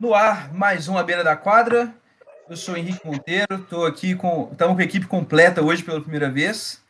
[0.00, 1.94] No ar, mais um à beira da quadra.
[2.48, 4.48] Eu sou Henrique Monteiro, estou aqui com.
[4.50, 6.80] Estamos com a equipe completa hoje pela primeira vez.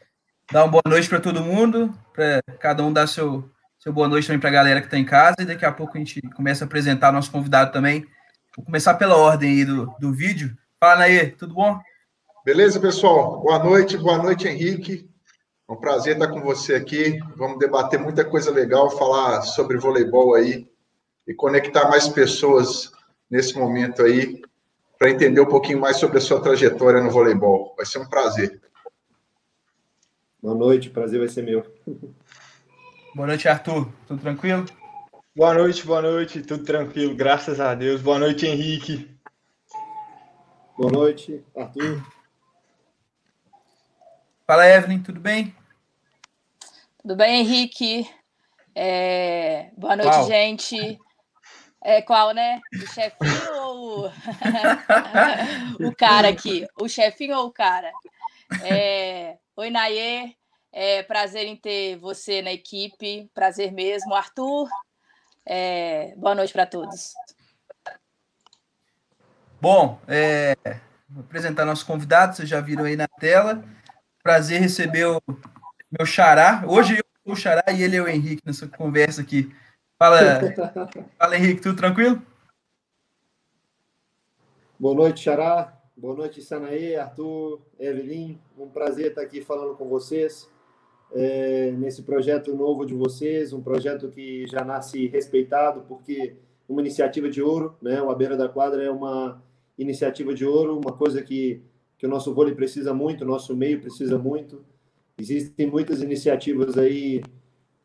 [0.52, 3.50] Dar uma boa noite para todo mundo, para cada um dar seu,
[3.80, 5.96] seu boa noite também para a galera que está em casa, e daqui a pouco
[5.96, 8.06] a gente começa a apresentar nosso convidado também.
[8.56, 10.56] Vou começar pela ordem aí do, do vídeo.
[10.78, 11.80] Fala, Naê, tudo bom?
[12.44, 13.40] Beleza, pessoal?
[13.40, 15.10] Boa noite, boa noite, Henrique.
[15.68, 17.18] É um prazer estar com você aqui.
[17.34, 20.70] Vamos debater muita coisa legal, falar sobre voleibol aí
[21.26, 22.92] e conectar mais pessoas
[23.30, 24.42] nesse momento aí
[24.98, 27.74] para entender um pouquinho mais sobre a sua trajetória no voleibol.
[27.76, 28.60] Vai ser um prazer.
[30.42, 31.64] Boa noite, prazer vai ser meu.
[33.14, 33.88] Boa noite, Arthur.
[34.06, 34.66] Tudo tranquilo?
[35.34, 36.42] Boa noite, boa noite.
[36.42, 38.02] Tudo tranquilo, graças a Deus.
[38.02, 39.10] Boa noite, Henrique.
[40.76, 42.02] Boa noite, Arthur.
[44.46, 45.54] Fala, Evelyn, tudo bem?
[47.00, 48.08] Tudo bem, Henrique?
[48.74, 49.70] É...
[49.76, 50.26] Boa noite, qual?
[50.26, 50.98] gente.
[51.82, 52.60] É qual, né?
[52.74, 54.12] O chefinho ou
[55.88, 56.66] o cara aqui?
[56.78, 57.90] O chefinho ou o cara?
[58.62, 59.38] É...
[59.56, 60.34] Oi, Nayê.
[60.72, 63.30] É prazer em ter você na equipe.
[63.32, 64.14] Prazer mesmo.
[64.14, 64.68] Arthur,
[65.46, 66.14] é...
[66.16, 67.14] boa noite para todos.
[69.58, 70.54] Bom, é...
[71.08, 73.64] vou apresentar nosso convidado, vocês já viram aí na tela.
[74.22, 75.22] Prazer receber o
[75.90, 76.62] meu xará.
[76.66, 79.50] Hoje eu sou o xará e ele é o Henrique nessa conversa aqui.
[80.00, 80.18] Fala,
[81.18, 82.22] fala Henrique, tudo tranquilo?
[84.78, 85.78] Boa noite, xará.
[85.94, 88.38] Boa noite, Sanaê, Arthur, Evelyn.
[88.58, 90.48] Um prazer estar aqui falando com vocês
[91.12, 96.34] é, nesse projeto novo de vocês, um projeto que já nasce respeitado, porque
[96.66, 98.00] uma iniciativa de ouro, né?
[98.00, 99.42] O A Beira da Quadra é uma
[99.76, 101.60] iniciativa de ouro, uma coisa que,
[101.98, 104.64] que o nosso vôlei precisa muito, o nosso meio precisa muito.
[105.18, 107.20] Existem muitas iniciativas aí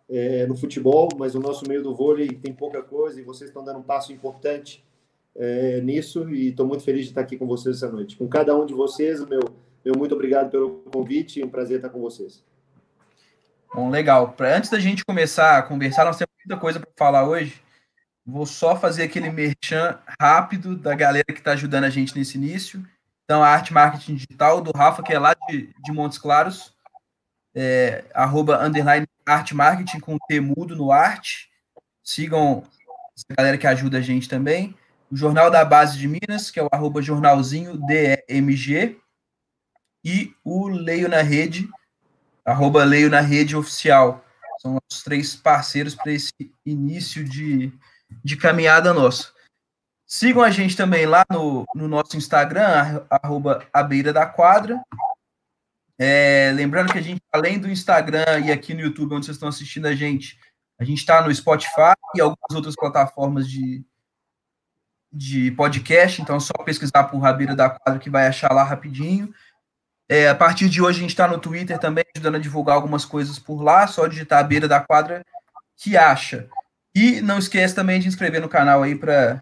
[0.10, 3.64] é, no futebol, mas o nosso meio do vôlei tem pouca coisa e vocês estão
[3.64, 4.84] dando um passo importante
[5.36, 8.16] é, nisso e estou muito feliz de estar aqui com vocês essa noite.
[8.16, 9.42] Com cada um de vocês, meu,
[9.84, 12.44] meu muito obrigado pelo convite e um prazer estar com vocês.
[13.74, 14.34] Bom, legal.
[14.34, 17.62] Pra, antes da gente começar a conversar, nós temos muita coisa para falar hoje.
[18.26, 22.84] Vou só fazer aquele merchan rápido da galera que está ajudando a gente nesse início.
[23.24, 26.75] Então, a Arte Marketing Digital do Rafa, que é lá de, de Montes Claros
[27.56, 31.50] é, arroba underline arte marketing com T mudo no arte.
[32.04, 32.64] Sigam
[33.16, 34.76] essa galera que ajuda a gente também.
[35.10, 39.00] O Jornal da Base de Minas, que é o arroba jornalzinho DEMG.
[40.04, 41.68] E o Leio na Rede,
[42.44, 44.24] arroba Leio na Rede Oficial.
[44.62, 46.34] São os três parceiros para esse
[46.66, 47.74] início de,
[48.24, 49.34] de caminhada nossa.
[50.06, 54.80] Sigam a gente também lá no, no nosso Instagram, arroba a beira da quadra.
[55.98, 59.50] É, lembrando que a gente, além do Instagram e aqui no YouTube, onde vocês estão
[59.50, 60.38] assistindo a gente,
[60.78, 63.84] a gente está no Spotify e algumas outras plataformas de,
[65.12, 69.34] de podcast, então é só pesquisar por Rabeira da Quadra que vai achar lá rapidinho.
[70.08, 73.06] É, a partir de hoje a gente está no Twitter também, ajudando a divulgar algumas
[73.06, 75.26] coisas por lá, só digitar a beira da quadra
[75.78, 76.48] que acha.
[76.94, 79.42] E não esquece também de inscrever no canal aí para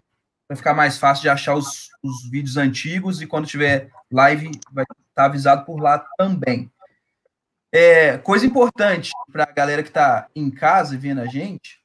[0.56, 4.84] ficar mais fácil de achar os, os vídeos antigos e quando tiver live vai
[5.14, 6.70] tá avisado por lá também.
[7.72, 11.80] É, coisa importante para a galera que está em casa vendo a gente,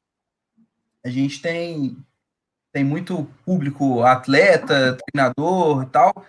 [1.03, 1.97] a gente tem,
[2.71, 6.25] tem muito público, atleta, treinador e tal,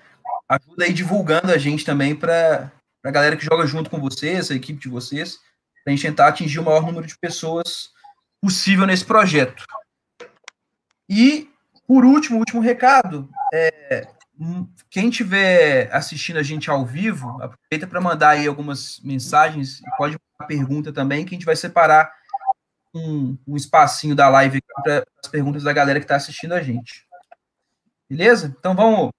[0.49, 2.73] ajuda aí divulgando a gente também para
[3.05, 5.39] a galera que joga junto com vocês, a equipe de vocês,
[5.85, 7.91] para a gente tentar atingir o maior número de pessoas
[8.41, 9.65] possível nesse projeto.
[11.09, 11.51] E,
[11.87, 14.09] por último, último recado, é,
[14.89, 20.49] quem estiver assistindo a gente ao vivo, aproveita para mandar aí algumas mensagens pode mandar
[20.49, 22.11] pergunta também, que a gente vai separar
[22.95, 27.07] um, um espacinho da live para as perguntas da galera que está assistindo a gente.
[28.09, 28.55] Beleza?
[28.59, 29.11] Então vamos,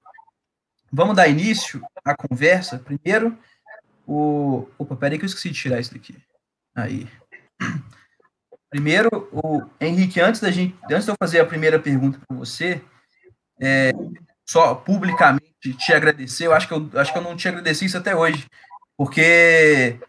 [0.91, 2.79] vamos dar início à conversa.
[2.79, 3.37] Primeiro,
[4.07, 4.67] o.
[4.77, 6.17] Opa, peraí que eu esqueci de tirar isso daqui.
[6.75, 7.07] Aí.
[8.69, 12.81] Primeiro, o Henrique, antes da gente, antes de eu fazer a primeira pergunta para você,
[13.59, 13.91] é,
[14.47, 16.47] só publicamente te agradecer.
[16.47, 18.45] Eu acho que eu acho que eu não te agradeci isso até hoje,
[18.97, 19.99] porque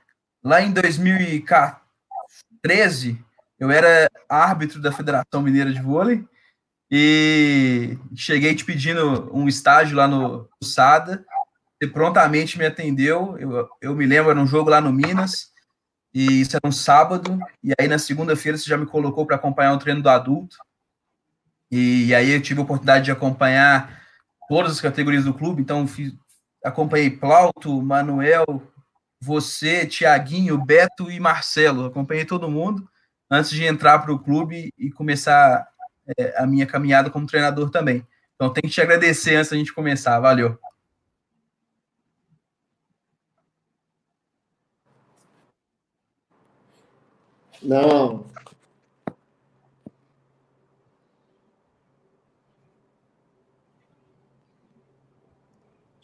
[0.43, 3.25] lá em 2013
[3.59, 6.25] eu era árbitro da Federação Mineira de Vôlei
[6.91, 11.25] e cheguei te pedindo um estágio lá no, SADA.
[11.81, 13.39] Você prontamente me atendeu.
[13.39, 15.51] Eu, eu me lembro, era um jogo lá no Minas,
[16.13, 17.39] e isso era um sábado.
[17.65, 20.59] E aí na segunda-feira você já me colocou para acompanhar o treino do adulto.
[21.71, 24.02] E aí eu tive a oportunidade de acompanhar
[24.53, 26.13] todas as categorias do clube, então fiz,
[26.63, 28.45] acompanhei Plauto, Manuel,
[29.19, 32.87] você, Tiaguinho, Beto e Marcelo, acompanhei todo mundo
[33.31, 35.67] antes de entrar para o clube e começar
[36.19, 38.07] é, a minha caminhada como treinador também.
[38.35, 40.21] Então tem que te agradecer antes da gente começar.
[40.21, 40.59] Valeu.
[47.63, 48.27] Não.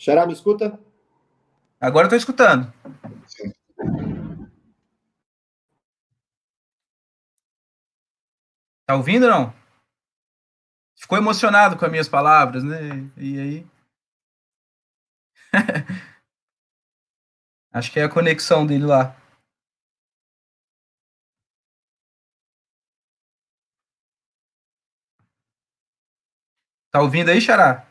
[0.09, 0.81] Xará, me escuta?
[1.79, 2.73] Agora eu tô escutando.
[8.87, 9.53] Tá ouvindo ou não?
[10.97, 13.07] Ficou emocionado com as minhas palavras, né?
[13.19, 13.67] E aí?
[17.71, 19.15] Acho que é a conexão dele lá.
[26.91, 27.88] Tá ouvindo aí, Xará?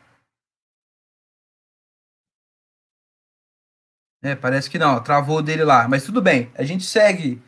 [4.22, 5.86] É, parece que não, travou dele lá.
[5.88, 7.40] Mas tudo bem, a gente segue.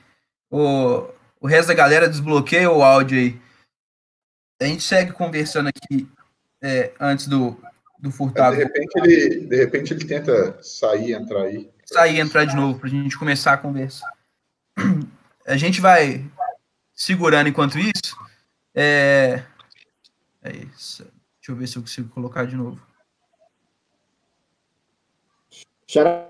[0.50, 1.08] O,
[1.40, 3.40] o resto da galera desbloqueia o áudio aí.
[4.61, 6.08] A gente segue conversando aqui
[6.62, 7.61] é, antes do,
[7.99, 8.56] do Furtado.
[8.56, 11.70] De repente, ele, de repente ele tenta sair, entrar aí.
[11.84, 14.05] Sair, entrar de novo, para a gente começar a conversa.
[15.46, 16.25] A gente vai
[16.93, 18.16] segurando enquanto isso.
[18.75, 19.43] É,
[20.43, 21.02] é isso.
[21.38, 22.81] Deixa eu ver se eu consigo colocar de novo.
[25.88, 26.30] Xará,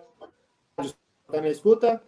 [1.30, 2.02] tá na escuta?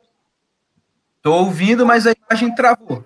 [1.23, 3.05] Tô ouvindo, mas a imagem travou.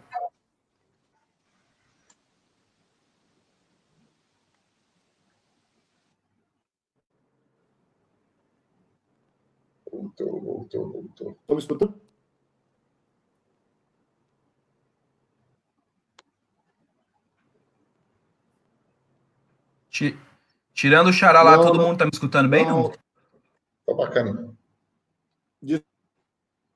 [9.92, 11.30] Voltou, voltou, voltou.
[11.32, 12.06] Estão me escutando?
[20.74, 22.66] Tirando o xará lá, não, todo não, mundo tá me escutando bem?
[22.66, 22.90] Não.
[22.90, 24.54] Tá bacana.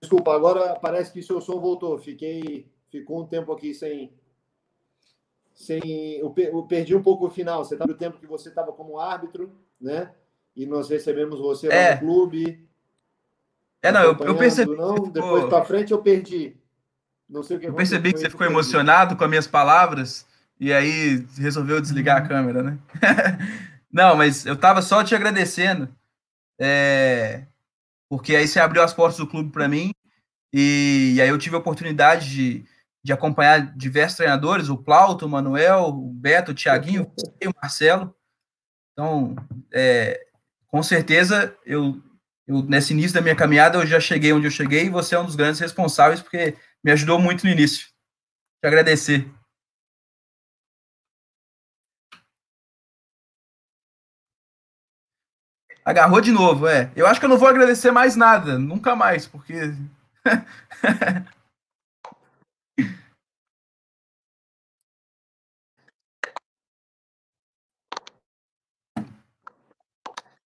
[0.01, 1.99] Desculpa, agora parece que seu som voltou.
[1.99, 4.13] Fiquei, ficou um tempo aqui sem,
[5.55, 5.81] sem,
[6.19, 6.31] eu,
[6.69, 7.65] perdi um pouco o final.
[7.65, 10.13] Você tá no tempo que você estava como árbitro, né?
[10.57, 11.95] E nós recebemos você lá é.
[11.95, 12.67] no clube.
[13.83, 14.75] É, não, eu, eu percebi.
[14.75, 16.57] Não, depois para frente eu perdi.
[17.29, 20.27] Não sei o que Eu percebi que você ficou emocionado com as minhas palavras
[20.59, 22.25] e aí resolveu desligar uhum.
[22.25, 22.79] a câmera, né?
[23.93, 25.89] Não, mas eu tava só te agradecendo,
[26.59, 27.47] é,
[28.11, 29.93] porque aí você abriu as portas do clube para mim,
[30.53, 32.65] e, e, aí eu tive a oportunidade de,
[33.05, 38.13] de acompanhar diversos treinadores, o Plauto, o Manuel, o Beto, o Thiaguinho, o Marcelo.
[38.93, 39.37] Então,
[39.73, 40.27] é,
[40.67, 42.03] com certeza, eu,
[42.49, 45.21] eu, nesse início da minha caminhada, eu já cheguei onde eu cheguei, e você é
[45.21, 47.87] um dos grandes responsáveis, porque me ajudou muito no início.
[48.61, 49.31] Te agradecer.
[55.85, 56.91] Agarrou de novo, é.
[56.95, 59.55] Eu acho que eu não vou agradecer mais nada, nunca mais, porque.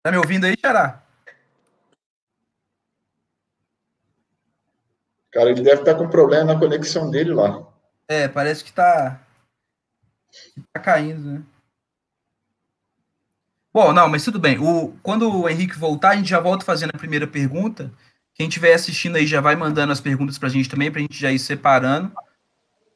[0.02, 1.02] tá me ouvindo aí, Xará?
[5.32, 7.64] Cara, ele deve estar com problema na conexão dele lá.
[8.08, 9.20] É, parece que tá,
[10.72, 11.42] tá caindo, né?
[13.72, 14.58] Bom, não, mas tudo bem.
[14.58, 17.92] O, quando o Henrique voltar, a gente já volta fazendo a primeira pergunta.
[18.34, 21.02] Quem estiver assistindo aí já vai mandando as perguntas para a gente também, para a
[21.02, 22.12] gente já ir separando,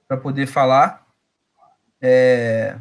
[0.09, 1.07] para poder falar.
[2.01, 2.77] É...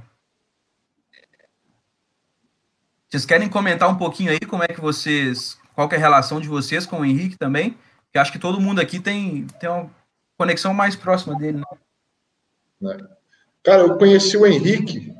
[3.07, 5.59] Vocês querem comentar um pouquinho aí como é que vocês.
[5.75, 7.77] Qual é a relação de vocês com o Henrique também?
[8.11, 9.89] Que acho que todo mundo aqui tem, tem uma
[10.35, 12.91] conexão mais próxima dele, né?
[12.91, 12.97] É.
[13.63, 15.13] Cara, eu conheci o Henrique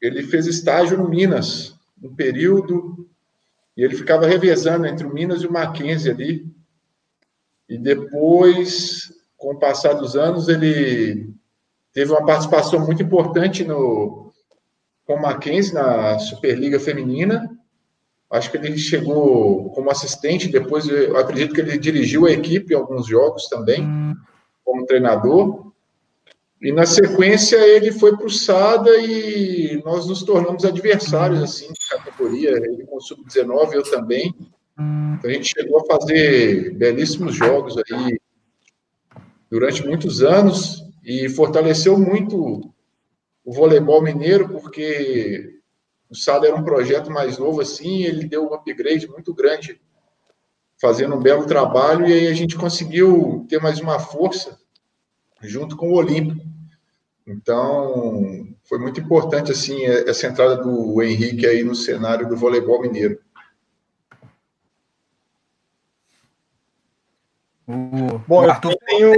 [0.00, 3.08] ele fez estágio no Minas, um período,
[3.76, 6.46] e ele ficava revezando entre o Minas e o Mackenzie ali.
[7.68, 11.32] E depois, com o passar dos anos, ele
[11.92, 14.32] teve uma participação muito importante no
[15.06, 17.50] com o Mackenzie na Superliga Feminina.
[18.30, 22.76] Acho que ele chegou como assistente, depois eu acredito que ele dirigiu a equipe em
[22.76, 23.84] alguns jogos também,
[24.64, 25.72] como treinador.
[26.60, 31.88] E na sequência ele foi para o Sada e nós nos tornamos adversários assim de
[31.88, 34.34] categoria, ele com o sub-19, eu também.
[34.74, 38.20] Então, a gente chegou a fazer belíssimos jogos aí
[39.50, 42.70] durante muitos anos e fortaleceu muito
[43.44, 45.60] o voleibol mineiro, porque
[46.10, 49.80] o Sada era um projeto mais novo assim, ele deu um upgrade muito grande,
[50.78, 54.58] fazendo um belo trabalho, e aí a gente conseguiu ter mais uma força
[55.42, 56.49] junto com o Olímpico.
[57.30, 63.20] Então, foi muito importante assim essa entrada do Henrique aí no cenário do voleibol mineiro.
[68.26, 69.12] Bom, eu tenho.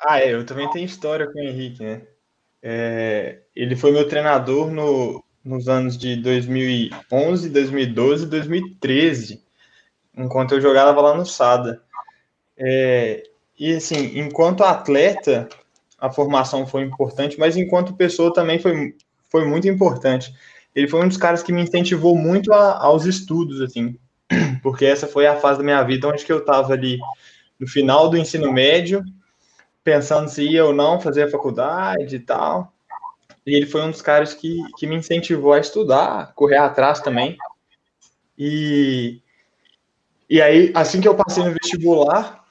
[0.00, 2.02] Ah, é, eu também tenho história com o Henrique, né?
[2.60, 9.44] É, ele foi meu treinador no, nos anos de 2011, 2012 e 2013,
[10.16, 11.80] enquanto eu jogava lá no Sada.
[12.56, 13.22] É,
[13.56, 15.48] e assim, enquanto atleta,
[16.02, 18.96] a formação foi importante, mas enquanto pessoa também foi,
[19.30, 20.34] foi muito importante.
[20.74, 23.96] Ele foi um dos caras que me incentivou muito a, aos estudos, assim,
[24.64, 26.98] porque essa foi a fase da minha vida onde que eu estava ali
[27.56, 29.04] no final do ensino médio,
[29.84, 32.72] pensando se ia ou não fazer a faculdade e tal.
[33.46, 37.36] E ele foi um dos caras que, que me incentivou a estudar, correr atrás também.
[38.36, 39.20] E,
[40.28, 42.44] e aí, assim que eu passei no vestibular,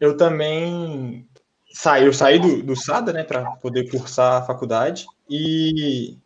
[0.00, 1.28] eu também
[1.76, 5.06] saí, eu saí do, do SADA, né, para poder cursar a faculdade.
[5.28, 6.16] E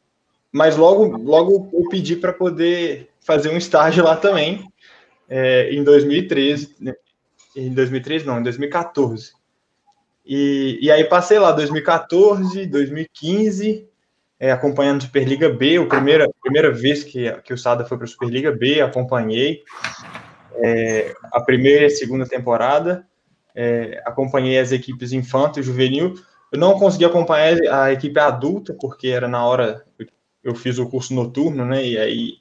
[0.53, 4.65] mas logo, logo eu pedi para poder fazer um estágio lá também,
[5.29, 6.93] é, em 2013, né?
[7.57, 9.33] em 2013 não, em 2014.
[10.27, 13.89] E, e aí passei lá 2014, 2015,
[14.39, 18.09] é, acompanhando Superliga B, a primeira, primeira vez que, que o Sada foi para a
[18.09, 19.63] Superliga B, acompanhei
[20.57, 23.07] é, a primeira e a segunda temporada,
[23.55, 26.15] é, acompanhei as equipes infanto e juvenil.
[26.53, 29.85] Eu não consegui acompanhar a equipe adulta, porque era na hora,
[30.43, 31.85] eu fiz o curso noturno, né?
[31.87, 32.33] E aí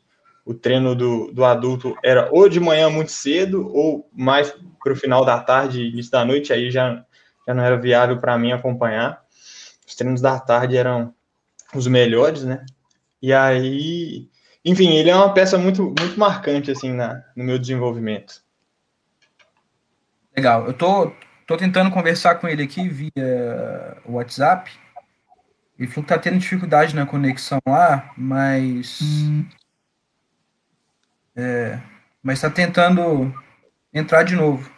[0.45, 4.95] o treino do, do adulto era ou de manhã muito cedo, ou mais para o
[4.95, 7.05] final da tarde, início da noite, aí já,
[7.47, 9.21] já não era viável para mim acompanhar.
[9.87, 11.13] Os treinos da tarde eram
[11.75, 12.65] os melhores, né?
[13.21, 14.27] E aí,
[14.63, 18.41] enfim, ele é uma peça muito, muito marcante, assim, na, no meu desenvolvimento.
[20.35, 20.67] Legal.
[20.67, 21.11] Eu tô,
[21.45, 24.71] tô tentando conversar com ele aqui via WhatsApp.
[25.77, 28.99] Ele falou que tá tendo dificuldade na conexão lá, mas.
[29.01, 29.45] Hum.
[31.35, 31.79] É,
[32.21, 33.33] mas tá tentando
[33.93, 34.69] entrar de novo.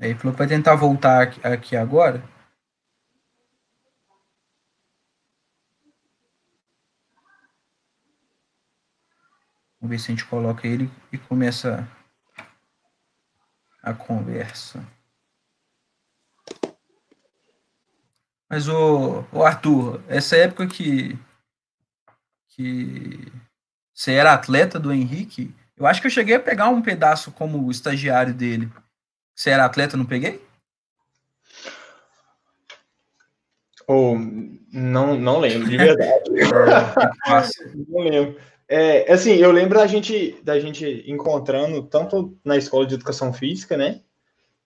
[0.00, 2.22] Ele falou que vai tentar voltar aqui, aqui agora.
[9.86, 11.88] Vamos ver se a gente coloca ele e começa
[13.80, 14.84] a conversa.
[18.50, 21.16] Mas o, o Arthur, essa época que
[22.48, 23.30] que
[23.94, 27.70] você era atleta do Henrique, eu acho que eu cheguei a pegar um pedaço como
[27.70, 28.68] estagiário dele.
[29.36, 30.44] Você era atleta, não peguei?
[33.86, 34.16] Oh,
[34.72, 36.24] não, não lembro, de verdade.
[36.42, 38.55] é, não lembro.
[38.68, 43.76] É, assim, eu lembro da gente, da gente encontrando tanto na escola de educação física,
[43.76, 44.00] né?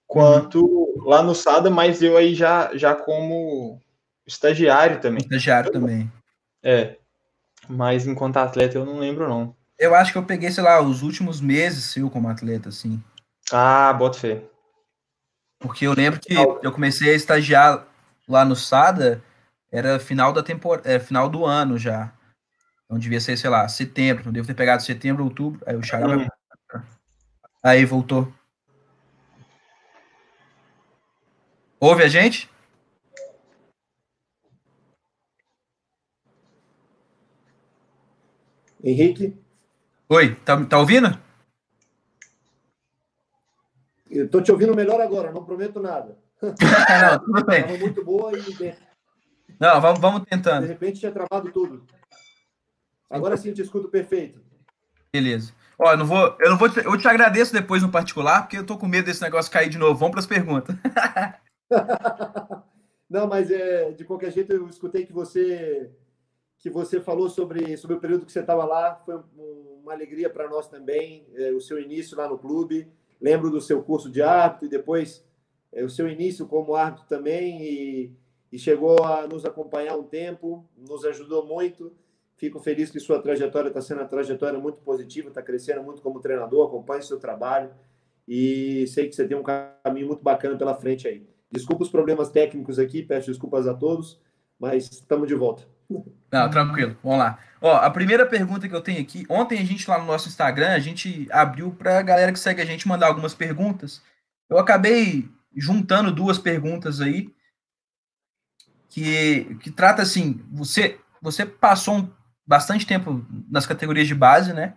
[0.07, 1.05] Quanto uhum.
[1.05, 3.81] lá no SADA, mas eu aí já, já como
[4.27, 5.21] estagiário também.
[5.21, 6.11] Estagiário também.
[6.63, 6.97] É.
[7.69, 9.55] Mas enquanto atleta eu não lembro, não.
[9.79, 13.03] Eu acho que eu peguei, sei lá, os últimos meses seu como atleta, assim.
[13.53, 14.43] Ah, bota fé.
[15.59, 17.87] Porque eu lembro que eu comecei a estagiar
[18.27, 19.23] lá no SADA,
[19.71, 22.13] era final da temporada, é, final do ano já.
[22.91, 24.25] Então devia ser, sei lá, setembro.
[24.25, 25.63] Não devo ter pegado setembro, outubro.
[25.65, 26.27] Aí o Xará uhum.
[27.63, 28.33] Aí voltou.
[31.79, 32.51] Ouve a gente?
[38.83, 39.39] Henrique?
[40.09, 41.17] Oi, tá, tá ouvindo?
[44.11, 46.19] Eu tô te ouvindo melhor agora, não prometo nada.
[46.43, 47.79] não, tudo bem.
[47.79, 48.75] muito boa e.
[49.61, 50.63] Não, vamos, vamos tentando.
[50.63, 51.87] De repente tinha travado tudo.
[53.11, 54.41] Agora sim te escuto perfeito.
[55.13, 55.53] Beleza.
[55.77, 58.57] Ó, eu não vou, eu não vou, te, eu te agradeço depois no particular, porque
[58.57, 59.99] eu tô com medo desse negócio cair de novo.
[59.99, 60.77] Vamos para as perguntas.
[63.11, 65.91] não, mas é, de qualquer jeito eu escutei que você
[66.61, 68.95] que você falou sobre, sobre o período que você estava lá.
[69.07, 72.87] Foi uma alegria para nós também, é, o seu início lá no clube.
[73.19, 75.25] Lembro do seu curso de árbitro e depois
[75.73, 78.13] é, o seu início como árbitro também e,
[78.53, 81.93] e chegou a nos acompanhar um tempo, nos ajudou muito.
[82.41, 86.21] Fico feliz que sua trajetória está sendo uma trajetória muito positiva, está crescendo muito como
[86.21, 87.71] treinador, acompanhe seu trabalho
[88.27, 91.29] e sei que você tem um caminho muito bacana pela frente aí.
[91.53, 94.19] Desculpa os problemas técnicos aqui, peço desculpas a todos,
[94.59, 95.69] mas estamos de volta.
[96.33, 97.39] Não, tranquilo, vamos lá.
[97.61, 100.71] Ó, a primeira pergunta que eu tenho aqui, ontem a gente lá no nosso Instagram,
[100.71, 104.01] a gente abriu para a galera que segue a gente mandar algumas perguntas.
[104.49, 107.31] Eu acabei juntando duas perguntas aí
[108.89, 112.20] que, que trata assim, você você passou um
[112.51, 114.77] bastante tempo nas categorias de base, né?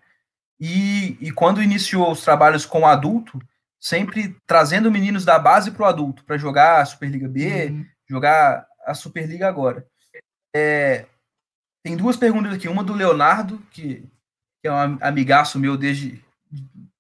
[0.60, 3.39] E, e quando iniciou os trabalhos com adulto,
[3.80, 7.86] sempre trazendo meninos da base para o adulto, para jogar a Superliga B, uhum.
[8.08, 9.88] jogar a Superliga agora.
[10.56, 11.08] É,
[11.84, 14.08] tem duas perguntas aqui, uma do Leonardo, que,
[14.62, 16.24] que é um amigaço meu desde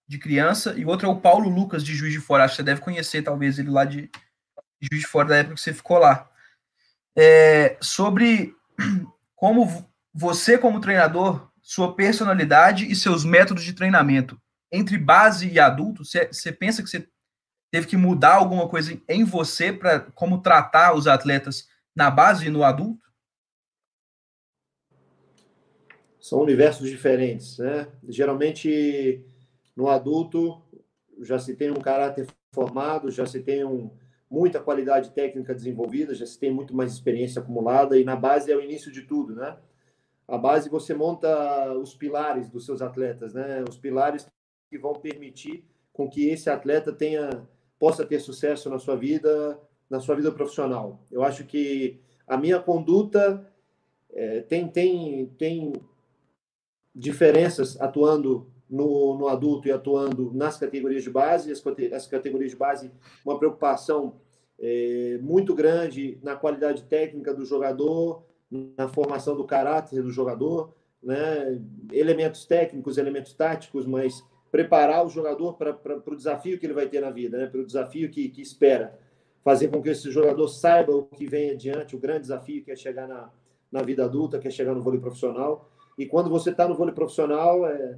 [0.07, 2.45] de criança, e outra é o Paulo Lucas, de Juiz de Fora.
[2.45, 4.09] Acho que você deve conhecer, talvez, ele lá de,
[4.81, 6.27] Juiz de Fora da época que você ficou lá.
[7.15, 8.55] É, sobre
[9.35, 14.39] como você, como treinador, sua personalidade e seus métodos de treinamento
[14.71, 17.07] entre base e adulto, você, pensa que você
[17.71, 22.49] teve que mudar alguma coisa em você para como tratar os atletas na base e
[22.49, 23.03] no adulto?
[26.19, 27.87] São universos diferentes, né?
[28.07, 29.23] Geralmente
[29.75, 30.61] no adulto
[31.21, 33.91] já se tem um caráter formado, já se tem um,
[34.29, 38.55] muita qualidade técnica desenvolvida, já se tem muito mais experiência acumulada e na base é
[38.55, 39.57] o início de tudo, né?
[40.27, 43.63] A base você monta os pilares dos seus atletas, né?
[43.67, 44.27] Os pilares
[44.69, 49.99] que vão permitir com que esse atleta tenha possa ter sucesso na sua vida, na
[49.99, 51.01] sua vida profissional.
[51.11, 53.45] Eu acho que a minha conduta
[54.11, 55.73] é, tem tem tem
[56.95, 61.61] diferenças atuando no, no adulto e atuando nas categorias de base, as,
[61.93, 62.91] as categorias de base,
[63.23, 64.15] uma preocupação
[64.59, 68.23] é, muito grande na qualidade técnica do jogador,
[68.77, 71.59] na formação do caráter do jogador, né?
[71.91, 77.01] elementos técnicos, elementos táticos, mas preparar o jogador para o desafio que ele vai ter
[77.01, 77.47] na vida, né?
[77.47, 78.97] para o desafio que, que espera.
[79.43, 82.75] Fazer com que esse jogador saiba o que vem adiante, o grande desafio que é
[82.75, 83.29] chegar na,
[83.71, 85.69] na vida adulta, que é chegar no vôlei profissional.
[85.97, 87.97] E quando você está no vôlei profissional, é,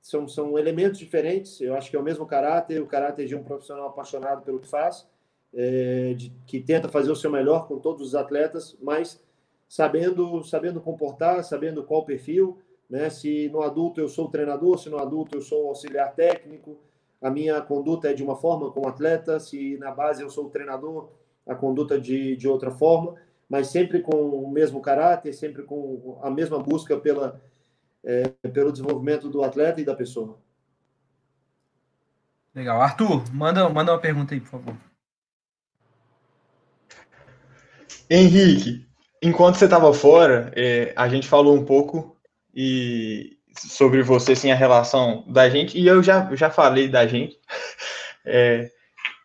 [0.00, 1.60] são, são elementos diferentes.
[1.60, 4.68] Eu acho que é o mesmo caráter, o caráter de um profissional apaixonado pelo que
[4.68, 5.08] faz,
[5.54, 9.22] é, de, que tenta fazer o seu melhor com todos os atletas, mas
[9.72, 12.58] sabendo sabendo comportar, sabendo qual perfil,
[12.90, 13.08] né?
[13.08, 16.78] Se no adulto eu sou treinador, se no adulto eu sou auxiliar técnico,
[17.22, 20.50] a minha conduta é de uma forma com o atleta, se na base eu sou
[20.50, 21.08] treinador,
[21.46, 23.14] a conduta de, de outra forma,
[23.48, 27.40] mas sempre com o mesmo caráter, sempre com a mesma busca pela,
[28.04, 30.36] é, pelo desenvolvimento do atleta e da pessoa.
[32.54, 32.78] Legal.
[32.82, 34.76] Arthur, manda, manda uma pergunta aí, por favor.
[38.10, 38.91] Henrique,
[39.22, 42.16] enquanto você estava fora, é, a gente falou um pouco
[42.54, 47.38] e sobre você, sim, a relação da gente, e eu já, já falei da gente,
[48.26, 48.68] é,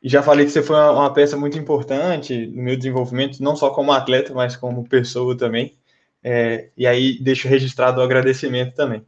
[0.03, 3.71] já falei que você foi uma, uma, peça muito importante no meu desenvolvimento, não só
[3.71, 5.75] como atleta, mas como pessoa também,
[6.23, 9.05] é, e aí deixo registrado o agradecimento também.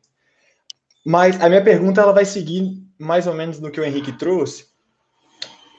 [1.06, 4.68] Mas a minha pergunta ela vai seguir mais ou menos no que o Henrique trouxe,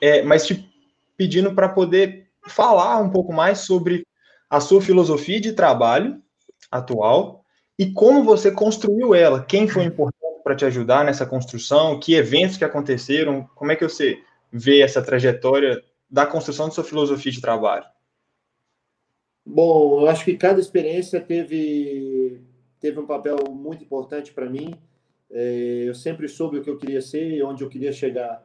[0.00, 0.68] é, mas te
[1.16, 4.06] pedindo para poder falar um pouco mais sobre
[4.50, 6.20] a sua filosofia de trabalho
[6.68, 7.44] atual
[7.78, 9.42] e como você construiu ela.
[9.44, 12.00] Quem foi importante para te ajudar nessa construção?
[12.00, 13.48] Que eventos que aconteceram?
[13.54, 14.20] Como é que você
[14.52, 17.84] vê essa trajetória da construção de sua filosofia de trabalho?
[19.46, 22.42] Bom, eu acho que cada experiência teve
[22.80, 24.74] teve um papel muito importante para mim.
[25.30, 28.44] É, eu sempre soube o que eu queria ser e onde eu queria chegar.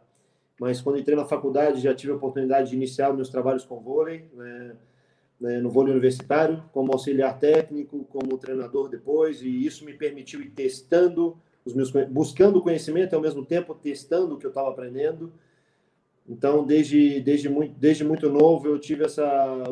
[0.59, 4.29] Mas quando entrei na faculdade já tive a oportunidade de iniciar meus trabalhos com vôlei.
[4.33, 4.75] Né?
[5.39, 10.49] Né, no vôlei universitário, como auxiliar técnico, como treinador depois, e isso me permitiu ir
[10.51, 15.31] testando os meus buscando conhecimento e ao mesmo tempo testando o que eu estava aprendendo.
[16.27, 19.63] Então, desde desde muito desde muito novo eu tive essa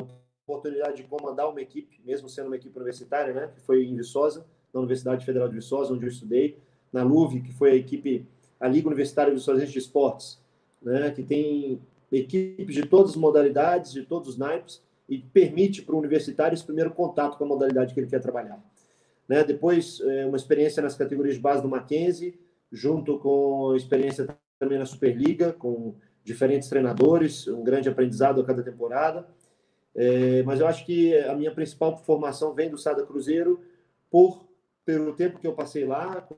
[0.46, 4.46] oportunidade de comandar uma equipe, mesmo sendo uma equipe universitária, né, que foi em Viçosa,
[4.74, 6.58] na Universidade Federal de Viçosa, onde eu estudei,
[6.92, 8.26] na LUV, que foi a equipe
[8.60, 10.40] a Liga Universitária Viçosa de Esportes,
[10.82, 11.80] né, que tem
[12.12, 16.64] equipes de todas as modalidades, de todos os naipes, e permite para o universitário esse
[16.64, 18.64] primeiro contato com a modalidade que ele quer trabalhar.
[19.28, 19.44] Né?
[19.44, 22.40] Depois, é, uma experiência nas categorias de base do Mackenzie,
[22.72, 24.28] junto com experiência
[24.60, 29.28] também na Superliga, com diferentes treinadores, um grande aprendizado a cada temporada.
[29.96, 33.62] É, mas eu acho que a minha principal formação vem do Sada Cruzeiro
[34.10, 34.48] por
[34.86, 36.36] pelo tempo que eu passei lá, com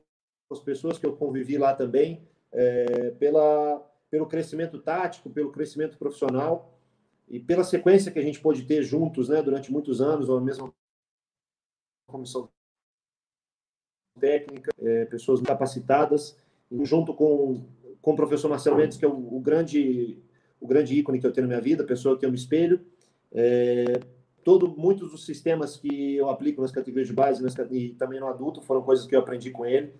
[0.50, 6.75] as pessoas que eu convivi lá também, é, pela, pelo crescimento tático, pelo crescimento profissional
[7.28, 10.40] e pela sequência que a gente pôde ter juntos, né, durante muitos anos, ou a
[10.40, 10.72] mesma
[12.06, 12.48] comissão
[14.18, 16.36] técnica, é, pessoas capacitadas,
[16.82, 17.64] junto com,
[18.00, 20.18] com o professor Marcelo Mendes, que é o, o, grande
[20.60, 22.80] o grande ícone que eu tenho na minha vida, pessoa que eu me espelho.
[23.32, 24.00] É,
[24.42, 28.28] todo, muitos dos sistemas que eu aplico nas categorias de base nas, e também no
[28.28, 29.92] adulto foram coisas que eu aprendi com ele.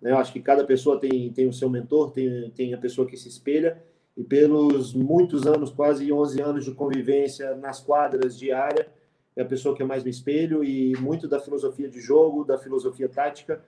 [0.00, 0.10] Né?
[0.10, 3.16] Eu acho que cada pessoa tem, tem o seu mentor, tem, tem a pessoa que
[3.16, 3.82] se espelha,
[4.16, 8.88] e pelos muitos anos, quase 11 anos de convivência nas quadras diária,
[9.34, 12.58] é a pessoa que eu mais me espelho e muito da filosofia de jogo, da
[12.58, 13.64] filosofia tática,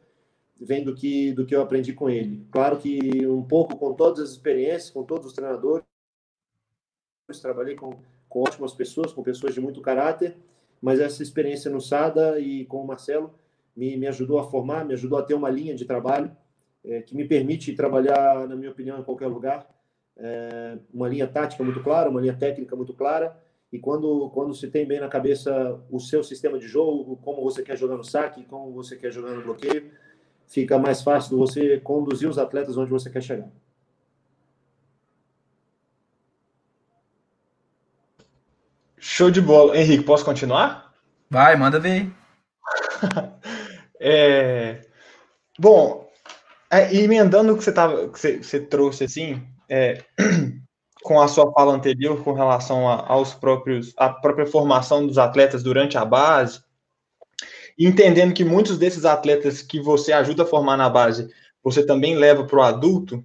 [0.60, 2.46] vem do que, do que eu aprendi com ele.
[2.50, 5.84] Claro que um pouco com todas as experiências, com todos os treinadores,
[7.40, 10.36] trabalhei com, com ótimas pessoas, com pessoas de muito caráter,
[10.80, 13.32] mas essa experiência no SADA e com o Marcelo
[13.74, 16.30] me, me ajudou a formar, me ajudou a ter uma linha de trabalho
[16.84, 19.66] é, que me permite trabalhar, na minha opinião, em qualquer lugar
[20.16, 23.36] é, uma linha tática muito clara, uma linha técnica muito clara.
[23.72, 27.62] E quando, quando se tem bem na cabeça o seu sistema de jogo, como você
[27.62, 29.90] quer jogar no saque, como você quer jogar no bloqueio,
[30.46, 33.48] fica mais fácil você conduzir os atletas onde você quer chegar.
[38.96, 39.76] Show de bola.
[39.76, 40.94] Henrique, posso continuar?
[41.28, 42.10] Vai, manda ver.
[44.00, 44.80] é...
[45.58, 46.10] Bom,
[46.70, 50.02] é, emendando o que você, tava, que você, você trouxe assim, é,
[51.02, 55.62] com a sua fala anterior com relação a, aos próprios à própria formação dos atletas
[55.62, 56.62] durante a base,
[57.78, 61.28] entendendo que muitos desses atletas que você ajuda a formar na base,
[61.62, 63.24] você também leva para o adulto,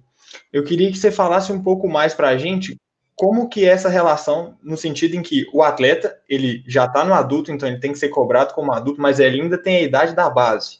[0.52, 2.76] eu queria que você falasse um pouco mais para a gente
[3.20, 7.12] como que é essa relação no sentido em que o atleta ele já está no
[7.12, 10.14] adulto, então ele tem que ser cobrado como adulto, mas ele ainda tem a idade
[10.14, 10.78] da base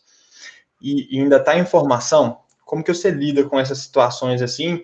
[0.80, 2.38] e, e ainda está em formação.
[2.64, 4.82] Como que você lida com essas situações assim?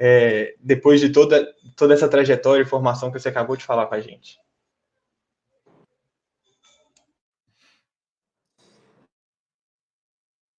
[0.00, 3.96] É, depois de toda, toda essa trajetória e formação que você acabou de falar com
[3.96, 4.38] a gente?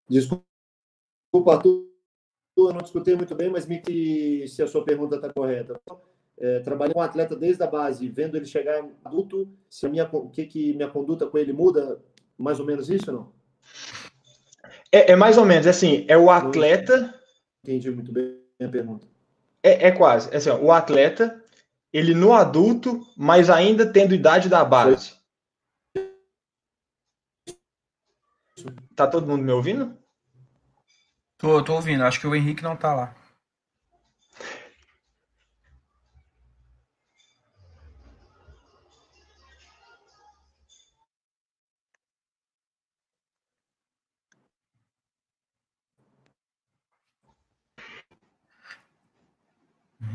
[0.10, 1.62] Desculpa,
[2.58, 5.80] eu não escutei muito bem, mas me que se a sua pergunta está correta.
[6.38, 10.10] É, trabalhei com um atleta desde a base, vendo ele chegar adulto, se a minha,
[10.12, 12.02] o que, que minha conduta com ele muda,
[12.38, 13.32] mais ou menos isso, não?
[14.92, 17.14] É, é mais ou menos assim, é o atleta.
[17.64, 19.09] Entendi muito bem a pergunta.
[19.64, 20.34] É, é quase.
[20.34, 21.44] É assim, ó, o atleta,
[21.92, 25.14] ele no adulto, mas ainda tendo idade da base.
[28.96, 29.98] Tá todo mundo me ouvindo?
[31.38, 32.04] Tô, tô ouvindo.
[32.04, 33.16] Acho que o Henrique não tá lá.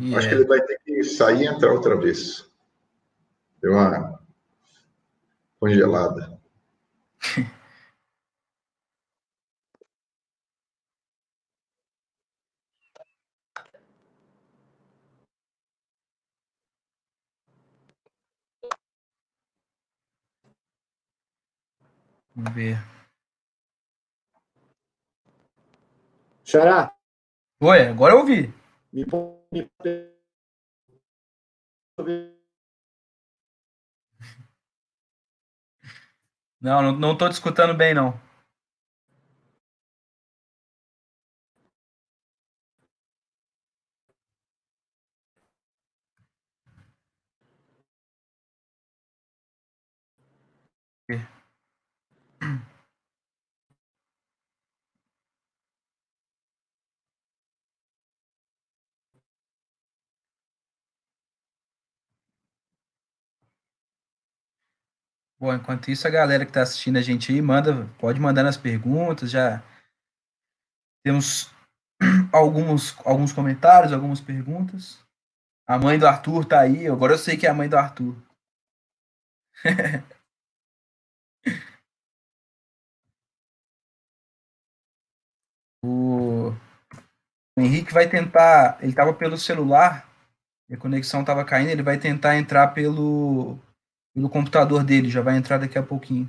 [0.00, 0.18] Yeah.
[0.18, 2.50] Acho que ele vai ter que sair e entrar outra vez.
[3.60, 4.20] Deu uma
[5.58, 6.38] congelada.
[22.34, 22.76] Vamos ver.
[26.44, 26.92] Xará.
[27.60, 28.52] Oi, agora eu ouvi.
[28.92, 29.06] Me
[36.60, 38.23] não, não, tô te escutando bem, não.
[65.44, 68.56] Bom, enquanto isso, a galera que está assistindo a gente aí, manda, pode mandar nas
[68.56, 69.62] perguntas, já
[71.04, 71.52] temos
[72.32, 75.04] alguns, alguns comentários, algumas perguntas.
[75.68, 78.16] A mãe do Arthur tá aí, agora eu sei que é a mãe do Arthur.
[85.84, 86.48] o...
[87.54, 90.08] o Henrique vai tentar, ele estava pelo celular,
[90.72, 93.58] a conexão estava caindo, ele vai tentar entrar pelo
[94.14, 96.28] pelo computador dele, já vai entrar daqui a pouquinho.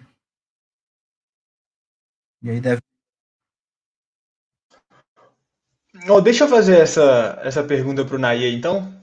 [2.41, 2.81] E aí deve.
[6.09, 8.93] Oh, deixa eu fazer essa, essa pergunta para o Naia, então.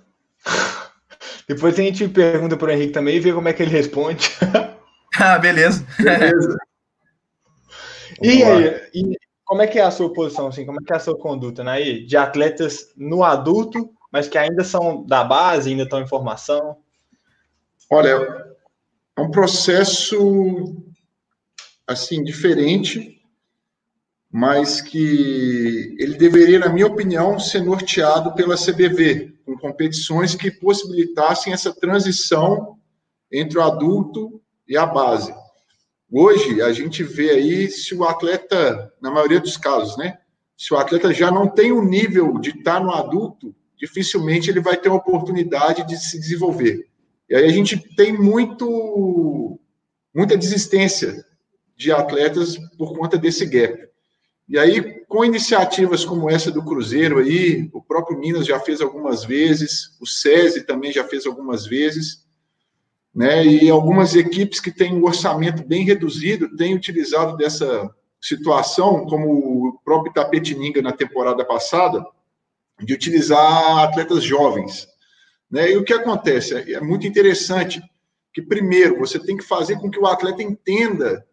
[1.49, 4.31] Depois a gente pergunta para o Henrique também e vê como é que ele responde.
[5.19, 5.87] ah, beleza.
[5.99, 6.57] beleza.
[8.23, 10.97] e aí, e como é que é a sua posição, assim, como é que é
[10.97, 12.07] a sua conduta, Nair?
[12.07, 16.77] De atletas no adulto, mas que ainda são da base, ainda estão em formação?
[17.91, 18.52] Olha,
[19.17, 20.75] é um processo
[21.87, 23.21] assim diferente,
[24.31, 31.53] mas que ele deveria, na minha opinião, ser norteado pela CBV, com competições que possibilitassem
[31.53, 32.79] essa transição
[33.31, 35.35] entre o adulto e a base.
[36.11, 40.19] Hoje, a gente vê aí se o atleta, na maioria dos casos, né?
[40.57, 44.77] Se o atleta já não tem o nível de estar no adulto, dificilmente ele vai
[44.77, 46.92] ter a oportunidade de se desenvolver.
[47.33, 49.59] E aí a gente tem muito,
[50.15, 51.25] muita desistência
[51.75, 53.89] de atletas por conta desse gap.
[54.47, 59.25] E aí, com iniciativas como essa do Cruzeiro aí, o próprio Minas já fez algumas
[59.25, 62.23] vezes, o SESI também já fez algumas vezes,
[63.15, 63.43] né?
[63.47, 67.91] E algumas equipes que têm um orçamento bem reduzido têm utilizado dessa
[68.21, 72.05] situação, como o próprio Tapetininga na temporada passada,
[72.79, 74.92] de utilizar atletas jovens.
[75.53, 75.73] Né?
[75.73, 76.73] E o que acontece?
[76.73, 77.83] É muito interessante
[78.33, 81.27] que, primeiro, você tem que fazer com que o atleta entenda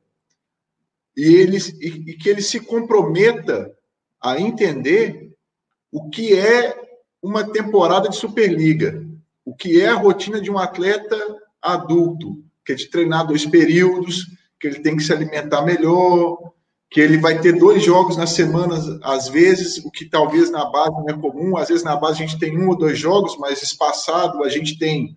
[1.16, 3.74] e, ele, e, e que ele se comprometa
[4.22, 5.32] a entender
[5.90, 6.78] o que é
[7.22, 9.02] uma temporada de Superliga,
[9.46, 11.18] o que é a rotina de um atleta
[11.62, 14.28] adulto, que é de treinar dois períodos,
[14.60, 16.54] que ele tem que se alimentar melhor,
[16.90, 20.92] que ele vai ter dois jogos na semana, às vezes, o que talvez na base
[20.92, 21.56] não é comum.
[21.56, 24.78] Às vezes na base a gente tem um ou dois jogos, mas espaçado a gente
[24.78, 25.16] tem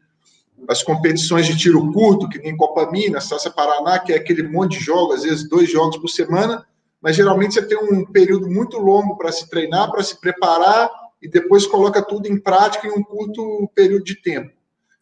[0.68, 4.78] as competições de tiro curto, que nem Copa Minas, Taça Paraná, que é aquele monte
[4.78, 6.64] de jogos, às vezes dois jogos por semana,
[7.00, 11.28] mas geralmente você tem um período muito longo para se treinar, para se preparar e
[11.28, 14.52] depois coloca tudo em prática em um curto período de tempo.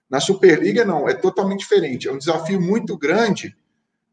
[0.09, 2.09] Na Superliga, não, é totalmente diferente.
[2.09, 3.55] É um desafio muito grande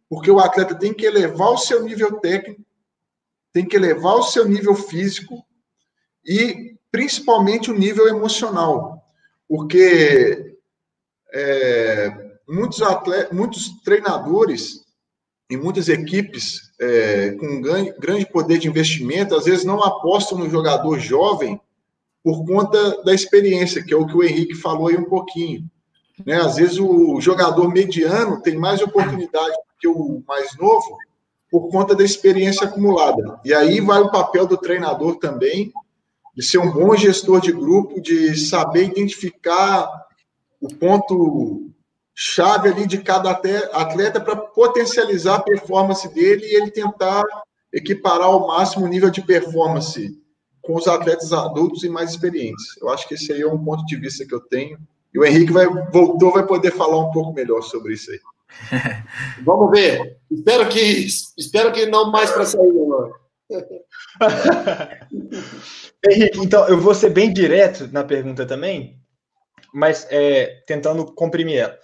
[0.10, 2.62] porque o atleta tem que elevar o seu nível técnico,
[3.54, 5.46] tem que elevar o seu nível físico
[6.26, 9.04] e principalmente o nível emocional,
[9.48, 10.56] porque
[11.34, 14.86] é, muitos atletas, muitos treinadores
[15.50, 21.00] e muitas equipes é, com grande poder de investimento às vezes não apostam no jogador
[21.00, 21.60] jovem
[22.24, 25.70] por conta da experiência, que é o que o Henrique falou aí um pouquinho.
[26.26, 26.36] Né?
[26.36, 30.98] Às vezes o jogador mediano tem mais oportunidade que o mais novo,
[31.50, 33.40] por conta da experiência acumulada.
[33.46, 35.72] E aí vai o papel do treinador também,
[36.36, 39.90] de ser um bom gestor de grupo, de saber identificar
[40.60, 41.72] o ponto
[42.14, 47.24] chave ali de cada atleta para potencializar a performance dele e ele tentar
[47.72, 50.20] equiparar ao máximo o nível de performance
[50.62, 52.76] com os atletas adultos e mais experientes.
[52.82, 54.80] Eu acho que esse aí é um ponto de vista que eu tenho.
[55.18, 58.20] E o Henrique vai, voltou, vai poder falar um pouco melhor sobre isso aí.
[59.44, 60.20] Vamos ver.
[60.30, 63.14] Espero que, espero que não mais para sair agora.
[66.08, 69.02] Henrique, então eu vou ser bem direto na pergunta também,
[69.74, 71.80] mas é, tentando comprimir ela.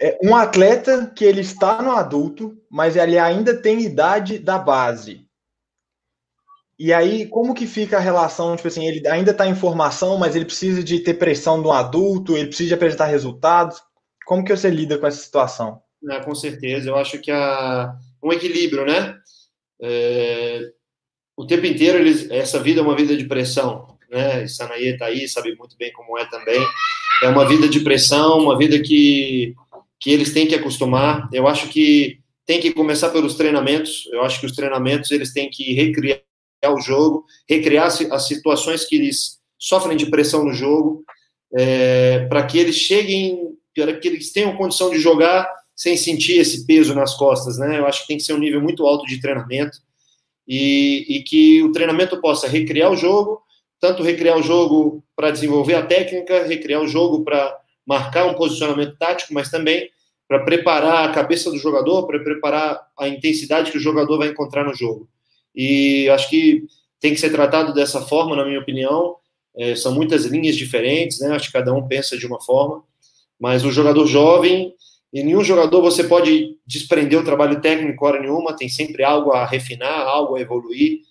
[0.00, 5.23] É, um atleta que ele está no adulto, mas ele ainda tem idade da base.
[6.78, 8.56] E aí, como que fica a relação?
[8.56, 12.36] Tipo assim, ele ainda está em formação, mas ele precisa de ter pressão do adulto,
[12.36, 13.80] ele precisa de apresentar resultados.
[14.26, 15.80] Como que você lida com essa situação?
[16.10, 19.14] É, com certeza, eu acho que há um equilíbrio, né?
[19.80, 20.70] É,
[21.36, 24.46] o tempo inteiro eles, essa vida é uma vida de pressão, né?
[24.46, 26.60] Sanaí está aí, sabe muito bem como é também.
[27.22, 29.54] É uma vida de pressão, uma vida que,
[30.00, 31.28] que eles têm que acostumar.
[31.32, 34.08] Eu acho que tem que começar pelos treinamentos.
[34.12, 36.20] Eu acho que os treinamentos eles têm que recriar
[36.70, 41.04] o jogo, recriar as situações que eles sofrem de pressão no jogo,
[41.56, 46.64] é, para que eles cheguem para que eles tenham condição de jogar sem sentir esse
[46.64, 47.78] peso nas costas, né?
[47.78, 49.78] Eu acho que tem que ser um nível muito alto de treinamento
[50.46, 53.42] e, e que o treinamento possa recriar o jogo,
[53.80, 58.96] tanto recriar o jogo para desenvolver a técnica, recriar o jogo para marcar um posicionamento
[58.96, 59.90] tático, mas também
[60.28, 64.64] para preparar a cabeça do jogador, para preparar a intensidade que o jogador vai encontrar
[64.64, 65.08] no jogo.
[65.54, 66.64] E acho que
[67.00, 69.16] tem que ser tratado dessa forma, na minha opinião.
[69.56, 71.34] É, são muitas linhas diferentes, né?
[71.34, 72.82] Acho que cada um pensa de uma forma.
[73.38, 74.74] Mas o jogador jovem,
[75.12, 79.46] em nenhum jogador você pode desprender o trabalho técnico hora nenhuma, tem sempre algo a
[79.46, 81.02] refinar, algo a evoluir.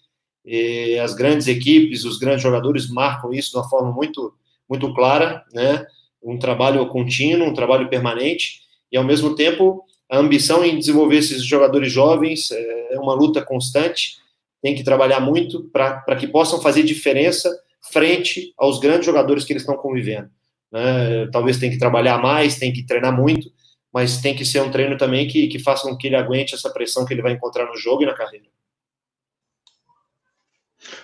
[0.46, 4.34] E as grandes equipes, os grandes jogadores marcam isso de uma forma muito,
[4.70, 5.86] muito clara, né?
[6.22, 11.44] Um trabalho contínuo, um trabalho permanente, e ao mesmo tempo a ambição em desenvolver esses
[11.44, 14.18] jogadores jovens é uma luta constante,
[14.64, 17.54] tem que trabalhar muito para que possam fazer diferença
[17.92, 20.32] frente aos grandes jogadores que eles estão convivendo.
[20.72, 21.28] Né?
[21.34, 23.52] Talvez tenha que trabalhar mais, tem que treinar muito,
[23.94, 26.70] mas tem que ser um treino também que, que faça com que ele aguente essa
[26.70, 28.46] pressão que ele vai encontrar no jogo e na carreira.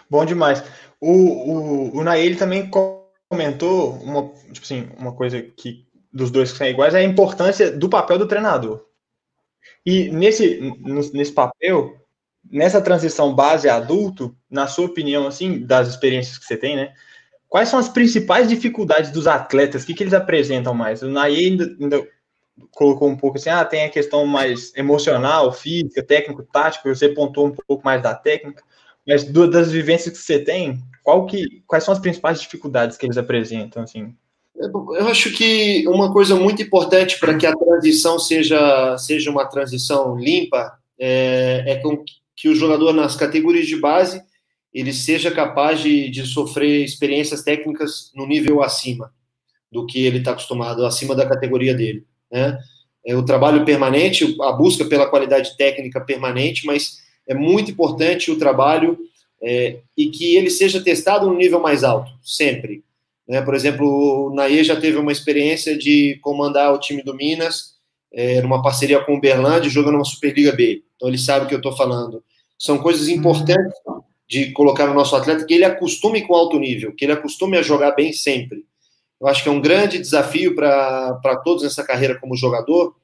[0.10, 0.64] Bom demais.
[1.02, 2.72] O, o, o Nael também
[3.30, 7.70] comentou uma, tipo assim, uma coisa que dos dois que são iguais é a importância
[7.78, 8.86] do papel do treinador.
[9.86, 10.60] E nesse,
[11.14, 11.99] nesse papel,
[12.52, 16.94] nessa transição base adulto, na sua opinião, assim, das experiências que você tem, né?
[17.48, 19.84] Quais são as principais dificuldades dos atletas?
[19.84, 21.02] O que, que eles apresentam mais?
[21.02, 22.08] O Naí ainda, ainda,
[22.72, 27.48] colocou um pouco assim, ah, tem a questão mais emocional, física, técnico, tático, você pontuou
[27.48, 28.64] um pouco mais da técnica,
[29.08, 33.06] mas do, das vivências que você tem, qual que, quais são as principais dificuldades que
[33.06, 34.14] eles apresentam, assim?
[34.56, 40.18] Eu acho que uma coisa muito importante para que a transição seja, seja uma transição
[40.18, 41.76] limpa é, é
[42.40, 44.24] que o jogador nas categorias de base
[44.74, 49.12] ele seja capaz de, de sofrer experiências técnicas no nível acima
[49.70, 52.06] do que ele está acostumado, acima da categoria dele.
[52.32, 52.58] Né?
[53.06, 58.40] É o trabalho permanente, a busca pela qualidade técnica permanente, mas é muito importante o
[58.40, 58.98] trabalho
[59.44, 62.86] é, e que ele seja testado no nível mais alto, sempre.
[63.28, 63.42] Né?
[63.42, 67.79] Por exemplo, o Naê já teve uma experiência de comandar o time do Minas,
[68.12, 70.84] é, numa parceria com o Berlândia, jogando uma Superliga B.
[70.96, 72.24] Então ele sabe o que eu estou falando.
[72.58, 73.74] São coisas importantes
[74.28, 77.62] de colocar no nosso atleta que ele acostume com alto nível, que ele acostume a
[77.62, 78.64] jogar bem sempre.
[79.20, 82.96] Eu acho que é um grande desafio para todos nessa carreira como jogador.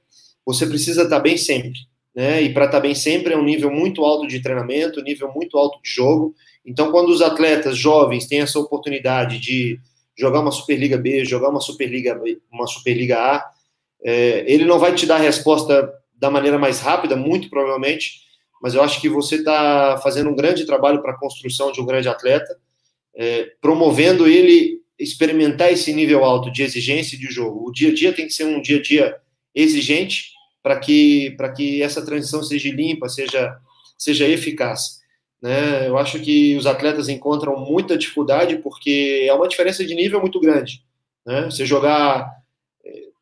[0.46, 1.80] Você precisa estar bem sempre,
[2.16, 2.42] né?
[2.42, 5.82] E para estar bem sempre é um nível muito alto de treinamento, nível muito alto
[5.82, 6.34] de jogo.
[6.66, 9.80] Então, quando os atletas jovens têm essa oportunidade de
[10.18, 12.20] jogar uma Superliga B, jogar uma Superliga,
[12.52, 13.46] uma Superliga A,
[14.06, 18.22] é, ele não vai te dar a resposta da maneira mais rápida, muito provavelmente,
[18.62, 21.86] mas eu acho que você está fazendo um grande trabalho para a construção de um
[21.86, 22.56] grande atleta,
[23.16, 27.68] é, promovendo ele experimentar esse nível alto de exigência de jogo.
[27.68, 29.18] O dia a dia tem que ser um dia a dia
[29.54, 33.58] exigente para que que essa transição seja limpa, seja
[33.98, 35.00] seja eficaz.
[35.42, 35.88] Né?
[35.88, 40.40] Eu acho que os atletas encontram muita dificuldade porque é uma diferença de nível muito
[40.40, 40.84] grande.
[41.26, 41.46] Né?
[41.46, 42.30] Você jogar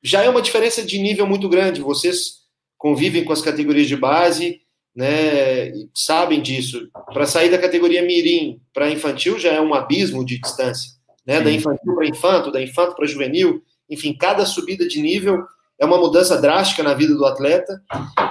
[0.03, 1.81] já é uma diferença de nível muito grande.
[1.81, 2.43] Vocês
[2.77, 4.61] convivem com as categorias de base
[4.95, 6.89] né, sabem disso.
[7.11, 10.91] Para sair da categoria mirim para infantil já é um abismo de distância,
[11.25, 11.41] né?
[11.41, 15.43] Da infantil para infanto, da infanto para juvenil, enfim, cada subida de nível
[15.79, 17.81] é uma mudança drástica na vida do atleta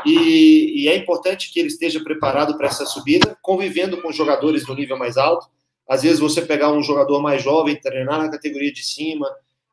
[0.06, 4.74] e, e é importante que ele esteja preparado para essa subida, convivendo com jogadores do
[4.74, 5.48] nível mais alto.
[5.88, 9.28] Às vezes você pegar um jogador mais jovem, treinar na categoria de cima,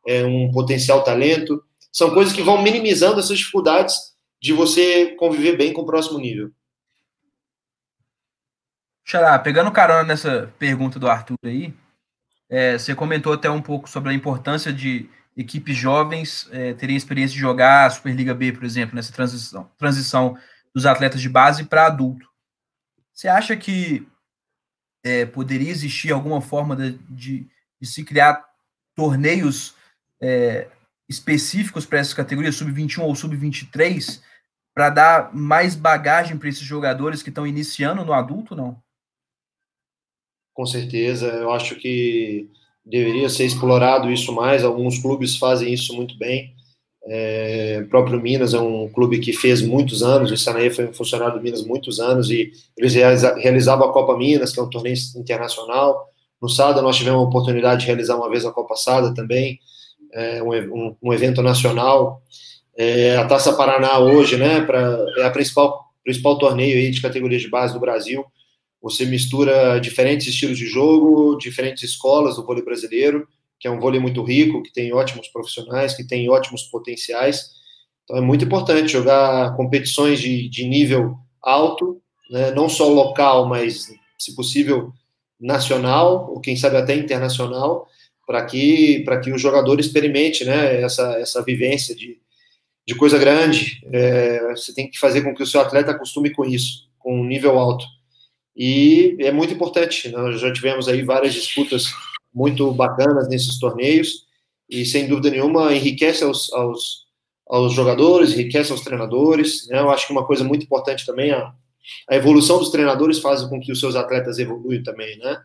[0.05, 3.95] é um potencial talento, são coisas que vão minimizando essas dificuldades
[4.41, 6.51] de você conviver bem com o próximo nível.
[9.03, 11.73] Xará, pegando carona nessa pergunta do Arthur aí,
[12.47, 17.33] é, você comentou até um pouco sobre a importância de equipes jovens é, terem experiência
[17.33, 20.37] de jogar a Superliga B, por exemplo, nessa transição, transição
[20.73, 22.27] dos atletas de base para adulto.
[23.13, 24.07] Você acha que
[25.03, 27.47] é, poderia existir alguma forma de, de,
[27.81, 28.45] de se criar
[28.95, 29.75] torneios
[30.21, 30.67] é,
[31.09, 34.21] específicos para essas categorias, sub-21 ou sub-23,
[34.73, 38.81] para dar mais bagagem para esses jogadores que estão iniciando no adulto, não?
[40.59, 41.27] com certeza.
[41.27, 42.49] Eu acho que
[42.85, 44.61] deveria ser explorado isso mais.
[44.61, 46.53] Alguns clubes fazem isso muito bem.
[47.05, 50.29] É, próprio Minas é um clube que fez muitos anos.
[50.29, 52.93] O Sanaí foi um funcionário do Minas muitos anos e eles
[53.37, 56.09] realizavam a Copa Minas, que é um torneio internacional.
[56.41, 59.59] No Sada nós tivemos a oportunidade de realizar uma vez a Copa Sada também,
[60.13, 62.21] é, um, um, evento nacional.
[62.77, 67.37] É, a Taça Paraná hoje, né, pra, é a principal principal torneio aí de categoria
[67.37, 68.25] de base do Brasil.
[68.81, 73.27] Você mistura diferentes estilos de jogo, diferentes escolas do vôlei brasileiro,
[73.59, 77.51] que é um vôlei muito rico, que tem ótimos profissionais, que tem ótimos potenciais.
[78.03, 83.91] Então é muito importante jogar competições de, de nível alto, né, não só local, mas,
[84.17, 84.91] se possível,
[85.39, 87.87] nacional, ou quem sabe até internacional,
[88.29, 92.19] para que, que o jogador experimente né, essa, essa vivência de,
[92.85, 93.81] de coisa grande.
[93.91, 97.25] É, você tem que fazer com que o seu atleta acostume com isso, com um
[97.25, 97.83] nível alto.
[98.55, 100.09] E é muito importante.
[100.09, 101.85] Nós já tivemos aí várias disputas
[102.31, 104.27] muito bacanas nesses torneios
[104.69, 107.07] e sem dúvida nenhuma enriquece aos, aos,
[107.47, 109.67] aos jogadores, enriquece aos treinadores.
[109.69, 109.79] Né?
[109.79, 111.51] Eu acho que uma coisa muito importante também a,
[112.07, 115.41] a evolução dos treinadores faz com que os seus atletas evoluem também, né?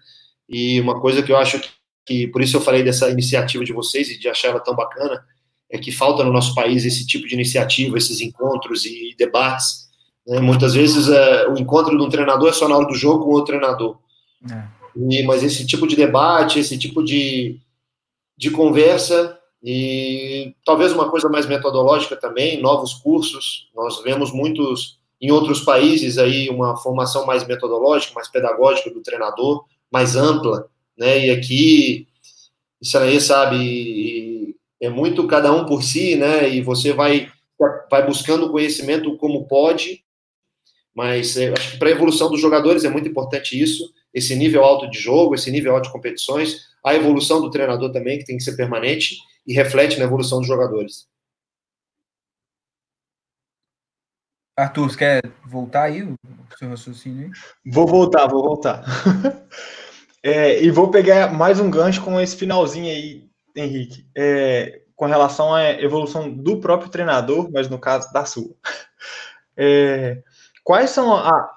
[0.46, 1.68] E uma coisa que eu acho que,
[2.04, 5.24] que por isso eu falei dessa iniciativa de vocês e de achar ela tão bacana
[5.70, 9.84] é que falta no nosso país esse tipo de iniciativa, esses encontros e debates
[10.26, 10.40] né?
[10.40, 13.30] Muitas vezes é, o encontro de um treinador é só na hora do jogo com
[13.30, 13.98] outro treinador.
[14.50, 14.64] É.
[14.96, 17.58] E, mas esse tipo de debate, esse tipo de,
[18.36, 23.68] de conversa e talvez uma coisa mais metodológica também, novos cursos.
[23.74, 29.64] Nós vemos muitos em outros países aí uma formação mais metodológica, mais pedagógica do treinador,
[29.90, 31.26] mais ampla, né?
[31.26, 32.08] E aqui
[32.80, 36.48] isso aí sabe é muito cada um por si, né?
[36.48, 37.30] E você vai
[37.90, 40.04] vai buscando conhecimento como pode
[40.94, 44.62] mas é, acho que para a evolução dos jogadores é muito importante isso, esse nível
[44.64, 48.36] alto de jogo, esse nível alto de competições, a evolução do treinador também, que tem
[48.36, 51.08] que ser permanente e reflete na evolução dos jogadores.
[54.56, 56.16] Arthur, você quer voltar aí o
[56.56, 57.32] seu raciocínio?
[57.66, 58.84] Vou voltar, vou voltar.
[60.24, 65.54] é, e vou pegar mais um gancho com esse finalzinho aí, Henrique, é, com relação
[65.54, 68.54] à evolução do próprio treinador, mas no caso da sua.
[69.56, 70.20] É,
[70.64, 71.54] Quais são a.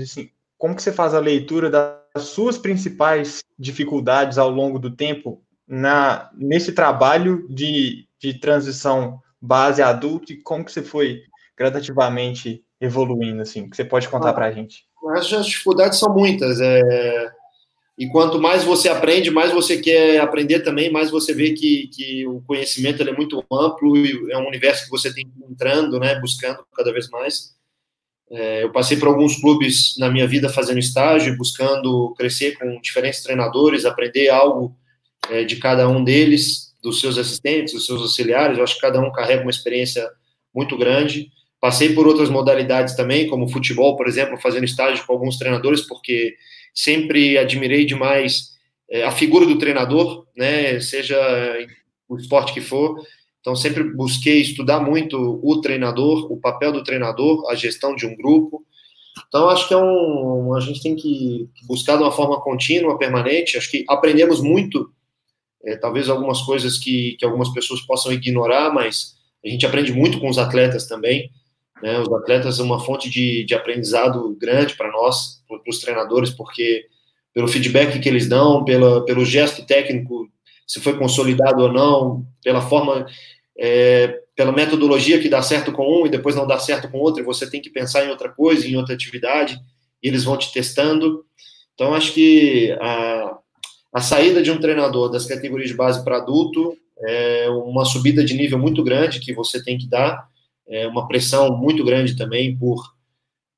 [0.00, 5.42] Assim, como que você faz a leitura das suas principais dificuldades ao longo do tempo
[5.66, 11.22] na, nesse trabalho de, de transição base adulto e como que você foi
[11.56, 14.84] gradativamente evoluindo, assim, que você pode contar para a gente?
[15.16, 16.60] As dificuldades são muitas.
[16.60, 17.32] É...
[18.00, 22.26] E quanto mais você aprende, mais você quer aprender também, mais você vê que, que
[22.26, 26.64] o conhecimento é muito amplo e é um universo que você tem entrando, né, buscando
[26.74, 27.54] cada vez mais.
[28.30, 33.22] É, eu passei por alguns clubes na minha vida fazendo estágio, buscando crescer com diferentes
[33.22, 34.74] treinadores, aprender algo
[35.28, 38.56] é, de cada um deles, dos seus assistentes, dos seus auxiliares.
[38.56, 40.08] Eu acho que cada um carrega uma experiência
[40.54, 41.28] muito grande.
[41.60, 46.34] Passei por outras modalidades também, como futebol, por exemplo, fazendo estágio com alguns treinadores, porque
[46.74, 48.50] sempre admirei demais
[48.90, 51.16] é, a figura do treinador, né, seja
[52.08, 52.96] o esporte que for.
[53.40, 58.14] Então, sempre busquei estudar muito o treinador, o papel do treinador, a gestão de um
[58.14, 58.64] grupo.
[59.28, 63.56] Então, acho que é um, a gente tem que buscar de uma forma contínua, permanente.
[63.56, 64.92] Acho que aprendemos muito,
[65.64, 69.14] é, talvez algumas coisas que, que algumas pessoas possam ignorar, mas
[69.44, 71.30] a gente aprende muito com os atletas também.
[71.82, 71.98] Né?
[71.98, 76.86] Os atletas são uma fonte de, de aprendizado grande para nós, para os treinadores, porque
[77.32, 80.28] pelo feedback que eles dão, pela, pelo gesto técnico,
[80.66, 83.06] se foi consolidado ou não, pela forma,
[83.58, 87.22] é, pela metodologia que dá certo com um e depois não dá certo com outro,
[87.22, 89.58] e você tem que pensar em outra coisa, em outra atividade,
[90.02, 91.24] e eles vão te testando.
[91.74, 93.38] Então, acho que a,
[93.92, 98.34] a saída de um treinador das categorias de base para adulto é uma subida de
[98.34, 100.28] nível muito grande que você tem que dar,
[100.70, 102.94] é uma pressão muito grande também por,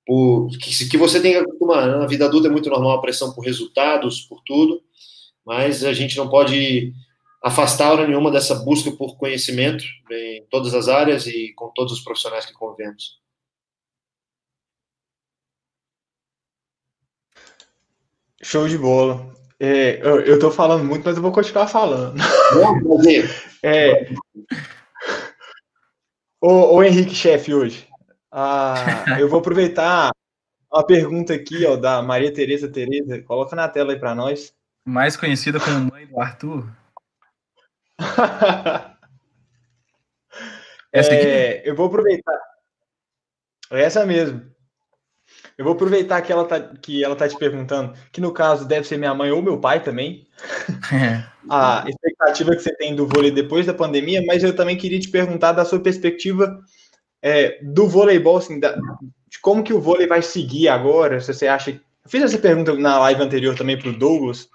[0.07, 1.87] por que, que você tem que acostumar.
[1.87, 1.97] Né?
[1.99, 4.83] Na vida adulta é muito normal a pressão por resultados, por tudo,
[5.45, 6.93] mas a gente não pode
[7.43, 12.01] afastar hora nenhuma dessa busca por conhecimento em todas as áreas e com todos os
[12.01, 13.21] profissionais que convivemos.
[18.43, 19.33] Show de bola.
[19.61, 22.17] É, eu, tô falando muito, mas eu vou continuar falando.
[23.63, 24.13] é,
[26.43, 27.89] o, o Henrique Chefe hoje.
[28.31, 28.75] Ah,
[29.21, 30.11] eu vou aproveitar
[30.71, 33.23] uma pergunta aqui, ó, da Maria Tereza Tereza.
[33.23, 34.53] Coloca na tela aí para nós.
[34.85, 36.69] Mais conhecida como mãe do Arthur.
[40.93, 41.27] Essa aqui?
[41.27, 42.39] É, eu vou aproveitar.
[43.71, 44.52] Essa mesmo.
[45.63, 48.85] Eu vou aproveitar que ela, tá, que ela tá te perguntando, que no caso deve
[48.85, 50.27] ser minha mãe ou meu pai também.
[50.93, 51.25] É.
[51.49, 55.09] A expectativa que você tem do vôlei depois da pandemia, mas eu também queria te
[55.09, 56.61] perguntar da sua perspectiva
[57.23, 58.73] é, do voleibol, assim, da,
[59.29, 61.71] de como que o vôlei vai seguir agora, se você acha...
[61.71, 64.49] Eu fiz essa pergunta na live anterior também para o Douglas,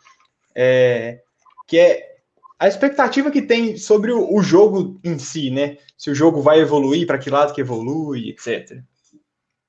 [0.53, 1.21] é,
[1.65, 2.17] que é
[2.59, 5.77] a expectativa que tem sobre o, o, jogo em si, né?
[5.97, 8.81] Se o jogo vai evoluir, para que lado que evolui, etc.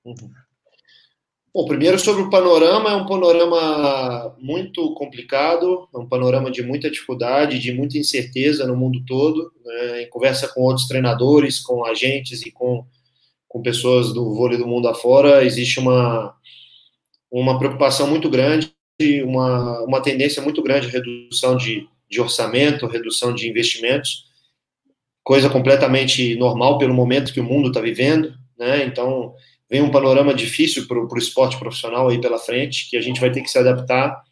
[0.04, 0.32] Uhum.
[1.58, 6.88] Bom, primeiro sobre o panorama, é um panorama muito complicado, é um panorama de muita
[6.88, 9.52] dificuldade, de muita incerteza no mundo todo.
[9.64, 10.02] Né?
[10.02, 12.86] Em conversa com outros treinadores, com agentes e com,
[13.48, 16.32] com pessoas do vôlei do mundo afora, existe uma,
[17.28, 18.72] uma preocupação muito grande,
[19.24, 24.26] uma, uma tendência muito grande à redução de, de orçamento, redução de investimentos,
[25.24, 28.32] coisa completamente normal pelo momento que o mundo está vivendo.
[28.56, 28.84] Né?
[28.84, 29.34] Então,
[29.70, 33.30] vem um panorama difícil para o esporte profissional aí pela frente, que a gente vai
[33.30, 34.22] ter que se adaptar.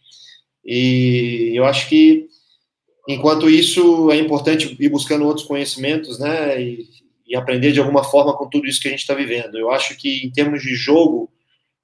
[0.64, 2.26] E eu acho que,
[3.08, 6.60] enquanto isso, é importante ir buscando outros conhecimentos, né?
[6.60, 6.88] E,
[7.26, 9.58] e aprender de alguma forma com tudo isso que a gente está vivendo.
[9.58, 11.30] Eu acho que, em termos de jogo,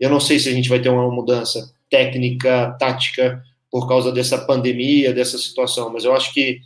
[0.00, 4.38] eu não sei se a gente vai ter uma mudança técnica, tática, por causa dessa
[4.38, 6.60] pandemia, dessa situação, mas eu acho que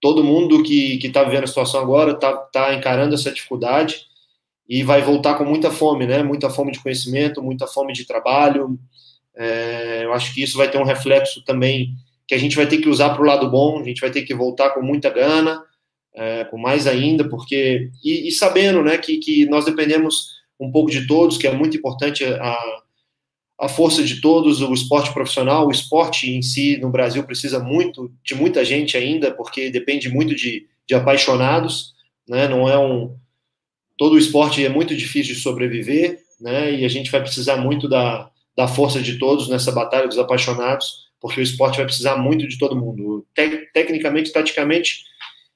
[0.00, 4.06] todo mundo que está vivendo a situação agora está tá encarando essa dificuldade
[4.68, 6.22] e vai voltar com muita fome, né?
[6.22, 8.78] Muita fome de conhecimento, muita fome de trabalho.
[9.34, 11.94] É, eu acho que isso vai ter um reflexo também
[12.26, 13.80] que a gente vai ter que usar para o lado bom.
[13.80, 15.62] A gente vai ter que voltar com muita gana,
[16.14, 20.90] é, com mais ainda, porque e, e, sabendo, né, que, que nós dependemos um pouco
[20.90, 22.58] de todos, que é muito importante a,
[23.58, 28.12] a força de todos, o esporte profissional, o esporte em si no Brasil precisa muito
[28.24, 31.94] de muita gente ainda, porque depende muito de, de apaixonados,
[32.28, 32.46] né?
[32.48, 33.16] Não é um
[34.02, 36.74] todo o esporte é muito difícil de sobreviver, né?
[36.74, 41.06] E a gente vai precisar muito da, da força de todos nessa batalha dos apaixonados,
[41.20, 43.24] porque o esporte vai precisar muito de todo mundo.
[43.32, 45.04] Te, tecnicamente, taticamente,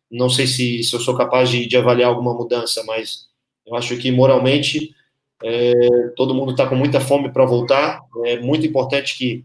[0.09, 3.27] não sei se, se eu sou capaz de, de avaliar alguma mudança, mas
[3.67, 4.95] eu acho que moralmente
[5.43, 5.73] é,
[6.15, 8.01] todo mundo está com muita fome para voltar.
[8.27, 9.45] É muito importante que,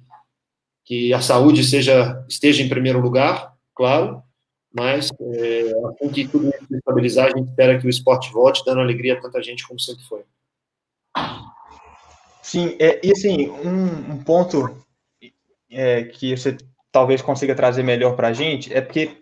[0.86, 4.22] que a saúde seja esteja em primeiro lugar, claro,
[4.74, 8.82] mas é, assim que tudo se estabilizar, a gente espera que o esporte volte, dando
[8.82, 10.24] alegria a tanta gente como sempre foi.
[12.42, 14.76] Sim, é, e assim, um, um ponto
[15.70, 16.58] é, que você
[16.92, 19.18] talvez consiga trazer melhor para a gente é porque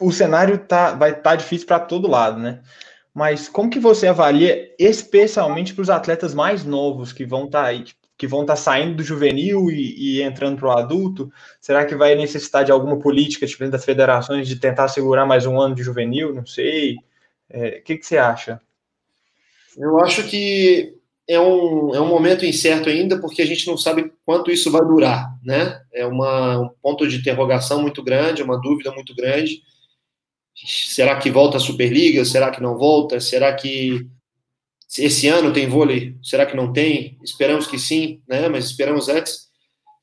[0.00, 2.62] o cenário tá, vai estar tá difícil para todo lado, né?
[3.12, 7.68] Mas como que você avalia, especialmente para os atletas mais novos que vão estar tá
[7.68, 11.32] aí, tipo, que vão estar tá saindo do juvenil e, e entrando para o adulto?
[11.60, 15.58] Será que vai necessitar de alguma política diferente das federações de tentar segurar mais um
[15.60, 16.34] ano de juvenil?
[16.34, 16.96] Não sei.
[17.48, 18.60] É, o que, que você acha?
[19.76, 20.98] Eu acho que
[21.28, 24.80] é um, é um momento incerto ainda, porque a gente não sabe quanto isso vai
[24.80, 25.80] durar, né?
[25.92, 29.62] É uma, um ponto de interrogação muito grande, uma dúvida muito grande.
[30.56, 32.24] Será que volta a Superliga?
[32.24, 33.20] Será que não volta?
[33.20, 34.08] Será que
[34.96, 36.16] esse ano tem vôlei?
[36.22, 37.18] Será que não tem?
[37.22, 38.48] Esperamos que sim, né?
[38.48, 39.48] Mas esperamos antes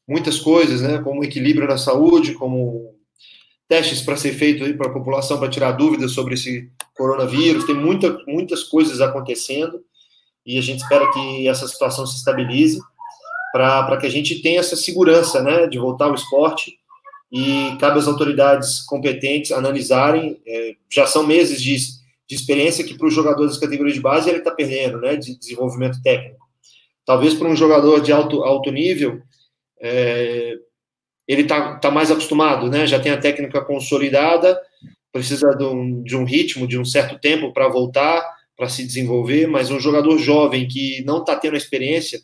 [0.07, 0.99] muitas coisas, né?
[0.99, 2.93] Como equilíbrio na saúde, como
[3.67, 7.65] testes para ser feito aí para a população para tirar dúvidas sobre esse coronavírus.
[7.65, 9.83] Tem muita, muitas coisas acontecendo
[10.45, 12.79] e a gente espera que essa situação se estabilize
[13.51, 15.65] para que a gente tenha essa segurança, né?
[15.65, 16.77] De voltar ao esporte
[17.31, 20.39] e cabe às autoridades competentes analisarem.
[20.45, 21.75] É, já são meses de,
[22.27, 25.37] de experiência que para os jogadores das categorias de base ele está perdendo, né, de
[25.37, 26.45] desenvolvimento técnico.
[27.05, 29.21] Talvez para um jogador de alto, alto nível,
[29.79, 30.55] é,
[31.27, 34.59] ele está tá mais acostumado, né, já tem a técnica consolidada,
[35.11, 38.25] precisa de um, de um ritmo, de um certo tempo para voltar,
[38.57, 42.19] para se desenvolver, mas um jogador jovem que não está tendo a experiência,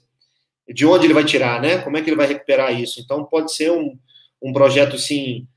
[0.67, 1.79] de onde ele vai tirar, né?
[1.79, 3.01] Como é que ele vai recuperar isso?
[3.01, 3.97] Então pode ser um,
[4.41, 5.47] um projeto, sim,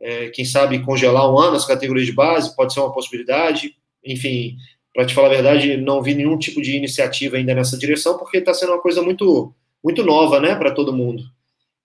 [0.00, 3.76] é, quem sabe congelar um ano as categorias de base, pode ser uma possibilidade.
[4.04, 4.56] Enfim,
[4.92, 8.38] para te falar a verdade, não vi nenhum tipo de iniciativa ainda nessa direção, porque
[8.38, 9.52] está sendo uma coisa muito,
[9.82, 11.24] muito nova, né, para todo mundo.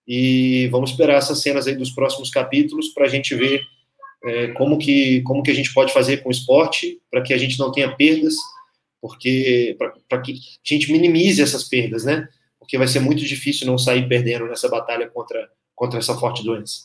[0.08, 3.62] E vamos esperar essas cenas aí dos próximos capítulos para a gente ver
[4.24, 7.38] é, como, que, como que a gente pode fazer com o esporte para que a
[7.38, 8.36] gente não tenha perdas,
[9.02, 10.36] porque para que a
[10.74, 12.28] gente minimize essas perdas, né?
[12.60, 15.50] Porque vai ser muito difícil não sair perdendo nessa batalha contra
[15.80, 16.82] contra essa forte doença.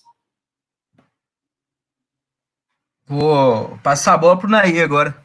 [3.04, 5.23] Vou passar a bola para o Nair agora.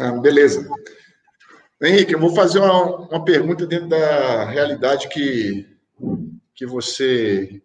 [0.00, 0.66] Ah, beleza.
[1.82, 5.66] Henrique, eu vou fazer uma, uma pergunta dentro da realidade que,
[6.54, 7.60] que você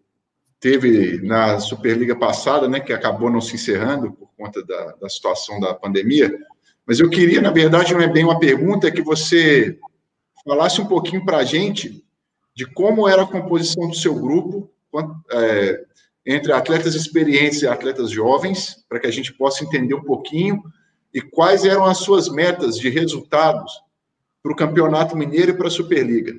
[0.60, 5.62] teve na Superliga passada, né, que acabou não se encerrando por conta da, da situação
[5.62, 6.38] da pandemia.
[6.86, 9.80] Mas eu queria, na verdade, não é bem uma pergunta, é que você
[10.44, 12.04] falasse um pouquinho para a gente
[12.54, 14.70] de como era a composição do seu grupo
[15.32, 15.86] é,
[16.26, 20.62] entre atletas experientes e atletas jovens, para que a gente possa entender um pouquinho
[21.16, 23.72] e quais eram as suas metas de resultados
[24.44, 26.36] para o Campeonato Mineiro e para a Superliga.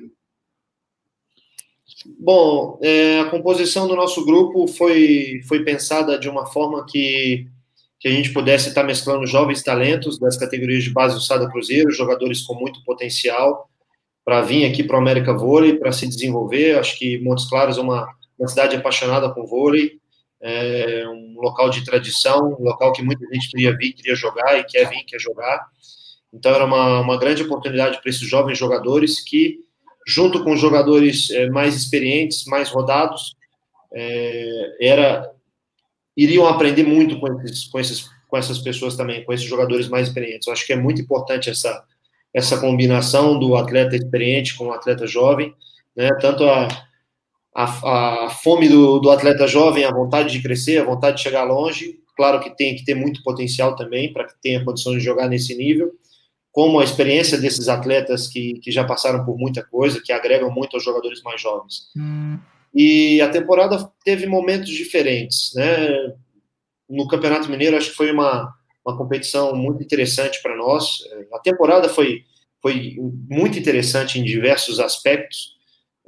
[2.19, 7.47] Bom, é, a composição do nosso grupo foi, foi pensada de uma forma que,
[7.99, 11.91] que a gente pudesse estar mesclando jovens talentos das categorias de base do Sada Cruzeiro,
[11.91, 13.67] jogadores com muito potencial,
[14.23, 16.77] para vir aqui para o América Vôlei, para se desenvolver.
[16.77, 18.07] Acho que Montes Claros é uma,
[18.37, 19.99] uma cidade apaixonada com vôlei,
[20.41, 24.63] é um local de tradição, um local que muita gente queria vir, queria jogar e
[24.63, 25.67] quer vir, quer jogar.
[26.33, 29.59] Então era uma, uma grande oportunidade para esses jovens jogadores que,
[30.05, 33.35] junto com jogadores é, mais experientes, mais rodados,
[33.93, 35.31] é, era
[36.15, 40.07] iriam aprender muito com, esses, com, esses, com essas pessoas também, com esses jogadores mais
[40.07, 40.47] experientes.
[40.47, 41.83] Eu acho que é muito importante essa
[42.33, 45.55] essa combinação do atleta experiente com o atleta jovem,
[45.95, 46.09] né?
[46.21, 46.67] Tanto a,
[47.57, 51.43] a, a fome do, do, atleta jovem, a vontade de crescer, a vontade de chegar
[51.43, 55.27] longe, claro que tem que ter muito potencial também para que tenha condição de jogar
[55.27, 55.91] nesse nível,
[56.51, 60.75] como a experiência desses atletas que, que já passaram por muita coisa, que agregam muito
[60.75, 61.89] aos jogadores mais jovens.
[61.97, 62.37] Hum.
[62.75, 66.13] E a temporada teve momentos diferentes, né?
[66.87, 68.53] No Campeonato Mineiro, acho que foi uma,
[68.85, 70.99] uma competição muito interessante para nós.
[71.33, 72.21] A temporada foi,
[72.61, 72.97] foi
[73.27, 75.56] muito interessante em diversos aspectos.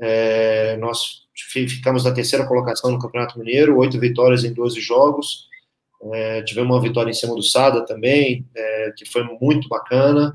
[0.01, 5.47] É, nós ficamos na terceira colocação no Campeonato Mineiro, oito vitórias em 12 jogos.
[6.13, 10.33] É, tivemos uma vitória em cima do Sada também, é, que foi muito bacana.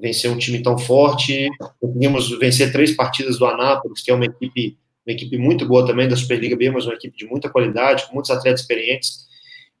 [0.00, 1.48] Vencer um time tão forte.
[1.80, 6.08] Conseguimos vencer três partidas do Anápolis, que é uma equipe, uma equipe muito boa também
[6.08, 9.26] da Superliga B, mas uma equipe de muita qualidade, com muitos atletas experientes.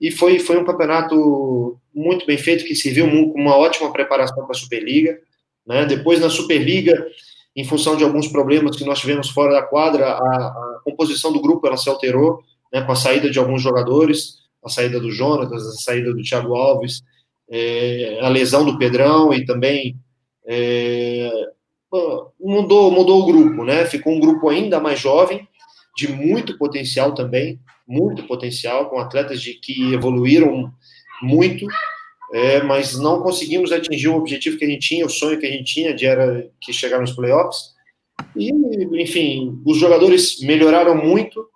[0.00, 4.56] E foi, foi um campeonato muito bem feito, que serviu com uma ótima preparação para
[4.56, 5.18] a Superliga.
[5.64, 5.86] Né?
[5.86, 7.06] Depois, na Superliga,
[7.54, 11.40] em função de alguns problemas que nós tivemos fora da quadra, a, a composição do
[11.40, 12.42] grupo ela se alterou,
[12.72, 16.54] né, com a saída de alguns jogadores, a saída do Jonatas, a saída do Thiago
[16.54, 17.02] Alves,
[17.50, 19.96] é, a lesão do Pedrão e também
[20.46, 21.30] é,
[22.40, 23.84] mudou, mudou o grupo, né?
[23.84, 25.46] Ficou um grupo ainda mais jovem,
[25.96, 30.72] de muito potencial também, muito potencial, com atletas de que evoluíram
[31.20, 31.66] muito,
[32.32, 35.50] é, mas não conseguimos atingir o objetivo que a gente tinha, o sonho que a
[35.50, 37.72] gente tinha, de era que chegar nos playoffs.
[38.34, 38.50] E,
[39.02, 41.46] enfim, os jogadores melhoraram muito.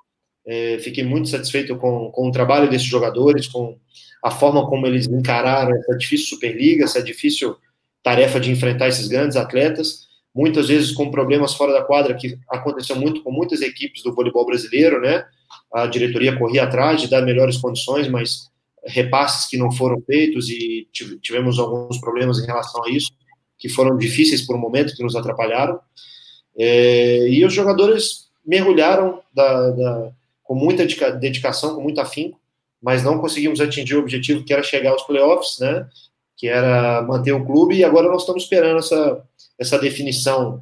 [0.46, 3.78] É, fiquei muito satisfeito com, com o trabalho desses jogadores, com
[4.22, 7.56] a forma como eles encararam essa difícil Superliga, essa difícil
[8.02, 10.06] tarefa de enfrentar esses grandes atletas.
[10.34, 14.44] muitas vezes com problemas fora da quadra, que aconteceu muito com muitas equipes do voleibol
[14.44, 15.24] brasileiro, né?
[15.72, 18.50] A diretoria corria atrás de dar melhores condições, mas
[18.86, 20.88] repasses que não foram feitos e
[21.20, 23.12] tivemos alguns problemas em relação a isso,
[23.58, 25.78] que foram difíceis por um momento, que nos atrapalharam.
[26.58, 30.12] É, e os jogadores mergulharam da, da,
[30.42, 32.40] com muita dedicação, com muito afinco,
[32.80, 35.88] mas não conseguimos atingir o objetivo que era chegar aos playoffs, né?
[36.36, 39.22] Que era manter o clube, e agora nós estamos esperando essa,
[39.58, 40.60] essa definição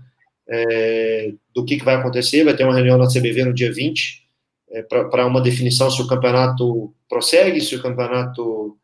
[0.48, 2.44] é, do que, que vai acontecer.
[2.44, 4.23] Vai ter uma reunião na CBV no dia 20,
[4.74, 8.76] é, para uma definição se o campeonato prossegue, se o campeonato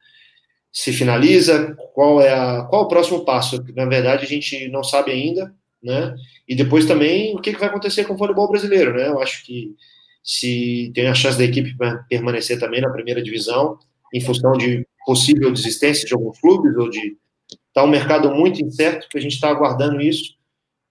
[0.73, 3.63] se finaliza, qual é a, qual é o próximo passo.
[3.75, 6.15] Na verdade, a gente não sabe ainda, né?
[6.49, 9.09] E depois também o que, que vai acontecer com o voleibol brasileiro, né?
[9.09, 9.75] Eu acho que
[10.23, 11.75] se tem a chance da equipe
[12.09, 13.79] permanecer também na primeira divisão,
[14.15, 17.17] em função de possível desistência de alguns clubes ou de
[17.73, 20.35] tá um mercado muito incerto que a gente está aguardando isso,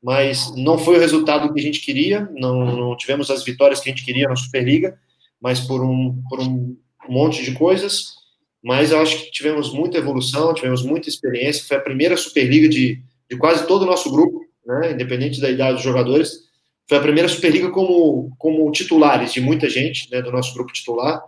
[0.02, 3.89] mas não foi o resultado que a gente queria, não, não tivemos as vitórias que
[3.89, 4.97] a gente queria na Superliga,
[5.41, 6.78] mas por um, por um
[7.08, 8.16] monte de coisas,
[8.64, 13.02] mas eu acho que tivemos muita evolução, tivemos muita experiência, foi a primeira Superliga de,
[13.30, 16.47] de quase todo o nosso grupo, né, independente da idade dos jogadores,
[16.88, 21.22] foi a primeira Superliga como, como titulares de muita gente, né, do nosso grupo titular,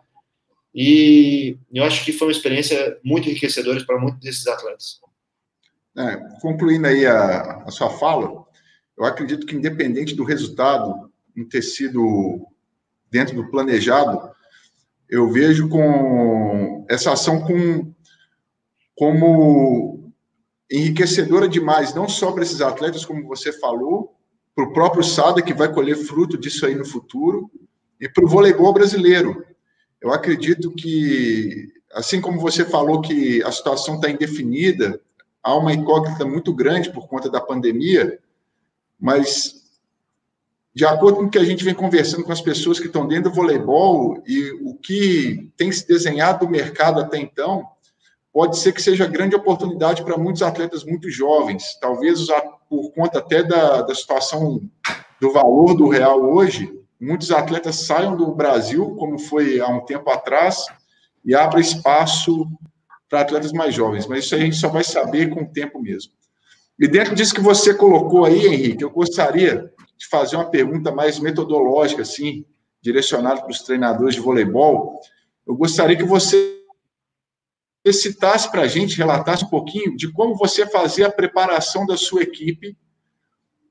[0.73, 5.01] e eu acho que foi uma experiência muito enriquecedora para muitos desses atletas.
[5.97, 8.45] É, concluindo aí a, a sua fala,
[8.97, 12.47] eu acredito que independente do resultado não ter sido
[13.09, 14.29] dentro do planejado,
[15.09, 17.93] eu vejo com essa ação com,
[18.95, 20.11] como
[20.71, 24.15] enriquecedora demais, não só para esses atletas, como você falou,
[24.55, 27.51] para o próprio Sada, que vai colher fruto disso aí no futuro,
[27.99, 29.45] e para o voleibol brasileiro.
[30.01, 34.99] Eu acredito que, assim como você falou que a situação está indefinida,
[35.43, 38.17] há uma incógnita muito grande por conta da pandemia,
[39.01, 39.61] mas
[40.73, 43.29] de acordo com o que a gente vem conversando com as pessoas que estão dentro
[43.29, 47.65] do voleibol e o que tem se desenhado do mercado até então,
[48.31, 52.25] pode ser que seja grande oportunidade para muitos atletas muito jovens, talvez
[52.69, 54.61] por conta até da, da situação
[55.19, 60.09] do valor do real hoje, muitos atletas saiam do Brasil, como foi há um tempo
[60.09, 60.65] atrás,
[61.25, 62.47] e abra espaço
[63.09, 64.07] para atletas mais jovens.
[64.07, 66.13] Mas isso a gente só vai saber com o tempo mesmo.
[66.81, 71.19] E dentro disso que você colocou aí, Henrique, eu gostaria de fazer uma pergunta mais
[71.19, 72.43] metodológica, assim,
[72.81, 74.99] direcionada para os treinadores de voleibol.
[75.45, 76.59] Eu gostaria que você
[77.93, 82.23] citasse para a gente, relatasse um pouquinho de como você fazia a preparação da sua
[82.23, 82.75] equipe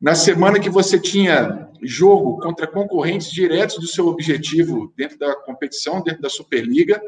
[0.01, 6.01] na semana que você tinha jogo contra concorrentes diretos do seu objetivo dentro da competição,
[6.01, 7.03] dentro da Superliga,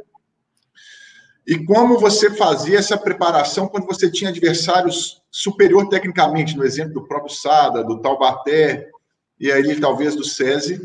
[1.47, 7.07] e como você fazia essa preparação quando você tinha adversários superior tecnicamente, no exemplo do
[7.07, 8.89] próprio Sada, do Taubaté,
[9.41, 10.81] e aí talvez do SESI,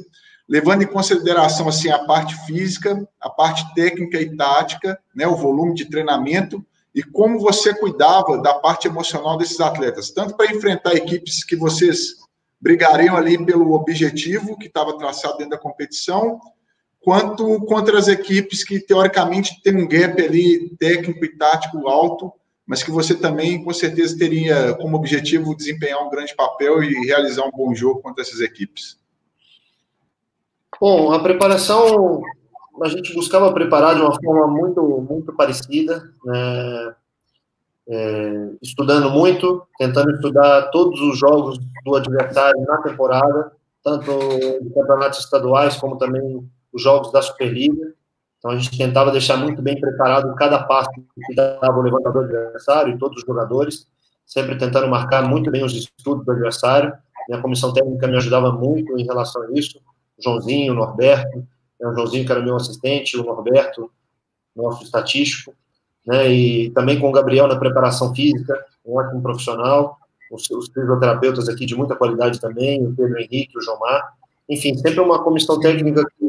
[0.50, 5.76] levando em consideração assim a parte física, a parte técnica e tática, né, o volume
[5.76, 11.44] de treinamento e como você cuidava da parte emocional desses atletas, tanto para enfrentar equipes
[11.44, 12.16] que vocês
[12.60, 16.40] brigariam ali pelo objetivo que estava traçado dentro da competição,
[17.08, 22.34] quanto contra as equipes que teoricamente tem um gap ali técnico e tático alto,
[22.66, 27.46] mas que você também com certeza teria como objetivo desempenhar um grande papel e realizar
[27.46, 29.00] um bom jogo contra essas equipes.
[30.82, 32.22] Bom, a preparação
[32.84, 36.96] a gente buscava preparar de uma forma muito muito parecida, né?
[37.88, 44.12] é, estudando muito, tentando estudar todos os jogos do adversário na temporada, tanto
[44.76, 46.46] campeonatos estaduais como também
[46.78, 47.94] os jogos da Superliga.
[48.38, 52.36] Então a gente tentava deixar muito bem preparado cada passo que dava o levantador do
[52.36, 53.88] adversário e todos os jogadores,
[54.26, 56.94] sempre tentando marcar muito bem os estudos do adversário.
[57.28, 59.80] Minha comissão técnica me ajudava muito em relação a isso.
[60.18, 61.40] O Joãozinho, o Norberto,
[61.80, 63.92] né, o Joãozinho que era meu assistente, o Norberto,
[64.56, 65.54] nosso estatístico,
[66.06, 68.56] né, e também com o Gabriel na preparação física,
[68.86, 69.98] um ótimo profissional,
[70.32, 74.14] os, os fisioterapeutas aqui de muita qualidade também, o Pedro Henrique, o Jomar,
[74.50, 76.28] enfim, sempre uma comissão técnica que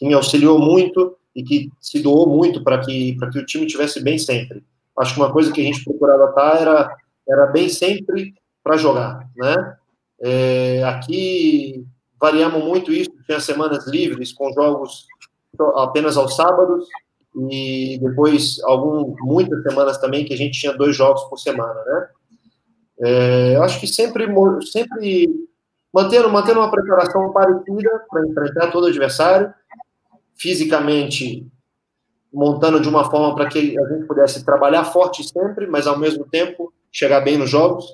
[0.00, 4.02] que me auxiliou muito e que se doou muito para que, que o time tivesse
[4.02, 4.64] bem sempre.
[4.98, 6.96] Acho que uma coisa que a gente procurava estar era,
[7.28, 8.34] era bem sempre
[8.64, 9.76] para jogar, né?
[10.22, 11.84] É, aqui
[12.18, 15.06] variamos muito isso, tinha semanas livres com jogos
[15.76, 16.86] apenas aos sábados
[17.50, 22.08] e depois algum, muitas semanas também que a gente tinha dois jogos por semana, né?
[23.02, 24.26] É, acho que sempre,
[24.70, 25.46] sempre
[25.92, 29.52] mantendo, mantendo uma preparação parecida para enfrentar todo adversário,
[30.40, 31.46] fisicamente
[32.32, 36.24] montando de uma forma para que a gente pudesse trabalhar forte sempre, mas ao mesmo
[36.24, 37.84] tempo chegar bem nos jogos.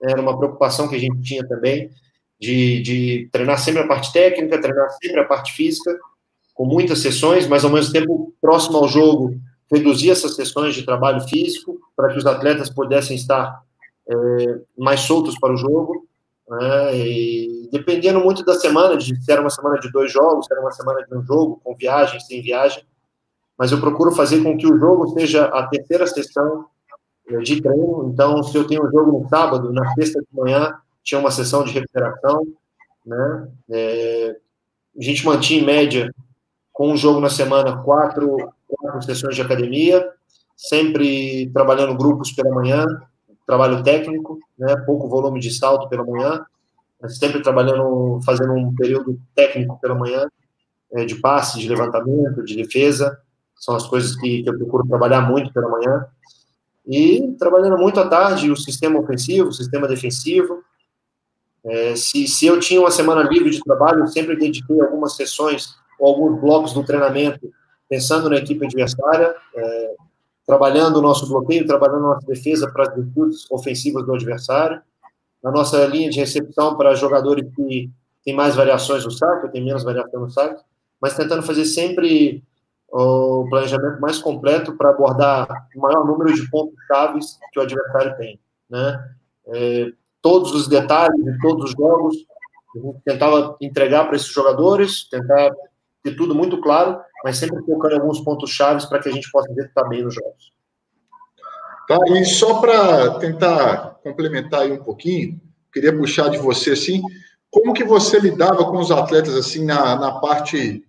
[0.00, 1.90] era uma preocupação que a gente tinha também,
[2.38, 5.98] de, de treinar sempre a parte técnica, treinar sempre a parte física,
[6.54, 9.34] com muitas sessões, mas ao mesmo tempo, próximo ao jogo,
[9.72, 13.62] reduzir essas sessões de trabalho físico, para que os atletas pudessem estar
[14.08, 14.14] é,
[14.78, 16.05] mais soltos para o jogo.
[16.48, 20.52] Né, e dependendo muito da semana, de se era uma semana de dois jogos, se
[20.52, 22.84] era uma semana de um jogo, com viagem, sem viagem,
[23.58, 26.66] mas eu procuro fazer com que o jogo seja a terceira sessão
[27.28, 28.10] é, de treino.
[28.12, 31.64] Então, se eu tenho um jogo no sábado, na sexta de manhã tinha uma sessão
[31.64, 32.46] de recuperação,
[33.04, 33.48] né?
[33.70, 34.36] É,
[34.98, 36.12] a gente mantinha em média
[36.72, 38.36] com um jogo na semana quatro,
[38.66, 40.06] quatro sessões de academia,
[40.56, 42.84] sempre trabalhando grupos pela manhã,
[43.46, 44.76] trabalho técnico, né?
[44.84, 46.44] Pouco volume de salto pela manhã,
[47.08, 50.28] sempre trabalhando, fazendo um período técnico pela manhã,
[50.92, 53.18] é, de passe, de levantamento, de defesa,
[53.54, 56.06] são as coisas que, que eu procuro trabalhar muito pela manhã.
[56.86, 60.62] E trabalhando muito à tarde o sistema ofensivo, o sistema defensivo.
[61.64, 65.74] É, se, se eu tinha uma semana livre de trabalho, eu sempre dediquei algumas sessões
[65.98, 67.52] ou alguns blocos do treinamento
[67.88, 69.94] pensando na equipe adversária, é,
[70.46, 74.80] trabalhando o nosso bloqueio, trabalhando a nossa defesa para as virtudes ofensivas do adversário,
[75.42, 77.90] na nossa linha de recepção para jogadores que
[78.24, 80.64] têm mais variações no saco, tem menos variação no saco,
[81.00, 82.42] mas tentando fazer sempre
[82.88, 88.16] o planejamento mais completo para abordar o maior número de pontos chaves que o adversário
[88.16, 88.40] tem,
[88.70, 89.10] né?
[89.48, 89.92] É,
[90.22, 92.16] todos os detalhes de todos os jogos,
[92.74, 95.50] a gente tentava entregar para esses jogadores, tentar
[96.02, 99.50] ter tudo muito claro, mas sempre em alguns pontos chaves para que a gente possa
[99.50, 100.52] executar bem nos jogos.
[101.88, 105.40] Tá, e só para tentar complementar aí um pouquinho,
[105.72, 107.00] queria puxar de você assim,
[107.50, 110.84] como que você lidava com os atletas assim na, na parte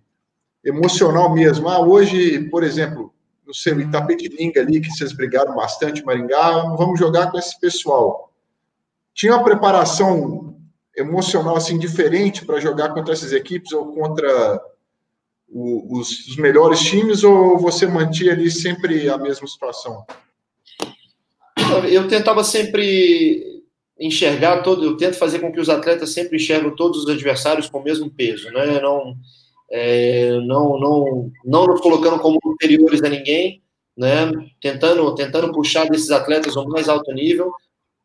[0.63, 1.69] emocional mesmo.
[1.69, 3.13] Ah, hoje, por exemplo,
[3.45, 8.33] no seu Itapetininga ali, que vocês brigaram bastante, Maringá, vamos jogar com esse pessoal.
[9.13, 10.57] Tinha uma preparação
[10.95, 14.61] emocional assim diferente para jogar contra essas equipes ou contra
[15.49, 20.05] os, os, melhores times ou você mantinha ali sempre a mesma situação?
[21.89, 23.63] Eu tentava sempre
[23.99, 27.79] enxergar todo, eu tento fazer com que os atletas sempre enxergam todos os adversários com
[27.79, 28.79] o mesmo peso, né?
[28.79, 29.15] Não
[29.69, 33.61] é, não, não, não nos colocando como inferiores a ninguém,
[33.97, 34.31] né?
[34.61, 37.51] tentando, tentando puxar desses atletas ao mais alto nível,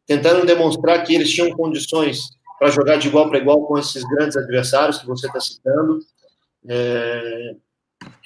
[0.06, 2.20] tentando demonstrar que eles tinham condições
[2.58, 5.98] para jogar de igual para igual com esses grandes adversários que você está citando.
[6.68, 7.54] É,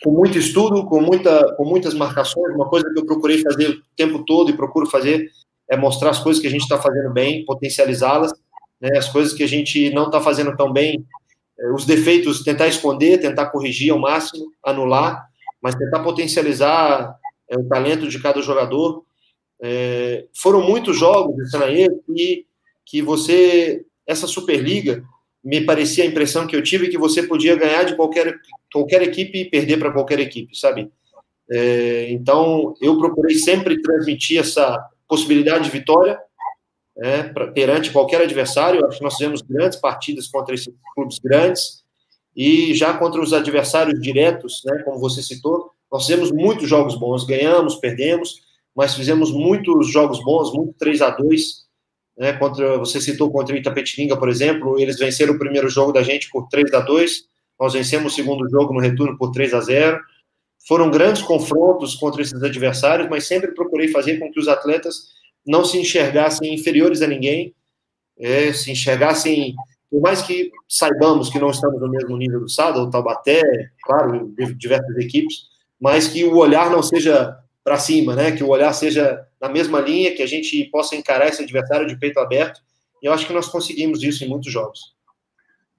[0.02, 3.82] com muito estudo, com, muita, com muitas marcações, uma coisa que eu procurei fazer o
[3.96, 5.28] tempo todo e procuro fazer
[5.68, 8.32] é mostrar as coisas que a gente está fazendo bem, potencializá-las,
[8.80, 11.04] né, as coisas que a gente não está fazendo tão bem,
[11.58, 15.26] é, os defeitos, tentar esconder, tentar corrigir ao máximo, anular,
[15.60, 17.16] mas tentar potencializar
[17.48, 19.04] é, o talento de cada jogador.
[19.60, 22.46] É, foram muitos jogos de Sanaê que,
[22.84, 25.02] que você, essa Superliga,
[25.46, 28.34] me parecia a impressão que eu tive que você podia ganhar de qualquer,
[28.72, 30.90] qualquer equipe e perder para qualquer equipe, sabe?
[31.48, 34.76] É, então, eu procurei sempre transmitir essa
[35.06, 36.18] possibilidade de vitória,
[36.98, 38.84] é, pra, perante qualquer adversário.
[38.86, 41.84] Acho que nós fizemos grandes partidas contra esses clubes grandes
[42.34, 47.22] e já contra os adversários diretos, né, como você citou, nós fizemos muitos jogos bons,
[47.22, 48.34] ganhamos, perdemos,
[48.74, 51.65] mas fizemos muitos jogos bons, muito 3 a 2
[52.16, 56.02] né, contra, você citou contra o Itapetininga, por exemplo, eles venceram o primeiro jogo da
[56.02, 57.26] gente por 3 a 2
[57.58, 60.00] nós vencemos o segundo jogo no retorno por 3 a 0
[60.66, 65.14] Foram grandes confrontos contra esses adversários, mas sempre procurei fazer com que os atletas
[65.46, 67.54] não se enxergassem inferiores a ninguém,
[68.18, 69.54] é, se enxergassem,
[69.90, 73.40] por mais que saibamos que não estamos no mesmo nível do Sada, ou Taubaté,
[73.84, 75.44] claro, diversas equipes,
[75.80, 77.36] mas que o olhar não seja
[77.66, 78.30] para cima, né?
[78.30, 81.98] Que o olhar seja na mesma linha, que a gente possa encarar esse adversário de
[81.98, 82.60] peito aberto.
[83.02, 84.94] E eu acho que nós conseguimos isso em muitos jogos.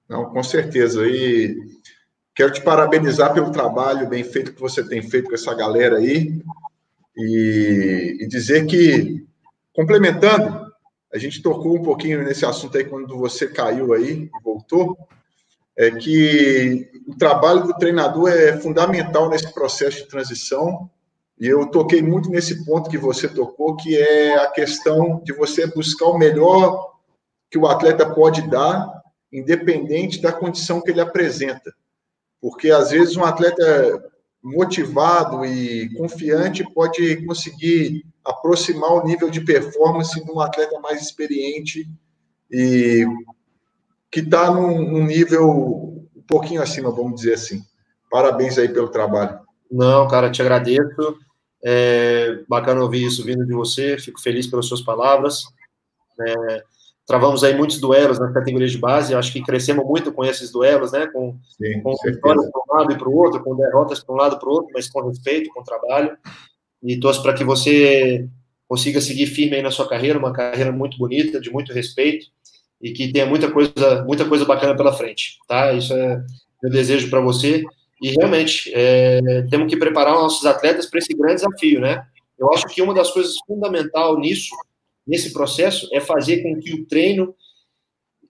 [0.06, 1.08] Não, com certeza.
[1.08, 1.56] E
[2.34, 6.38] quero te parabenizar pelo trabalho bem feito que você tem feito com essa galera aí.
[7.16, 9.26] E, e dizer que
[9.78, 10.72] Complementando,
[11.14, 14.98] a gente tocou um pouquinho nesse assunto aí quando você caiu aí e voltou,
[15.76, 20.90] é que o trabalho do treinador é fundamental nesse processo de transição.
[21.40, 25.66] E eu toquei muito nesse ponto que você tocou, que é a questão de você
[25.66, 26.94] buscar o melhor
[27.50, 31.72] que o atleta pode dar, independente da condição que ele apresenta.
[32.40, 34.10] Porque às vezes um atleta
[34.42, 41.88] motivado e confiante pode conseguir aproximar o nível de performance de um atleta mais experiente
[42.50, 43.06] e
[44.10, 47.62] que está num, num, nível um pouquinho acima, vamos dizer assim.
[48.10, 49.40] Parabéns aí pelo trabalho.
[49.70, 51.18] Não, cara, te agradeço.
[51.64, 53.98] É bacana ouvir isso vindo de você.
[53.98, 55.42] Fico feliz pelas suas palavras.
[56.20, 56.62] É,
[57.08, 60.92] travamos aí muitos duelos nas categorias de base, acho que crescemos muito com esses duelos,
[60.92, 64.14] né, com, Sim, com vitórias para um lado e para o outro, com derrotas para
[64.14, 66.14] um lado e para o outro, mas com respeito, com trabalho,
[66.82, 68.28] e torço para que você
[68.68, 72.26] consiga seguir firme aí na sua carreira, uma carreira muito bonita, de muito respeito,
[72.80, 75.72] e que tenha muita coisa, muita coisa bacana pela frente, tá?
[75.72, 76.22] Isso é
[76.62, 77.64] meu desejo para você,
[78.00, 82.06] e realmente, é, temos que preparar nossos atletas para esse grande desafio, né?
[82.38, 84.54] Eu acho que uma das coisas fundamental nisso,
[85.06, 87.34] nesse processo, é fazer com que o treino,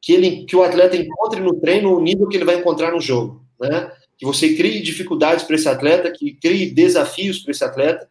[0.01, 3.01] que, ele, que o atleta encontre no treino o nível que ele vai encontrar no
[3.01, 3.93] jogo, né?
[4.17, 8.09] Que você crie dificuldades para esse atleta, que crie desafios para esse atleta,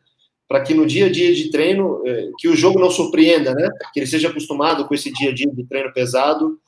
[0.48, 3.68] para que no dia a dia de treino, é, que o jogo não surpreenda, né?
[3.92, 6.60] Que ele seja acostumado com esse dia a dia de treino pesado,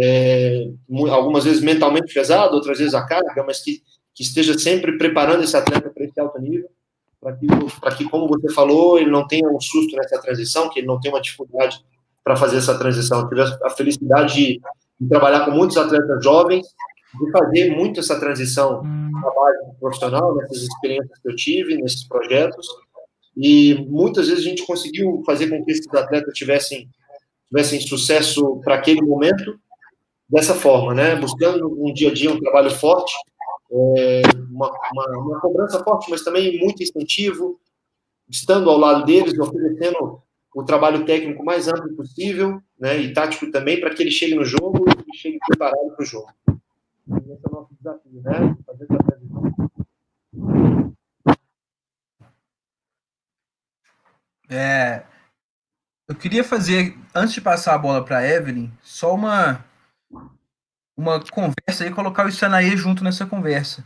[0.00, 0.68] é,
[1.10, 3.82] algumas vezes mentalmente pesado, outras vezes a carga, mas que
[4.18, 6.68] que esteja sempre preparando esse atleta para esse alto nível,
[7.20, 10.88] para que, que, como você falou, ele não tenha um susto nessa transição, que ele
[10.88, 11.80] não tenha uma dificuldade
[12.24, 13.20] para fazer essa transição.
[13.20, 14.60] Eu tive a felicidade de,
[15.00, 20.64] de, trabalhar com muitos atletas jovens, de fazer muito essa transição no trabalho profissional, nessas
[20.64, 22.66] experiências que eu tive, nesses projetos,
[23.36, 26.88] e muitas vezes a gente conseguiu fazer com que esses atletas tivessem,
[27.48, 29.56] tivessem sucesso para aquele momento,
[30.28, 31.16] dessa forma, né?
[31.16, 33.14] Buscando um dia a dia um trabalho forte,
[33.70, 37.60] é, uma, uma, uma, cobrança forte, mas também muito incentivo,
[38.28, 40.22] estando ao lado deles, oferecendo
[40.54, 44.44] o trabalho técnico mais amplo possível, né, e tático também, para que ele chegue no
[44.44, 46.32] jogo e chegue preparado para o jogo.
[46.48, 48.56] Esse é o nosso desafio, né?
[48.66, 49.58] Fazer essa transição.
[54.50, 55.04] É,
[56.08, 59.64] eu queria fazer, antes de passar a bola para a Evelyn, só uma,
[60.98, 63.84] uma conversa e colocar o Sanaê junto nessa conversa.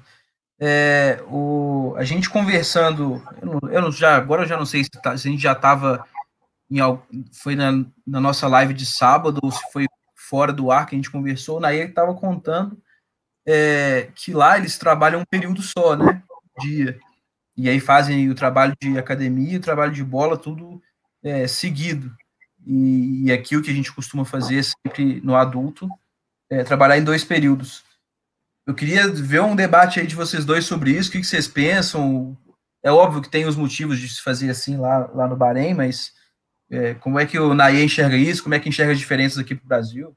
[0.58, 5.16] É, o, a gente conversando, eu, eu já, agora eu já não sei se, tá,
[5.16, 6.06] se a gente já estava
[7.34, 9.84] foi na, na, nossa live de sábado ou se foi
[10.16, 12.80] fora do ar que a gente conversou, o Nair estava contando
[13.46, 16.22] é, que lá eles trabalham um período só, né,
[16.60, 16.98] dia,
[17.54, 20.80] e aí fazem o trabalho de academia, o trabalho de bola, tudo
[21.22, 22.10] é, seguido,
[22.66, 25.86] e, e aqui o que a gente costuma fazer sempre no adulto
[26.52, 27.82] é, trabalhar em dois períodos.
[28.66, 31.48] Eu queria ver um debate aí de vocês dois sobre isso, o que, que vocês
[31.48, 32.36] pensam.
[32.82, 36.12] É óbvio que tem os motivos de se fazer assim lá, lá no Bahrein, mas
[36.70, 38.42] é, como é que o Naye enxerga isso?
[38.42, 40.16] Como é que enxerga as diferenças aqui para o Brasil?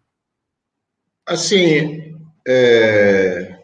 [1.25, 2.15] Assim,
[2.45, 3.63] é,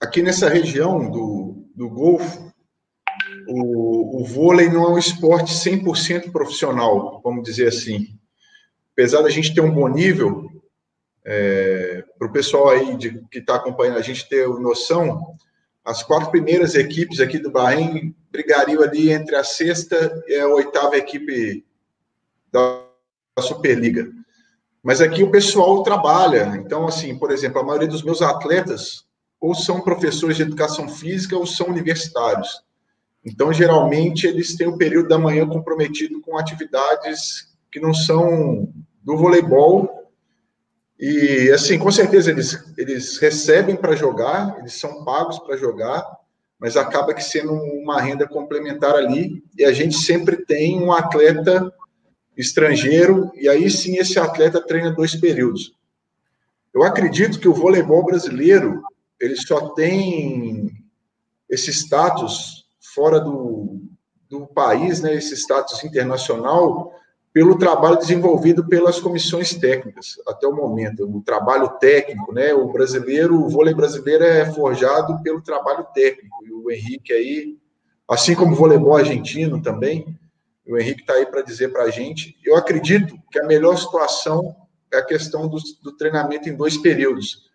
[0.00, 2.52] aqui nessa região do, do Golfo,
[3.48, 8.06] o, o vôlei não é um esporte 100% profissional, vamos dizer assim.
[8.92, 10.55] Apesar da gente ter um bom nível,
[11.26, 15.36] é, Para o pessoal aí de, que está acompanhando a gente ter noção,
[15.84, 20.96] as quatro primeiras equipes aqui do Bahrein brigariam ali entre a sexta e a oitava
[20.96, 21.64] equipe
[22.52, 22.84] da
[23.40, 24.08] Superliga.
[24.82, 26.56] Mas aqui o pessoal trabalha.
[26.56, 29.04] Então, assim, por exemplo, a maioria dos meus atletas
[29.40, 32.62] ou são professores de educação física ou são universitários.
[33.24, 38.72] Então, geralmente, eles têm o período da manhã comprometido com atividades que não são
[39.02, 40.05] do voleibol
[40.98, 46.04] e, assim, com certeza eles, eles recebem para jogar, eles são pagos para jogar,
[46.58, 51.70] mas acaba que sendo uma renda complementar ali, e a gente sempre tem um atleta
[52.36, 55.74] estrangeiro, e aí sim esse atleta treina dois períodos.
[56.72, 58.82] Eu acredito que o voleibol brasileiro,
[59.20, 60.70] ele só tem
[61.48, 63.80] esse status fora do,
[64.28, 66.92] do país, né, esse status internacional,
[67.36, 72.54] pelo trabalho desenvolvido pelas comissões técnicas até o momento, o trabalho técnico, né?
[72.54, 76.34] O brasileiro, o vôlei brasileiro é forjado pelo trabalho técnico.
[76.46, 77.58] E o Henrique aí,
[78.08, 80.18] assim como o voleibol argentino também,
[80.66, 82.38] o Henrique está aí para dizer para a gente.
[82.42, 84.56] Eu acredito que a melhor situação
[84.90, 87.50] é a questão do, do treinamento em dois períodos.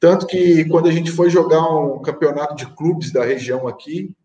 [0.00, 4.16] Tanto que quando a gente foi jogar um campeonato de clubes da região aqui,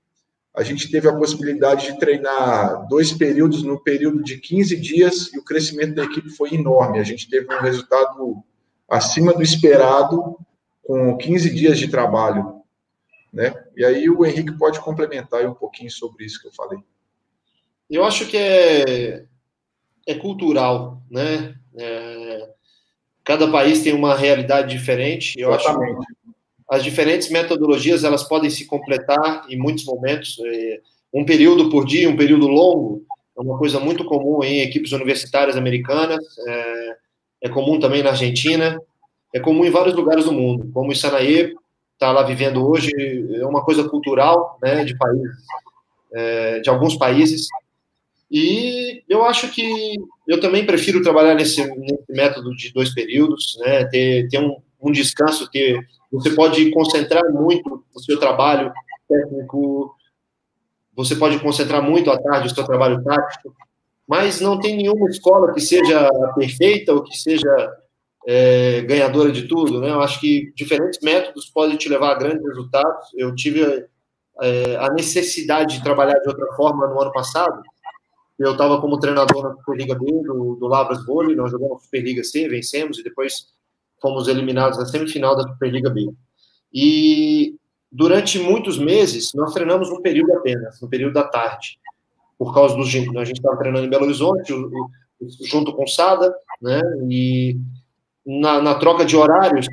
[0.58, 5.38] a gente teve a possibilidade de treinar dois períodos no período de 15 dias e
[5.38, 6.98] o crescimento da equipe foi enorme.
[6.98, 8.44] A gente teve um resultado
[8.90, 10.36] acima do esperado
[10.82, 12.64] com 15 dias de trabalho,
[13.32, 13.54] né?
[13.76, 16.80] E aí o Henrique pode complementar um pouquinho sobre isso que eu falei.
[17.88, 19.26] Eu acho que é,
[20.08, 21.56] é cultural, né?
[21.78, 22.50] É,
[23.24, 25.40] cada país tem uma realidade diferente.
[25.40, 26.00] Eu Exatamente.
[26.00, 26.17] acho
[26.70, 30.38] as diferentes metodologias elas podem se completar em muitos momentos.
[30.46, 30.82] É,
[31.14, 33.06] um período por dia, um período longo,
[33.38, 36.96] é uma coisa muito comum em equipes universitárias americanas, é,
[37.44, 38.78] é comum também na Argentina,
[39.34, 40.70] é comum em vários lugares do mundo.
[40.74, 41.54] Como o Sanaê
[41.94, 42.92] está lá vivendo hoje,
[43.36, 45.36] é uma coisa cultural né, de países,
[46.14, 47.48] é, de alguns países.
[48.30, 49.96] E eu acho que
[50.28, 53.86] eu também prefiro trabalhar nesse, nesse método de dois períodos, né?
[53.86, 55.80] Ter, ter um, um descanso, ter
[56.12, 58.72] você pode concentrar muito o seu trabalho
[59.08, 59.96] técnico,
[60.96, 63.54] você pode concentrar muito à tarde o seu trabalho tático,
[64.08, 67.50] mas não tem nenhuma escola que seja perfeita ou que seja
[68.26, 69.90] é, ganhadora de tudo, né?
[69.90, 73.10] Eu acho que diferentes métodos podem te levar a grandes resultados.
[73.16, 73.86] Eu tive
[74.42, 77.62] é, a necessidade de trabalhar de outra forma no ano passado.
[78.40, 82.48] Eu estava como treinador na Superliga B do, do Lavras Vôlei, nós jogamos Superliga C,
[82.48, 83.48] vencemos e depois
[84.02, 86.10] fomos eliminados na semifinal da Superliga B.
[86.74, 87.56] E
[87.92, 91.80] durante muitos meses nós treinamos um período apenas, no período da tarde,
[92.38, 94.54] por causa do a gente estava treinando em Belo Horizonte,
[95.50, 96.82] junto com Sada, né?
[97.10, 97.58] E
[98.26, 99.66] na, na troca de horários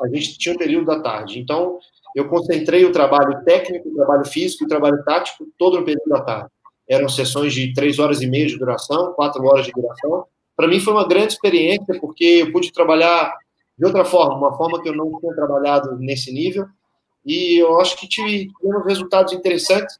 [0.00, 1.38] a gente tinha um período da tarde.
[1.38, 1.78] Então
[2.14, 6.20] eu concentrei o trabalho técnico, o trabalho físico, o trabalho tático todo no período da
[6.20, 6.48] tarde.
[6.88, 10.26] Eram sessões de três horas e meia de duração, quatro horas de duração.
[10.54, 13.34] Para mim foi uma grande experiência porque eu pude trabalhar
[13.78, 16.66] de outra forma, uma forma que eu não tinha trabalhado nesse nível.
[17.24, 19.98] E eu acho que tivemos resultados interessantes,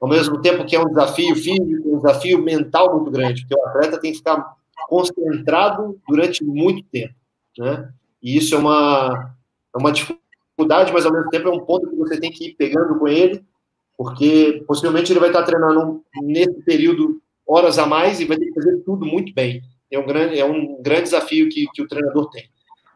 [0.00, 3.66] ao mesmo tempo que é um desafio físico, um desafio mental muito grande, porque o
[3.66, 4.54] atleta tem que ficar
[4.88, 7.14] concentrado durante muito tempo,
[7.58, 7.90] né?
[8.22, 9.34] E isso é uma,
[9.74, 12.54] é uma dificuldade, mas ao mesmo tempo é um ponto que você tem que ir
[12.54, 13.44] pegando com ele,
[13.96, 18.54] porque possivelmente ele vai estar treinando nesse período horas a mais e vai ter que
[18.54, 19.62] fazer tudo muito bem.
[19.90, 22.48] É um grande, é um grande desafio que, que o treinador tem.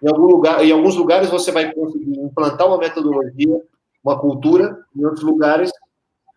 [0.03, 3.63] Em, algum lugar, em alguns lugares você vai conseguir implantar uma metodologia,
[4.03, 5.71] uma cultura, em outros lugares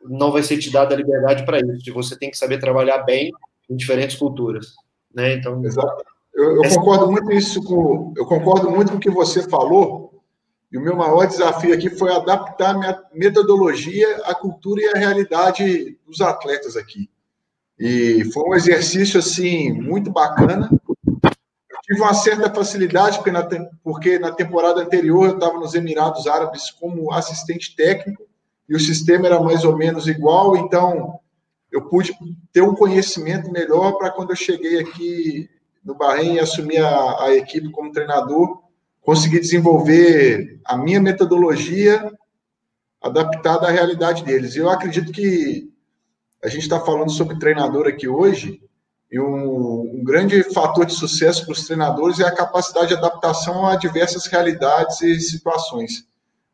[0.03, 1.93] não vai ser te dada a liberdade para isso.
[1.93, 3.31] Você tem que saber trabalhar bem
[3.69, 4.73] em diferentes culturas.
[5.13, 5.35] Né?
[5.35, 6.03] Então, Exato.
[6.33, 10.21] Eu, eu concordo muito isso com, eu concordo muito com o que você falou.
[10.71, 15.97] E o meu maior desafio aqui foi adaptar minha metodologia à cultura e à realidade
[16.07, 17.09] dos atletas aqui.
[17.77, 20.69] E foi um exercício assim muito bacana
[21.91, 23.47] tive uma certa facilidade, porque na,
[23.83, 28.25] porque na temporada anterior eu estava nos Emirados Árabes como assistente técnico,
[28.69, 31.19] e o sistema era mais ou menos igual, então
[31.69, 32.13] eu pude
[32.53, 35.49] ter um conhecimento melhor para quando eu cheguei aqui
[35.83, 38.61] no Bahrein e assumi a, a equipe como treinador,
[39.01, 42.09] conseguir desenvolver a minha metodologia
[43.01, 44.55] adaptada à realidade deles.
[44.55, 45.69] Eu acredito que
[46.41, 48.61] a gente está falando sobre treinador aqui hoje,
[49.11, 53.67] e um, um grande fator de sucesso para os treinadores é a capacidade de adaptação
[53.67, 56.07] a diversas realidades e situações.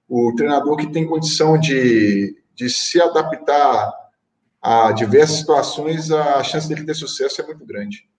[0.09, 3.93] O treinador que tem condição de, de se adaptar
[4.59, 8.09] a diversas situações, a chance dele ter sucesso é muito grande.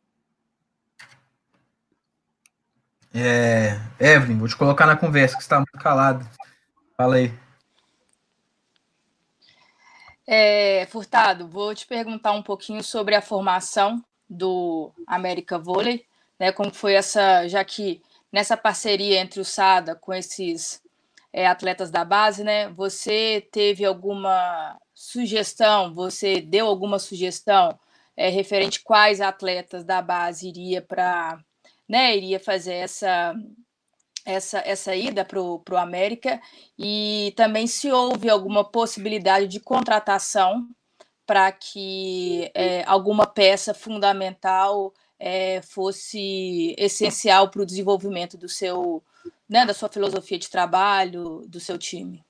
[3.12, 6.24] É, Evelyn, vou te colocar na conversa, que você está muito calado.
[6.97, 7.32] Fala aí.
[10.24, 16.05] É, Furtado, vou te perguntar um pouquinho sobre a formação do América Vôlei,
[16.39, 16.53] né?
[16.53, 18.03] Como foi essa, já que
[18.33, 20.83] nessa parceria entre o SADA com esses
[21.33, 22.68] é, atletas da base, né?
[22.70, 25.95] Você teve alguma sugestão?
[25.95, 27.79] Você deu alguma sugestão
[28.16, 31.39] é, referente quais atletas da base iria para,
[31.89, 32.16] né?
[32.16, 33.35] Iria fazer essa
[34.29, 36.39] essa, essa ida para o América
[36.79, 40.68] e também se houve alguma possibilidade de contratação
[41.29, 49.03] para que é, alguma peça fundamental é, fosse essencial para o desenvolvimento do seu,
[49.47, 52.24] né, da sua filosofia de trabalho, do seu time?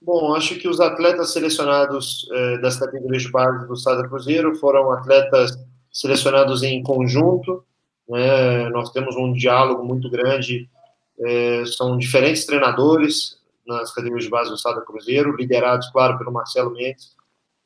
[0.00, 4.92] Bom, acho que os atletas selecionados é, das categorias de base do Sada Cruzeiro foram
[4.92, 5.58] atletas
[5.92, 7.64] selecionados em conjunto.
[8.08, 8.68] Né?
[8.68, 10.70] Nós temos um diálogo muito grande.
[11.18, 13.36] É, são diferentes treinadores
[13.66, 17.16] nas categorias de base do Sada Cruzeiro, liderados, claro, pelo Marcelo Mendes,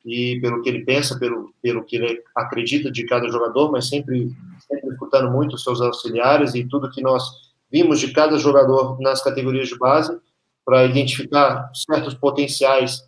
[0.05, 4.31] e pelo que ele pensa, pelo, pelo que ele acredita de cada jogador, mas sempre,
[4.59, 7.23] sempre escutando muito os seus auxiliares e tudo que nós
[7.71, 10.17] vimos de cada jogador nas categorias de base
[10.65, 13.01] para identificar certos potenciais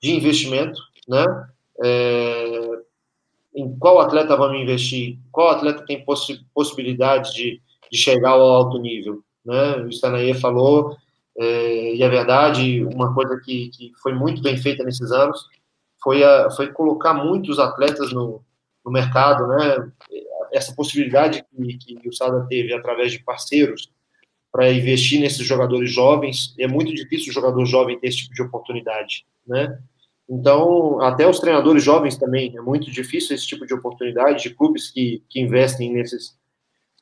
[0.00, 1.24] de investimento, né?
[1.82, 2.70] É,
[3.54, 7.60] em qual atleta vamos investir, qual atleta tem possi possibilidade de,
[7.90, 9.76] de chegar ao alto nível, né?
[9.78, 10.96] O Stanaê falou,
[11.36, 15.46] é, e é verdade, uma coisa que, que foi muito bem feita nesses anos,
[16.02, 18.42] foi, a, foi colocar muitos atletas no,
[18.84, 19.92] no mercado, né?
[20.52, 23.90] Essa possibilidade que, que o Sada teve através de parceiros
[24.52, 28.42] para investir nesses jogadores jovens, é muito difícil o jogador jovem ter esse tipo de
[28.42, 29.78] oportunidade, né?
[30.28, 34.88] Então, até os treinadores jovens também, é muito difícil esse tipo de oportunidade de clubes
[34.90, 36.36] que, que investem nesses,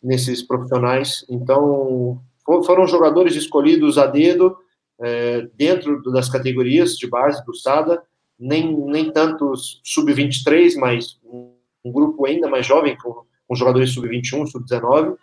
[0.02, 1.26] nesses profissionais.
[1.28, 2.22] Então,
[2.64, 4.56] foram jogadores escolhidos a dedo
[5.00, 8.02] é, dentro das categorias de base do SADA
[8.38, 14.46] nem, nem tantos sub-23, mas um, um, grupo ainda mais jovem, com, com jogadores sub-21,
[14.46, 15.16] sub-19,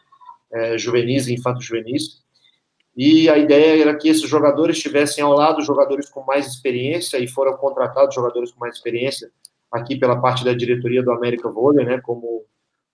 [0.52, 2.24] é, juvenis e infanto-juvenis.
[2.96, 7.28] E a ideia era que esses jogadores estivessem ao lado jogadores com mais experiência e
[7.28, 9.30] foram contratados jogadores com mais experiência
[9.72, 12.46] aqui pela parte da diretoria do América Vôlei, né, como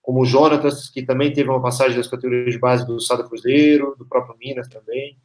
[0.02, 3.94] como o Jonatas, que também teve uma passagem das categorias de base do Sada Cruzeiro,
[3.96, 5.16] do próprio Minas também.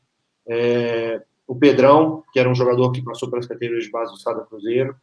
[0.47, 4.41] É, o Pedrão, que era um jogador que passou pelas categorias de base do Sada
[4.41, 4.95] Cruzeiro,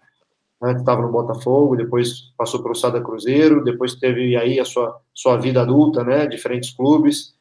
[0.62, 5.00] antes estava no Botafogo, depois passou para o Sada Cruzeiro, depois teve aí a sua,
[5.12, 7.34] sua vida adulta, né, diferentes clubes.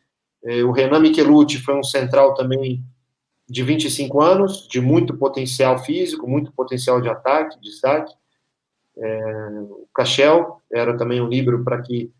[0.43, 2.83] É, o Renan Michelucci foi um central também
[3.47, 8.13] de 25 anos, de muito potencial físico, muito potencial de ataque, de saque.
[8.97, 12.11] É, o Cachel era também um livro para que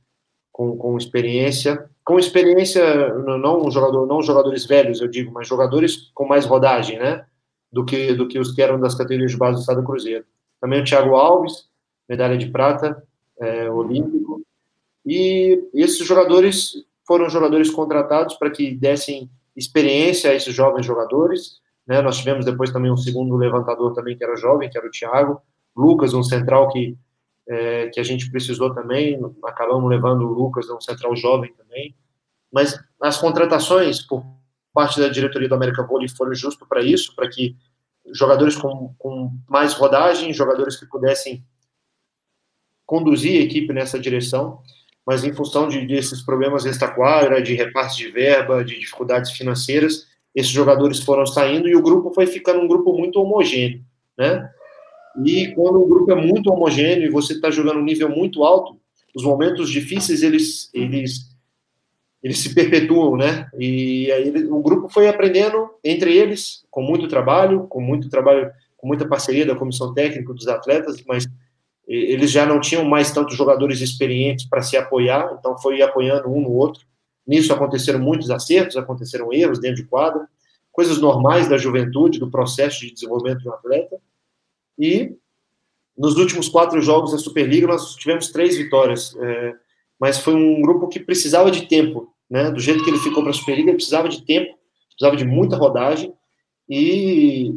[0.52, 6.26] com, com experiência, com experiência, não jogador, não jogadores velhos, eu digo, mas jogadores com
[6.26, 7.26] mais rodagem, né,
[7.72, 10.26] do que do que os que eram das categorias de base do Estado Cruzeiro.
[10.60, 11.70] Também o Thiago Alves,
[12.08, 13.02] medalha de prata,
[13.40, 14.42] é, olímpico,
[15.06, 16.74] e esses jogadores
[17.06, 21.62] foram jogadores contratados para que dessem experiência a esses jovens jogadores.
[21.86, 22.02] Né?
[22.02, 25.42] Nós tivemos depois também um segundo levantador também que era jovem, que era o Thiago,
[25.76, 26.98] Lucas, um central que
[27.48, 31.96] é, que a gente precisou também, acabamos levando o Lucas, um central jovem também,
[32.52, 34.24] mas as contratações por
[34.74, 37.56] parte da diretoria do América Vôlei foram justo para isso, para que
[38.12, 41.44] jogadores com, com mais rodagem, jogadores que pudessem
[42.86, 44.62] conduzir a equipe nessa direção,
[45.06, 50.52] mas em função de, desses problemas extra-quadra, de repasse de verba, de dificuldades financeiras, esses
[50.52, 53.84] jogadores foram saindo e o grupo foi ficando um grupo muito homogêneo,
[54.18, 54.50] né?
[55.26, 58.78] E quando o grupo é muito homogêneo e você está jogando um nível muito alto,
[59.16, 61.34] os momentos difíceis eles eles
[62.24, 63.50] eles se perpetuam, né?
[63.60, 68.88] E aí o grupo foi aprendendo entre eles com muito trabalho, com muito trabalho, com
[68.88, 71.28] muita parceria da comissão técnica dos atletas, mas
[71.86, 76.42] eles já não tinham mais tantos jogadores experientes para se apoiar, então foi apoiando um
[76.42, 76.86] no outro.
[77.28, 80.28] Nisso aconteceram muitos acertos, aconteceram erros dentro de quadra,
[80.72, 83.98] coisas normais da juventude, do processo de desenvolvimento de um atleta.
[84.78, 85.16] E
[85.98, 89.54] nos últimos quatro jogos da Superliga nós tivemos três vitórias, é,
[90.00, 92.50] mas foi um grupo que precisava de tempo, né?
[92.52, 94.58] Do jeito que ele ficou para a Superliga, ele precisava de tempo,
[94.90, 96.14] precisava de muita rodagem
[96.68, 97.54] e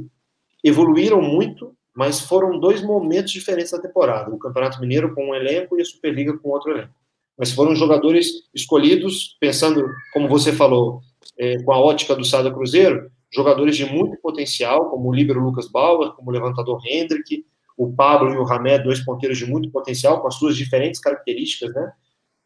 [0.62, 5.78] evoluíram muito, mas foram dois momentos diferentes da temporada: o Campeonato Mineiro com um elenco
[5.78, 6.94] e a Superliga com outro elenco.
[7.38, 11.00] Mas foram jogadores escolhidos pensando, como você falou,
[11.38, 15.68] é, com a ótica do Sada Cruzeiro, jogadores de muito potencial, como o líbero Lucas
[15.68, 17.44] Bauer, como o levantador Hendrick,
[17.76, 21.74] o Pablo e o Ramé, dois ponteiros de muito potencial, com as suas diferentes características,
[21.74, 21.92] né?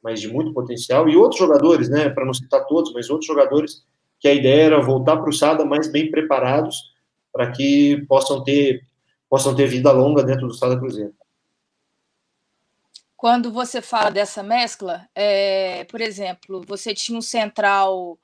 [0.02, 1.08] Mas de muito potencial.
[1.08, 2.08] E outros jogadores, né?
[2.08, 3.84] Para não citar todos, mas outros jogadores
[4.18, 6.76] que a ideia era voltar para o Sada mais bem preparados
[7.32, 8.82] para que possam ter
[9.28, 11.14] possam ter vida longa dentro do Sada Cruzeiro.
[13.16, 18.18] Quando você fala dessa mescla, é, por exemplo, você tinha um central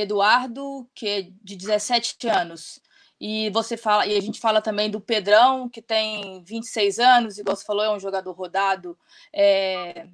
[0.00, 2.80] Eduardo, que é de 17 anos.
[3.20, 7.54] E você fala, e a gente fala também do Pedrão, que tem 26 anos, igual
[7.56, 8.98] você falou, é um jogador rodado.
[9.32, 10.08] É,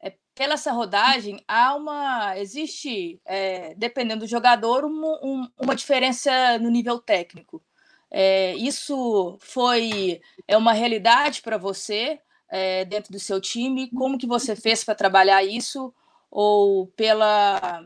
[0.00, 2.38] é, pela essa rodagem, há uma.
[2.38, 7.62] Existe, é, dependendo do jogador, uma, um, uma diferença no nível técnico.
[8.10, 13.90] É, isso foi é uma realidade para você é, dentro do seu time?
[13.90, 15.92] Como que você fez para trabalhar isso?
[16.30, 17.84] Ou pela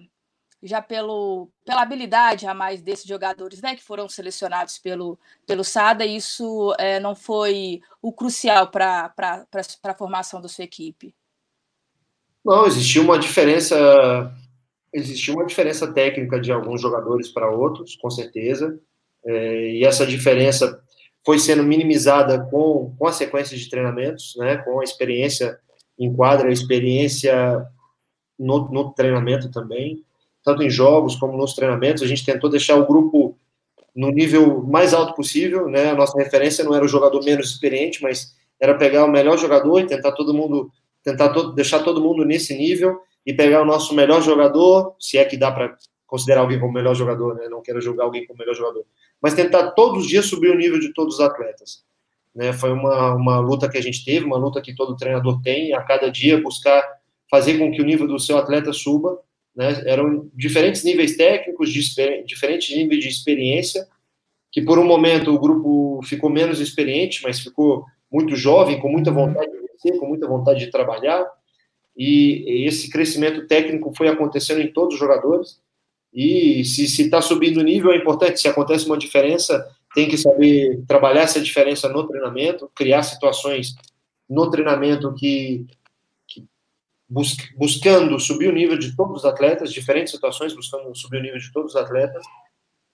[0.63, 6.05] já pelo, pela habilidade a mais desses jogadores né, que foram selecionados pelo, pelo SADA,
[6.05, 9.13] isso é, não foi o crucial para
[9.85, 11.15] a formação da sua equipe?
[12.45, 13.77] Não, existiu uma diferença
[14.93, 18.81] existiu uma diferença técnica de alguns jogadores para outros, com certeza,
[19.25, 20.83] é, e essa diferença
[21.25, 25.59] foi sendo minimizada com, com a sequência de treinamentos, né, com a experiência
[25.99, 27.67] em quadra, a experiência
[28.39, 30.05] no, no treinamento também,
[30.45, 32.03] tanto em jogos como nos treinamentos.
[32.03, 33.37] A gente tentou deixar o grupo
[33.95, 35.91] no nível mais alto possível, né?
[35.91, 39.81] A nossa referência não era o jogador menos experiente, mas era pegar o melhor jogador
[39.81, 40.71] e tentar todo mundo,
[41.03, 45.25] tentar todo, deixar todo mundo nesse nível e pegar o nosso melhor jogador, se é
[45.25, 47.49] que dá para considerar alguém como melhor jogador, né?
[47.49, 48.85] Não quero julgar alguém como melhor jogador,
[49.21, 51.85] mas tentar todos os dias subir o nível de todos os atletas.
[52.35, 52.53] Né?
[52.53, 55.83] Foi uma, uma luta que a gente teve, uma luta que todo treinador tem, a
[55.83, 56.83] cada dia buscar
[57.29, 59.19] fazer com que o nível do seu atleta suba
[59.59, 59.83] né?
[59.87, 63.85] Eram diferentes níveis técnicos, diferentes níveis de experiência,
[64.53, 69.11] que por um momento o grupo ficou menos experiente, mas ficou muito jovem, com muita
[69.11, 71.27] vontade de vencer, com muita vontade de trabalhar,
[71.97, 75.61] e esse crescimento técnico foi acontecendo em todos os jogadores,
[76.15, 80.85] e se está subindo o nível é importante, se acontece uma diferença, tem que saber
[80.87, 83.75] trabalhar essa diferença no treinamento, criar situações
[84.31, 85.67] no treinamento que
[87.09, 91.39] bus, buscando subir o nível de todos os atletas, diferentes situações buscando subir o nível
[91.39, 92.25] de todos os atletas,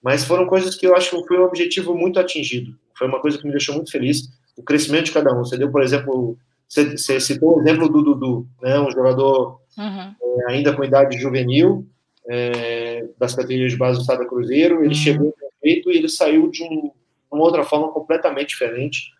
[0.01, 2.77] mas foram coisas que eu acho que foi um objetivo muito atingido.
[2.97, 5.39] Foi uma coisa que me deixou muito feliz, o crescimento de cada um.
[5.39, 6.37] Você deu, por exemplo,
[6.67, 10.15] você, você citou o exemplo do Dudu, né, um jogador uhum.
[10.21, 11.85] é, ainda com idade juvenil,
[12.27, 14.93] é, das categorias de base do Estado Cruzeiro, ele uhum.
[14.93, 16.91] chegou perfeito e ele saiu de um,
[17.31, 19.11] uma outra forma completamente diferente,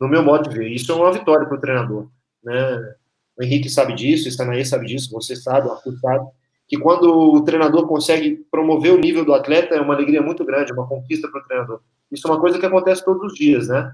[0.00, 0.68] no meu modo de ver.
[0.68, 2.08] Isso é uma vitória para o treinador.
[2.42, 2.94] Né?
[3.42, 6.30] O Henrique sabe disso, o Stanaí sabe disso, você sabe, o Arthur sabe,
[6.68, 10.72] que quando o treinador consegue promover o nível do atleta, é uma alegria muito grande,
[10.72, 11.80] uma conquista para o treinador.
[12.12, 13.92] Isso é uma coisa que acontece todos os dias, né?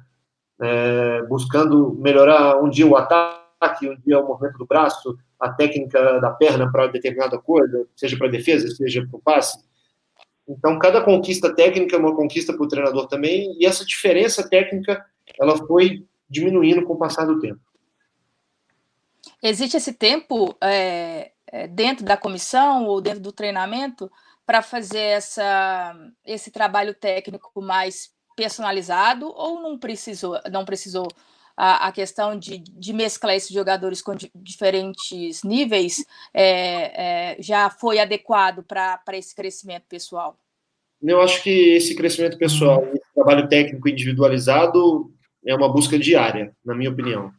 [0.60, 6.20] É, buscando melhorar um dia o ataque, um dia o movimento do braço, a técnica
[6.20, 9.64] da perna para determinada coisa, seja para defesa, seja para o passe.
[10.46, 15.02] Então, cada conquista técnica é uma conquista para o treinador também, e essa diferença técnica
[15.40, 17.60] ela foi diminuindo com o passar do tempo.
[19.42, 21.32] Existe esse tempo é,
[21.70, 24.10] dentro da comissão ou dentro do treinamento
[24.44, 25.94] para fazer essa,
[26.24, 31.08] esse trabalho técnico mais personalizado ou não precisou, não precisou
[31.56, 37.98] a, a questão de, de, mesclar esses jogadores com diferentes níveis é, é, já foi
[37.98, 40.38] adequado para esse crescimento pessoal?
[41.02, 45.12] Eu acho que esse crescimento pessoal, esse trabalho técnico individualizado,
[45.44, 47.32] é uma busca diária, na minha opinião.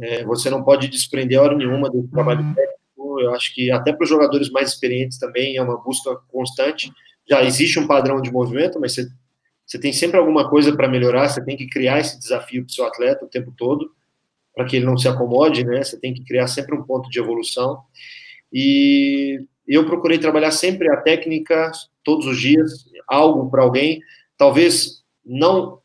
[0.00, 3.20] É, você não pode desprender hora nenhuma do trabalho técnico.
[3.20, 6.90] Eu acho que até para os jogadores mais experientes também é uma busca constante.
[7.28, 9.08] Já existe um padrão de movimento, mas você
[9.66, 12.72] você tem sempre alguma coisa para melhorar, você tem que criar esse desafio para o
[12.72, 13.90] seu atleta o tempo todo,
[14.54, 15.82] para que ele não se acomode, né?
[15.82, 17.82] Você tem que criar sempre um ponto de evolução.
[18.52, 21.72] E eu procurei trabalhar sempre a técnica,
[22.04, 24.00] todos os dias, algo para alguém,
[24.38, 25.80] talvez não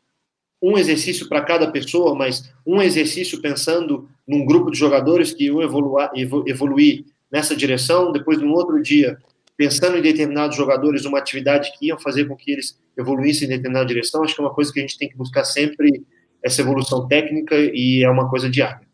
[0.62, 5.60] um exercício para cada pessoa, mas um exercício pensando num grupo de jogadores que iam
[5.60, 6.08] evoluir,
[6.46, 9.18] evoluir nessa direção, depois, num outro dia,
[9.56, 13.86] pensando em determinados jogadores, uma atividade que iam fazer com que eles evoluíssem em determinada
[13.86, 16.04] direção, acho que é uma coisa que a gente tem que buscar sempre
[16.42, 18.86] essa evolução técnica e é uma coisa diária.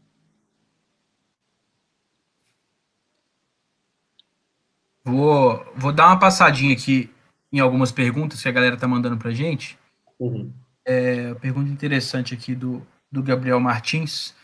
[5.05, 7.11] Vou, vou dar uma passadinha aqui
[7.51, 9.79] em algumas perguntas que a galera tá mandando pra gente.
[10.19, 10.53] Uhum.
[10.91, 14.35] É, pergunta interessante aqui do, do Gabriel Martins.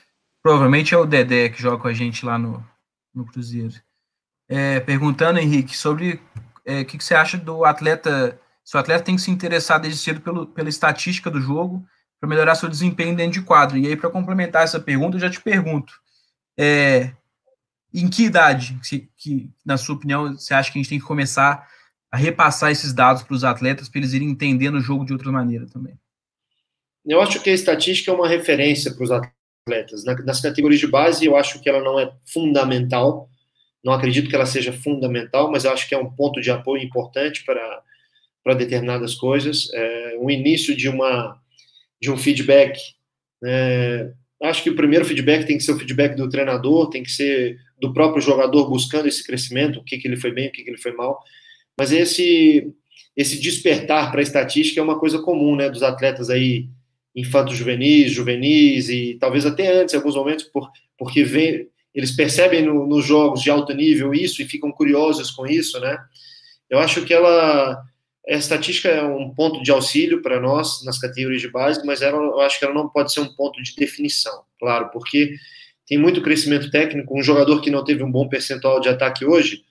[0.42, 2.62] Provavelmente é o Dedé que joga com a gente lá no,
[3.14, 3.72] no Cruzeiro.
[4.46, 6.20] É, perguntando, Henrique, sobre
[6.66, 9.80] é, o que, que você acha do atleta se o atleta tem que se interessar
[9.80, 11.82] desde cedo pelo, pela estatística do jogo
[12.20, 13.78] para melhorar seu desempenho dentro de quadro.
[13.78, 15.94] E aí, para complementar essa pergunta, eu já te pergunto:
[16.58, 17.14] é,
[17.92, 21.06] em que idade, que, que, na sua opinião, você acha que a gente tem que
[21.06, 21.66] começar
[22.12, 25.32] a repassar esses dados para os atletas para eles irem entendendo o jogo de outra
[25.32, 25.98] maneira também?
[27.06, 30.04] Eu acho que a estatística é uma referência para os atletas.
[30.04, 33.28] Nas categorias de base, eu acho que ela não é fundamental.
[33.84, 37.44] Não acredito que ela seja fundamental, mas acho que é um ponto de apoio importante
[37.44, 37.82] para
[38.44, 41.40] para determinadas coisas, é, o início de uma
[42.00, 42.78] de um feedback.
[43.42, 44.12] É,
[44.42, 47.58] acho que o primeiro feedback tem que ser o feedback do treinador, tem que ser
[47.80, 50.68] do próprio jogador buscando esse crescimento, o que, que ele foi bem, o que, que
[50.68, 51.18] ele foi mal.
[51.78, 52.70] Mas esse
[53.16, 56.68] esse despertar para a estatística é uma coisa comum, né, dos atletas aí
[57.14, 62.86] infantos juvenis, juvenis e talvez até antes, em alguns momentos, por, porque eles percebem no,
[62.86, 65.96] nos jogos de alto nível isso e ficam curiosos com isso, né?
[66.68, 67.82] Eu acho que ela
[68.26, 72.16] a estatística é um ponto de auxílio para nós nas categorias de base, mas ela,
[72.16, 75.34] eu acho que ela não pode ser um ponto de definição, claro, porque
[75.86, 77.18] tem muito crescimento técnico.
[77.18, 79.62] Um jogador que não teve um bom percentual de ataque hoje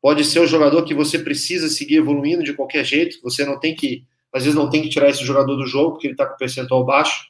[0.00, 3.18] pode ser o jogador que você precisa seguir evoluindo de qualquer jeito.
[3.22, 4.04] Você não tem que,
[4.36, 6.84] às vezes, não tem que tirar esse jogador do jogo porque ele está com percentual
[6.84, 7.26] baixo,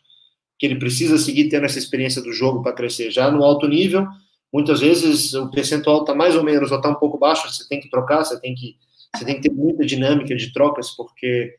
[0.58, 3.10] que ele precisa seguir tendo essa experiência do jogo para crescer.
[3.12, 4.06] Já no alto nível,
[4.52, 7.80] muitas vezes o percentual está mais ou menos ou está um pouco baixo, você tem
[7.80, 8.76] que trocar, você tem que
[9.14, 11.54] você tem que ter muita dinâmica de trocas, porque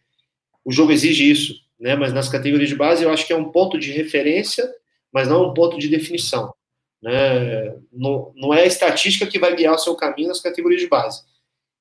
[0.64, 1.96] o jogo exige isso, né?
[1.96, 4.70] Mas nas categorias de base eu acho que é um ponto de referência,
[5.12, 6.54] mas não um ponto de definição,
[7.02, 7.74] né?
[7.92, 11.22] Não, não é a estatística que vai guiar o seu caminho nas categorias de base.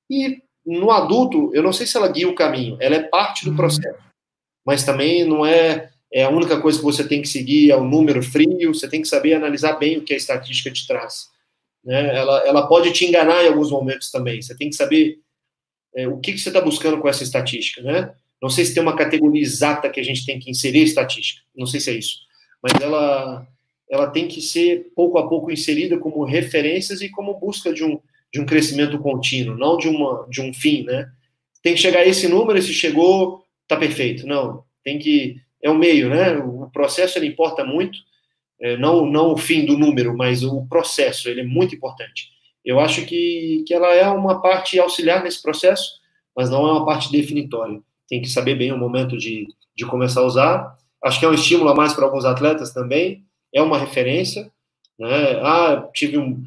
[0.09, 3.55] E no adulto, eu não sei se ela guia o caminho, ela é parte do
[3.55, 3.97] processo,
[4.65, 7.85] mas também não é, é a única coisa que você tem que seguir, é o
[7.85, 11.29] número frio, você tem que saber analisar bem o que a estatística te traz.
[11.85, 12.17] Né?
[12.17, 15.19] Ela, ela pode te enganar em alguns momentos também, você tem que saber
[15.95, 18.13] é, o que, que você está buscando com essa estatística, né?
[18.41, 21.65] Não sei se tem uma categoria exata que a gente tem que inserir estatística, não
[21.65, 22.19] sei se é isso,
[22.61, 23.47] mas ela,
[23.89, 27.99] ela tem que ser pouco a pouco inserida como referências e como busca de um,
[28.33, 31.09] de um crescimento contínuo, não de, uma, de um fim, né?
[31.61, 34.25] Tem que chegar a esse número, se chegou, tá perfeito.
[34.25, 36.37] Não, tem que é o meio, né?
[36.37, 37.99] O processo ele importa muito,
[38.59, 42.29] é, não não o fim do número, mas o processo ele é muito importante.
[42.63, 46.01] Eu acho que, que ela é uma parte auxiliar nesse processo,
[46.35, 47.79] mas não é uma parte definitória.
[48.09, 50.75] Tem que saber bem o momento de, de começar a usar.
[51.03, 53.23] Acho que é um estímulo a mais para alguns atletas também,
[53.53, 54.51] é uma referência.
[54.99, 55.39] Né?
[55.41, 56.43] Ah, tive um,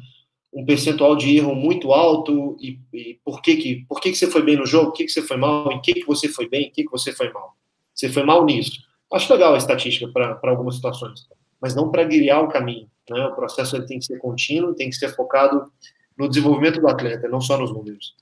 [0.53, 4.29] um percentual de erro muito alto e, e, por que que por que que você
[4.29, 6.49] foi bem no jogo, o que que você foi mal, em que que você foi
[6.49, 7.55] bem, em que que você foi mal.
[7.93, 8.81] Você foi mal nisso.
[9.13, 11.27] Acho legal a estatística para algumas situações,
[11.61, 12.89] mas não para guiar o caminho.
[13.09, 13.25] Né?
[13.25, 15.71] O processo ele tem que ser contínuo, tem que ser focado
[16.17, 18.15] no desenvolvimento do atleta, não só nos números.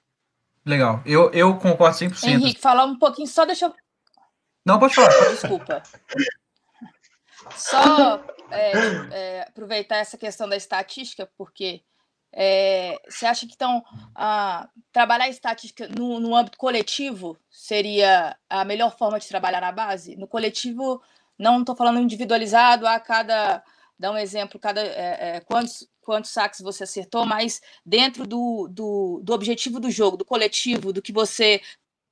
[0.66, 2.24] Legal, eu, eu concordo 100%.
[2.28, 3.74] Henrique, falar um pouquinho, só deixa eu...
[4.66, 5.10] Não, pode falar.
[5.32, 5.82] Desculpa.
[7.56, 8.72] Só é,
[9.12, 11.82] é, aproveitar essa questão da estatística, porque
[12.32, 13.84] é, você acha que então
[14.14, 20.16] a, trabalhar estatística no, no âmbito coletivo seria a melhor forma de trabalhar na base?
[20.16, 21.02] No coletivo,
[21.38, 23.64] não estou falando individualizado, a cada.
[23.98, 29.20] Dá um exemplo, cada é, é, quantos, quantos saques você acertou, mas dentro do, do,
[29.22, 31.62] do objetivo do jogo, do coletivo, do que você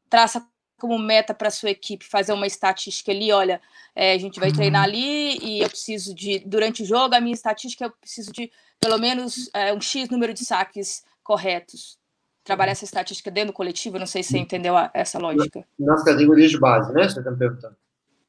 [0.10, 0.46] traça
[0.80, 3.60] como meta para sua equipe fazer uma estatística ali, olha,
[3.96, 4.90] é, a gente vai treinar uhum.
[4.90, 8.98] ali e eu preciso de, durante o jogo, a minha estatística eu preciso de pelo
[9.00, 11.98] menos é, um X número de saques corretos.
[12.44, 15.66] Trabalhar essa estatística dentro do coletivo, não sei se você entendeu a, essa lógica.
[15.78, 17.10] Nas categorias de base, né?
[17.10, 17.76] Você está me perguntando.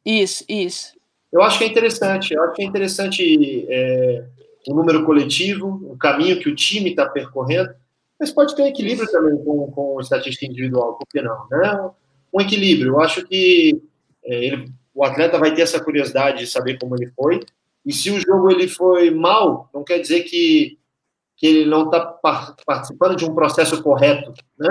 [0.04, 0.98] Isso, isso.
[1.30, 4.24] Eu acho que é interessante, eu acho que é interessante é,
[4.66, 7.72] o número coletivo, o caminho que o time está percorrendo,
[8.18, 11.46] mas pode ter equilíbrio também com, com estatística individual, por que não?
[11.50, 11.90] Né?
[12.32, 13.80] Um equilíbrio, eu acho que
[14.24, 17.40] é, ele, o atleta vai ter essa curiosidade de saber como ele foi,
[17.84, 20.78] e se o jogo ele foi mal, não quer dizer que,
[21.36, 22.00] que ele não está
[22.66, 24.68] participando de um processo correto, né?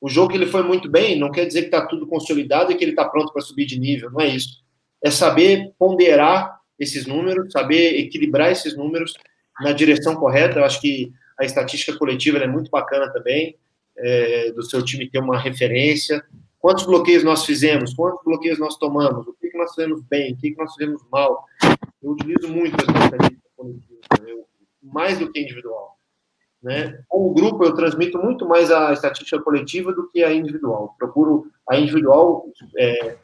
[0.00, 2.76] O jogo que ele foi muito bem, não quer dizer que está tudo consolidado e
[2.76, 4.62] que ele está pronto para subir de nível, não é isso.
[5.02, 9.14] É saber ponderar esses números, saber equilibrar esses números
[9.60, 10.58] na direção correta.
[10.58, 13.56] Eu acho que a estatística coletiva é muito bacana também,
[13.98, 16.22] é, do seu time ter uma referência.
[16.66, 17.94] Quantos bloqueios nós fizemos?
[17.94, 19.24] Quantos bloqueios nós tomamos?
[19.28, 20.32] O que, que nós fizemos bem?
[20.32, 21.44] O que, que nós fizemos mal?
[22.02, 24.44] Eu utilizo muito essa estatística coletiva, né?
[24.82, 25.96] mais do que individual.
[26.60, 27.04] Né?
[27.06, 30.96] Com o grupo, eu transmito muito mais a estatística coletiva do que a individual.
[30.98, 33.16] Procuro a individual é,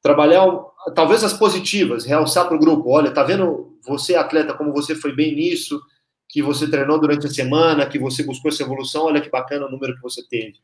[0.00, 0.46] trabalhar,
[0.94, 2.88] talvez as positivas, realçar para o grupo.
[2.88, 5.78] Olha, tá vendo você, atleta, como você foi bem nisso,
[6.26, 9.70] que você treinou durante a semana, que você buscou essa evolução, olha que bacana o
[9.70, 10.54] número que você teve.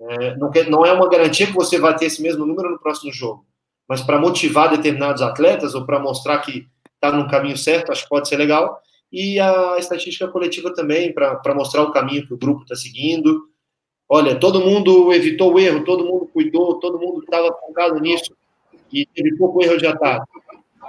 [0.00, 0.36] É,
[0.70, 3.44] não, é uma garantia que você vai ter esse mesmo número no próximo jogo
[3.88, 8.08] mas para motivar determinados atletas ou para mostrar que está no caminho certo, acho que
[8.10, 8.80] pode ser legal.
[9.10, 13.48] E a estatística coletiva também, para mostrar o caminho que o grupo está seguindo.
[14.06, 18.36] Olha, todo mundo evitou o erro, todo mundo cuidou, todo mundo estava focado nisso
[18.92, 20.26] e teve pouco erro de ataque.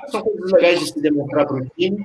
[0.09, 2.01] São coisas legais de se demonstrar para o time,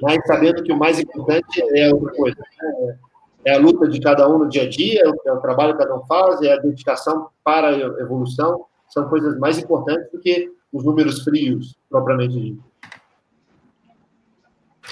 [0.00, 2.36] mas sabendo que o mais importante é outra coisa.
[2.38, 2.98] Né?
[3.44, 5.96] É a luta de cada um no dia a dia, é o trabalho que cada
[5.96, 10.84] um faz, é a dedicação para a evolução são coisas mais importantes do que os
[10.84, 12.64] números frios, propriamente dito.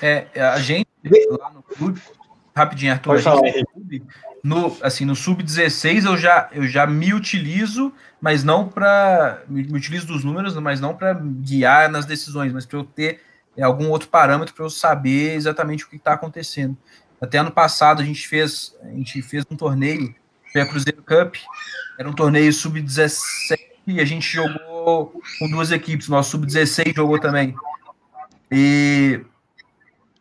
[0.02, 0.88] É, a gente
[1.38, 2.00] lá no clube,
[2.56, 3.42] rapidinho, Arthur, Pode falar,
[4.42, 9.42] no, assim, no sub-16 eu já, eu já me utilizo, mas não para.
[9.46, 13.20] Me, me, utilizo dos números, mas não para guiar nas decisões, mas para eu ter
[13.54, 16.74] é, algum outro parâmetro para eu saber exatamente o que está acontecendo.
[17.20, 20.14] Até ano passado a gente fez, a gente fez um torneio,
[20.52, 21.36] foi a Cruzeiro Cup,
[21.98, 26.08] era um torneio sub-17 e a gente jogou com duas equipes.
[26.08, 27.54] Nosso sub-16 jogou também.
[28.50, 29.20] E,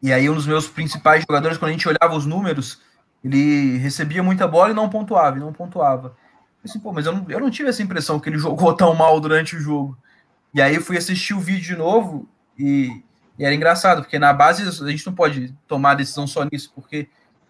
[0.02, 2.82] e aí, um dos meus principais jogadores, quando a gente olhava os números,
[3.24, 6.16] ele recebia muita bola e não pontuava, e não pontuava.
[6.64, 9.56] Assim, mas eu não, eu não tive essa impressão que ele jogou tão mal durante
[9.56, 9.98] o jogo.
[10.54, 12.28] E aí eu fui assistir o vídeo de novo
[12.58, 13.04] e,
[13.40, 17.08] e era engraçado, porque na base a gente não pode tomar decisão só nisso, porque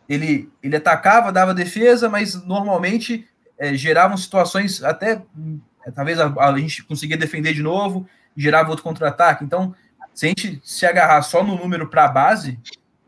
[0.08, 5.24] ele, ele atacava, dava defesa, mas normalmente é, geravam situações até
[5.86, 8.08] é, talvez a, a, gente conseguia defender de novo,
[8.38, 9.44] gerava outro contra-ataque.
[9.44, 9.74] Então,
[10.14, 12.60] se a gente se agarrar só no número para a base,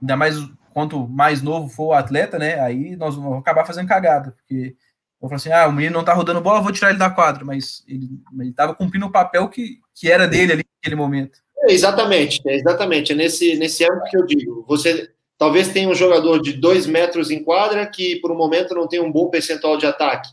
[0.01, 0.35] ainda mais
[0.73, 2.59] quanto mais novo for o atleta, né?
[2.59, 4.75] Aí nós vamos acabar fazendo cagada, porque
[5.21, 7.45] eu falo assim: ah, o menino não tá rodando bola, vou tirar ele da quadra,
[7.45, 8.09] mas ele
[8.43, 11.39] estava cumprindo o papel que, que era dele ali naquele momento.
[11.63, 13.11] É, exatamente, é exatamente.
[13.11, 14.65] É nesse, nesse âmbito que eu digo.
[14.67, 18.87] Você talvez tenha um jogador de dois metros em quadra que, por um momento, não
[18.87, 20.29] tem um bom percentual de ataque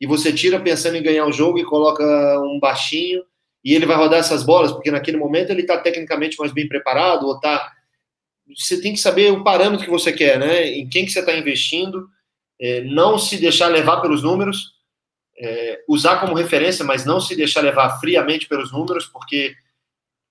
[0.00, 2.04] e você tira pensando em ganhar o jogo e coloca
[2.40, 3.22] um baixinho
[3.64, 7.26] e ele vai rodar essas bolas, porque naquele momento ele está tecnicamente mais bem preparado
[7.26, 7.72] ou tá.
[8.56, 10.66] Você tem que saber o parâmetro que você quer, né?
[10.68, 12.06] Em quem que você está investindo,
[12.60, 14.74] é, não se deixar levar pelos números.
[15.38, 19.54] é, usar como referência, mas não se deixar levar friamente pelos números, porque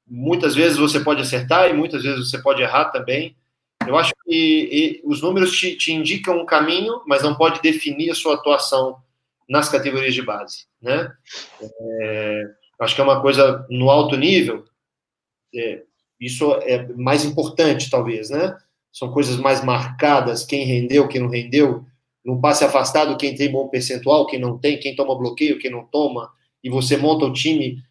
[0.08, 3.36] muitas vezes você pode acertar e muitas vezes você pode errar também.
[3.88, 8.16] Eu acho que os números te, te indicam um caminho, mas não pode definir a
[8.16, 8.98] sua atuação
[9.48, 11.12] nas categorias de base, né?
[11.62, 12.44] É,
[12.80, 14.64] acho que é uma coisa no alto nível,
[15.54, 15.84] é,
[16.20, 18.58] isso é mais importante, talvez, né?
[18.92, 21.86] São coisas mais marcadas, quem rendeu, quem não rendeu,
[22.24, 25.84] num passe afastado, quem tem bom percentual, quem não tem, quem toma bloqueio, quem não
[25.84, 26.32] toma,
[26.64, 27.84] e você monta o time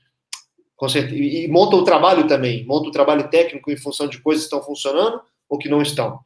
[1.13, 4.65] e monta o trabalho também, monta o trabalho técnico em função de coisas que estão
[4.65, 6.21] funcionando ou que não estão.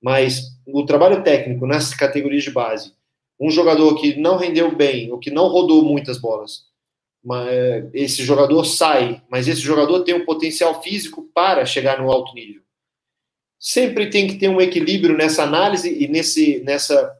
[0.00, 2.92] Mas o trabalho técnico nessas categorias de base,
[3.40, 6.66] um jogador que não rendeu bem ou que não rodou muitas bolas,
[7.92, 12.62] esse jogador sai, mas esse jogador tem um potencial físico para chegar no alto nível.
[13.58, 17.12] Sempre tem que ter um equilíbrio nessa análise e nesse, nessa,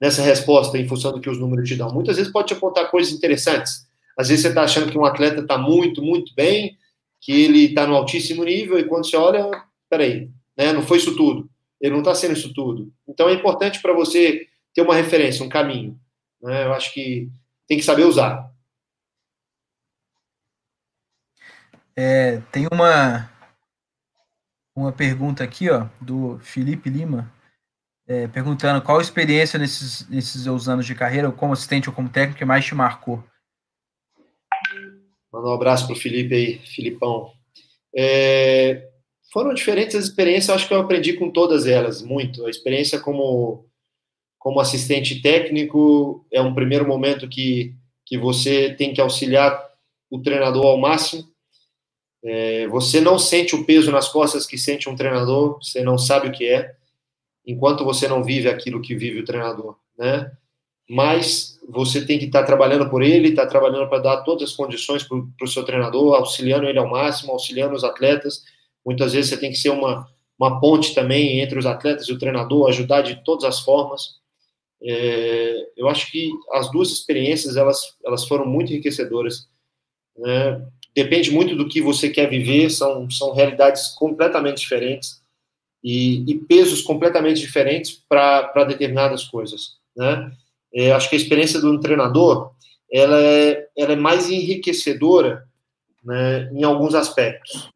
[0.00, 1.92] nessa resposta em função do que os números te dão.
[1.92, 3.86] Muitas vezes pode te apontar coisas interessantes.
[4.20, 6.76] Às vezes você está achando que um atleta está muito, muito bem,
[7.22, 9.50] que ele está no altíssimo nível, e quando você olha,
[9.88, 11.50] peraí, né, não foi isso tudo.
[11.80, 12.92] Ele não está sendo isso tudo.
[13.08, 15.98] Então é importante para você ter uma referência, um caminho.
[16.42, 16.66] Né?
[16.66, 17.30] Eu acho que
[17.66, 18.52] tem que saber usar.
[21.96, 23.30] É, tem uma
[24.76, 27.32] uma pergunta aqui, ó, do Felipe Lima,
[28.06, 32.38] é, perguntando qual experiência nesses, nesses seus anos de carreira, como assistente ou como técnico,
[32.38, 33.24] que mais te marcou?
[35.32, 37.32] Manda um abraço para o Felipe aí, Filipão.
[37.94, 38.88] É,
[39.32, 42.44] foram diferentes as experiências, acho que eu aprendi com todas elas, muito.
[42.46, 43.66] A experiência como,
[44.38, 47.74] como assistente técnico é um primeiro momento que,
[48.04, 49.70] que você tem que auxiliar
[50.10, 51.30] o treinador ao máximo,
[52.22, 56.28] é, você não sente o peso nas costas que sente um treinador, você não sabe
[56.28, 56.74] o que é,
[57.46, 60.30] enquanto você não vive aquilo que vive o treinador, né?
[60.88, 64.50] Mas você tem que estar tá trabalhando por ele, estar tá trabalhando para dar todas
[64.50, 68.42] as condições para o seu treinador, auxiliando ele ao máximo, auxiliando os atletas.
[68.84, 70.06] Muitas vezes você tem que ser uma,
[70.38, 74.20] uma ponte também entre os atletas e o treinador, ajudar de todas as formas.
[74.82, 79.48] É, eu acho que as duas experiências elas, elas foram muito enriquecedoras.
[80.16, 80.66] Né?
[80.94, 85.22] depende muito do que você quer viver, são, são realidades completamente diferentes
[85.82, 90.32] e, e pesos completamente diferentes para determinadas coisas, né?
[90.72, 92.52] É, acho que a experiência do treinador,
[92.92, 95.44] ela é, ela é mais enriquecedora
[96.04, 97.70] né, em alguns aspectos.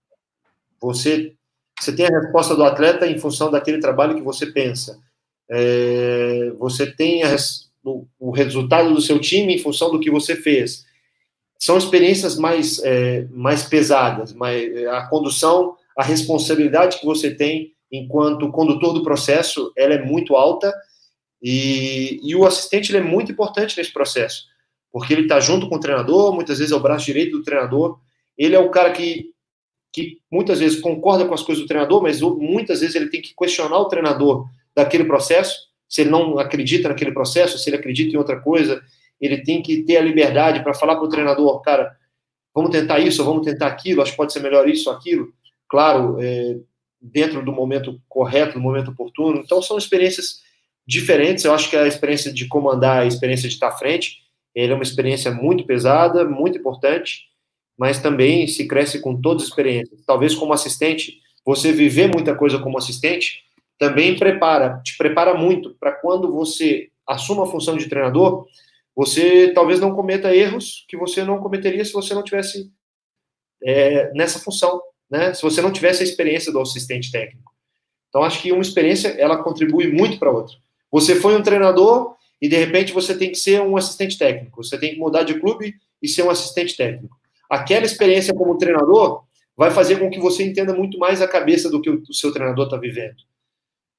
[0.81, 1.33] Você,
[1.79, 4.99] você tem a resposta do atleta em função daquele trabalho que você pensa.
[5.51, 7.37] É, você tem a,
[7.85, 10.85] o, o resultado do seu time em função do que você fez
[11.59, 18.51] são experiências mais, é, mais pesadas, mais, a condução, a responsabilidade que você tem enquanto
[18.51, 20.75] condutor do processo, ela é muito alta
[21.47, 24.47] e, e o assistente ele é muito importante nesse processo,
[24.91, 28.01] porque ele está junto com o treinador, muitas vezes é o braço direito do treinador,
[28.39, 29.27] ele é o cara que,
[29.93, 33.35] que muitas vezes concorda com as coisas do treinador, mas muitas vezes ele tem que
[33.37, 35.55] questionar o treinador daquele processo,
[35.87, 38.83] se ele não acredita naquele processo, se ele acredita em outra coisa,
[39.21, 41.95] ele tem que ter a liberdade para falar para o treinador, cara,
[42.55, 45.31] vamos tentar isso, vamos tentar aquilo, acho que pode ser melhor isso aquilo.
[45.69, 46.57] Claro, é,
[47.03, 49.43] dentro do momento correto, do momento oportuno.
[49.45, 50.43] Então, são experiências
[50.87, 51.45] diferentes.
[51.45, 54.23] Eu acho que a experiência de comandar, a experiência de estar à frente,
[54.55, 57.25] ele é uma experiência muito pesada, muito importante,
[57.77, 60.01] mas também se cresce com todas as experiências.
[60.07, 63.43] Talvez como assistente, você viver muita coisa como assistente
[63.79, 68.47] também prepara, te prepara muito para quando você assuma a função de treinador,
[68.95, 72.71] você talvez não cometa erros que você não cometeria se você não tivesse
[73.63, 74.81] é, nessa função,
[75.11, 75.35] né?
[75.35, 77.53] Se você não tivesse a experiência do assistente técnico.
[78.09, 80.57] Então, acho que uma experiência ela contribui muito para outra.
[80.95, 84.63] Você foi um treinador e de repente você tem que ser um assistente técnico.
[84.63, 87.19] Você tem que mudar de clube e ser um assistente técnico.
[87.51, 89.25] Aquela experiência como treinador
[89.57, 92.67] vai fazer com que você entenda muito mais a cabeça do que o seu treinador
[92.67, 93.17] está vivendo.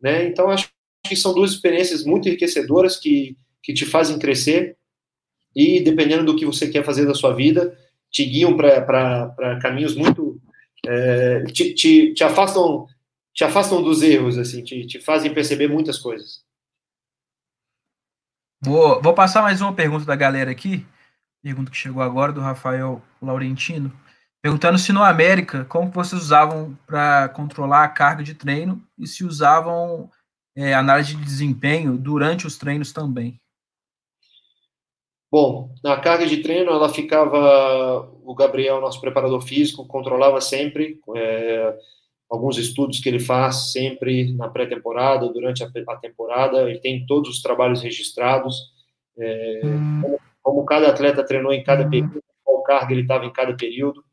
[0.01, 0.25] Né?
[0.25, 0.69] Então, acho
[1.05, 4.77] que são duas experiências muito enriquecedoras que, que te fazem crescer
[5.53, 7.77] e dependendo do que você quer fazer da sua vida,
[8.09, 10.39] te guiam para caminhos muito.
[10.87, 12.87] É, te, te, te, afastam
[13.33, 16.45] te afastam dos erros, assim, te, te fazem perceber muitas coisas.
[18.65, 20.83] Vou, vou passar mais uma pergunta da galera aqui.
[21.43, 23.93] Pergunta que chegou agora do Rafael Laurentino.
[24.41, 29.23] Perguntando se no América, como vocês usavam para controlar a carga de treino e se
[29.23, 30.09] usavam
[30.55, 33.39] é, análise de desempenho durante os treinos também.
[35.31, 38.09] Bom, na carga de treino, ela ficava.
[38.23, 40.99] O Gabriel, nosso preparador físico, controlava sempre.
[41.15, 41.77] É,
[42.29, 46.69] alguns estudos que ele faz sempre na pré-temporada, durante a, temporada.
[46.69, 48.73] Ele tem todos os trabalhos registrados.
[49.17, 49.61] É,
[50.01, 54.03] como, como cada atleta treinou em cada período, qual carga ele estava em cada período,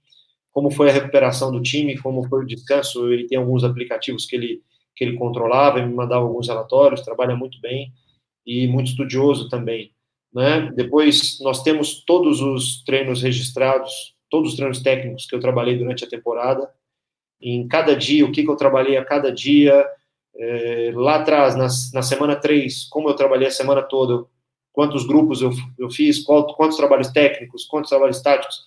[0.53, 3.11] como foi a recuperação do time, como foi o descanso.
[3.13, 4.63] Ele tem alguns aplicativos que ele,
[4.95, 7.93] que ele controlava e me mandava alguns relatórios, trabalha muito bem
[8.47, 9.93] e muito estudioso também.
[10.33, 10.71] Né?
[10.75, 16.05] Depois, nós temos todos os treinos registrados, todos os treinos técnicos que eu trabalhei durante
[16.05, 16.71] a temporada,
[17.43, 19.85] em cada dia, o que, que eu trabalhei a cada dia,
[20.37, 24.25] é, lá atrás, na, na semana 3, como eu trabalhei a semana toda,
[24.73, 28.65] quantos grupos eu, eu fiz, qual, quantos trabalhos técnicos, quantos trabalhos táticos.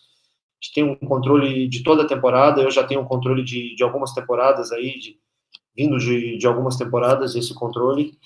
[0.61, 3.75] A gente tem um controle de toda a temporada, eu já tenho um controle de,
[3.75, 5.17] de algumas temporadas aí, de,
[5.75, 8.17] vindo de, de algumas temporadas, esse controle.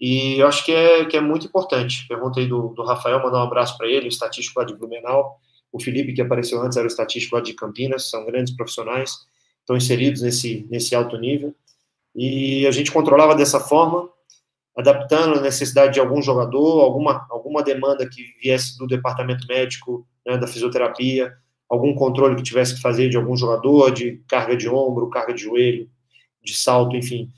[0.00, 2.06] E eu acho que é, que é muito importante.
[2.08, 5.38] Pergunta aí do, do Rafael, mandar um abraço para ele, o estatístico lá de Blumenau.
[5.72, 9.16] O Felipe, que apareceu antes, era o estatístico lá de Campinas, são grandes profissionais,
[9.62, 11.54] estão inseridos nesse, nesse alto nível.
[12.14, 14.08] E a gente controlava dessa forma,
[14.76, 20.36] adaptando a necessidade de algum jogador, alguma, alguma demanda que viesse do departamento médico, né,
[20.36, 21.32] da fisioterapia,
[21.68, 25.42] algum controle que tivesse que fazer de algum jogador, de carga de ombro, carga de
[25.42, 25.88] joelho,
[26.42, 27.30] de salto, enfim.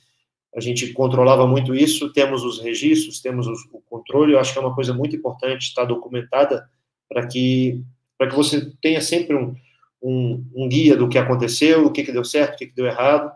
[0.56, 4.58] A gente controlava muito isso, temos os registros, temos os, o controle, eu acho que
[4.58, 6.68] é uma coisa muito importante estar documentada
[7.08, 7.80] para que,
[8.18, 9.54] que você tenha sempre um,
[10.04, 12.86] um, um, guia do que aconteceu, o que, que deu certo, o que, que deu
[12.86, 13.32] errado,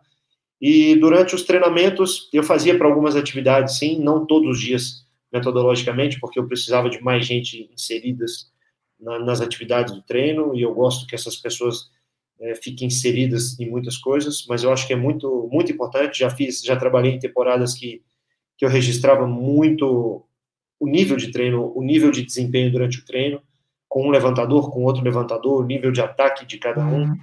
[0.61, 6.19] e durante os treinamentos, eu fazia para algumas atividades, sim, não todos os dias metodologicamente,
[6.19, 8.51] porque eu precisava de mais gente inseridas
[8.99, 11.91] na, nas atividades do treino, e eu gosto que essas pessoas
[12.41, 16.19] é, fiquem inseridas em muitas coisas, mas eu acho que é muito, muito importante.
[16.19, 18.03] Já fiz, já trabalhei em temporadas que,
[18.57, 20.25] que eu registrava muito
[20.81, 23.43] o nível de treino, o nível de desempenho durante o treino,
[23.89, 27.05] com um levantador, com outro levantador, o nível de ataque de cada um.
[27.05, 27.19] Uhum.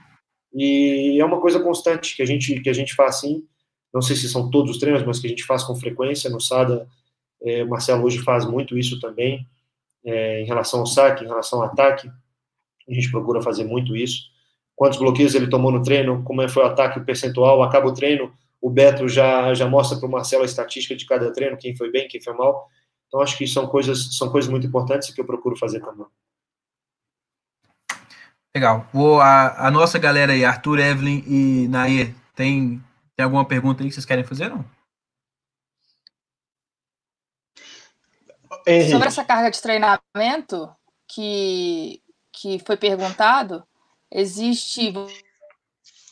[0.54, 3.44] E é uma coisa constante que a gente que a gente faz assim.
[3.94, 6.30] Não sei se são todos os treinos, mas que a gente faz com frequência.
[6.30, 6.88] No SADA,
[7.42, 9.48] é, o Marcelo hoje faz muito isso também,
[10.04, 12.10] é, em relação ao saque, em relação ao ataque.
[12.90, 14.24] A gente procura fazer muito isso.
[14.76, 17.64] Quantos bloqueios ele tomou no treino, como é, foi o ataque, o percentual.
[17.64, 21.32] Acaba o treino, o Beto já, já mostra para o Marcelo a estatística de cada
[21.32, 22.68] treino, quem foi bem, quem foi mal.
[23.08, 26.06] Então, acho que são coisas, são coisas muito importantes que eu procuro fazer também.
[28.56, 28.88] Legal.
[28.94, 32.82] Vou, a, a nossa galera aí, Arthur, Evelyn e Nair, tem,
[33.14, 34.64] tem alguma pergunta aí que vocês querem fazer, não?
[38.90, 40.74] Sobre essa carga de treinamento
[41.08, 42.02] que,
[42.32, 43.64] que foi perguntado,
[44.10, 44.92] existe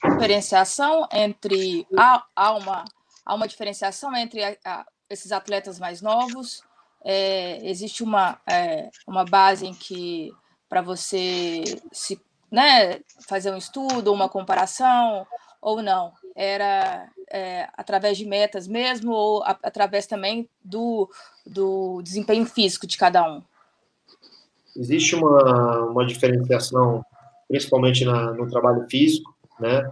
[0.03, 2.85] diferenciação entre há, há, uma,
[3.25, 6.61] há uma diferenciação entre a, a, esses atletas mais novos
[7.03, 10.31] é, existe uma, é, uma base em que
[10.69, 12.19] para você se
[12.53, 15.25] né, fazer um estudo, uma comparação,
[15.59, 16.13] ou não?
[16.35, 21.09] Era é, através de metas mesmo, ou a, através também do,
[21.43, 23.41] do desempenho físico de cada um?
[24.77, 27.03] Existe uma, uma diferenciação,
[27.47, 29.91] principalmente na, no trabalho físico, né?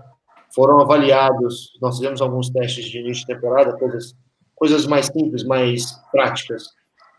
[0.54, 4.16] Foram avaliados, nós fizemos alguns testes de início de temporada, coisas,
[4.54, 6.68] coisas mais simples, mais práticas,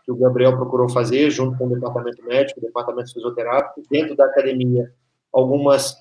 [0.05, 4.89] que o Gabriel procurou fazer junto com o departamento médico, departamento fisioterápico, dentro da academia
[5.33, 5.97] algumas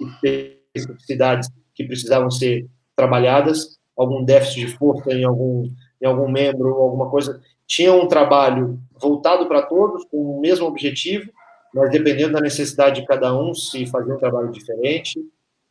[0.74, 7.08] especificidades que precisavam ser trabalhadas, algum déficit de força em algum, em algum membro, alguma
[7.08, 7.40] coisa.
[7.66, 11.30] Tinha um trabalho voltado para todos, com o mesmo objetivo,
[11.74, 15.18] mas dependendo da necessidade de cada um, se fazer um trabalho diferente,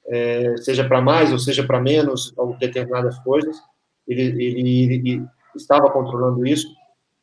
[0.07, 3.55] é, seja para mais ou seja para menos, determinadas coisas.
[4.07, 5.25] Ele, ele, ele
[5.55, 6.67] estava controlando isso.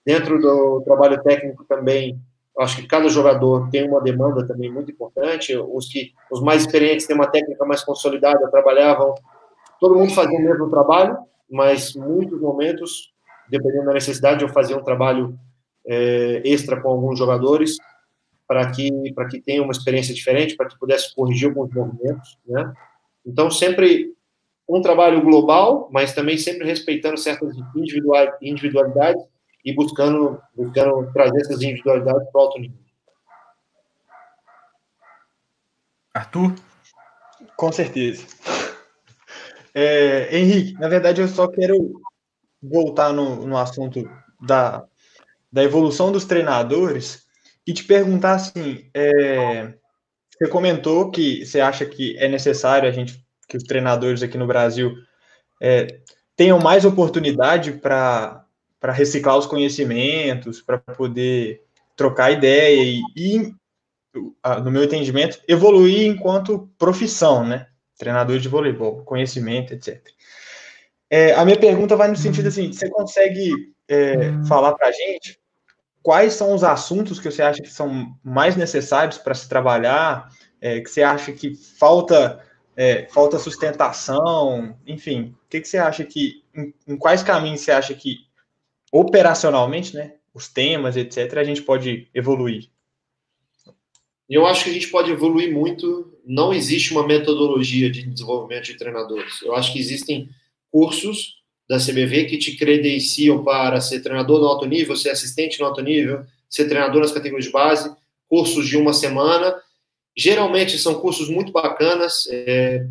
[0.06, 2.19] Dentro do trabalho técnico também,
[2.59, 5.56] acho que cada jogador tem uma demanda também muito importante.
[5.56, 9.14] Os que os mais experientes têm uma técnica mais consolidada, trabalhavam.
[9.80, 11.16] Todo mundo fazia o mesmo trabalho,
[11.48, 13.12] mas muitos momentos,
[13.48, 15.39] dependendo da necessidade, eu fazia um trabalho
[15.86, 17.76] é, extra com alguns jogadores
[18.47, 22.72] para que para que tenha uma experiência diferente, para que pudesse corrigir alguns movimentos, né?
[23.24, 24.14] Então sempre
[24.68, 27.55] um trabalho global, mas também sempre respeitando certas
[28.43, 29.22] individualidades
[29.69, 32.78] e buscando, buscando trazer essas individualidades para o alto nível.
[36.15, 36.55] Arthur?
[37.55, 38.27] Com certeza.
[39.74, 42.01] É, Henrique, na verdade, eu só quero
[42.62, 44.86] voltar no, no assunto da,
[45.53, 47.27] da evolução dos treinadores
[47.66, 49.74] e te perguntar assim: é,
[50.32, 54.47] você comentou que você acha que é necessário a gente que os treinadores aqui no
[54.47, 54.95] Brasil
[55.61, 56.01] é,
[56.35, 58.48] tenham mais oportunidade para
[58.81, 61.63] para reciclar os conhecimentos, para poder
[61.97, 63.55] trocar ideia e, e,
[64.63, 67.67] no meu entendimento, evoluir enquanto profissão, né?
[67.99, 70.01] Treinador de voleibol, conhecimento, etc.
[71.11, 75.39] É, a minha pergunta vai no sentido assim: você consegue é, falar para a gente
[76.03, 80.29] quais são os assuntos que você acha que são mais necessários para se trabalhar,
[80.61, 82.43] é, que você acha que falta
[82.79, 87.73] é, falta sustentação, enfim, o que, que você acha que, em, em, quais caminhos você
[87.73, 88.19] acha que,
[88.93, 92.69] operacionalmente, né, os temas, etc., a gente pode evoluir?
[94.28, 96.12] Eu acho que a gente pode evoluir muito.
[96.24, 99.40] Não existe uma metodologia de desenvolvimento de treinadores.
[99.43, 100.28] Eu acho que existem
[100.70, 101.39] cursos
[101.69, 105.81] da CBV que te credenciam para ser treinador no alto nível, ser assistente no alto
[105.81, 107.94] nível, ser treinador nas categorias de base,
[108.28, 109.59] cursos de uma semana
[110.19, 112.27] Geralmente são cursos muito bacanas.
[112.28, 112.85] É,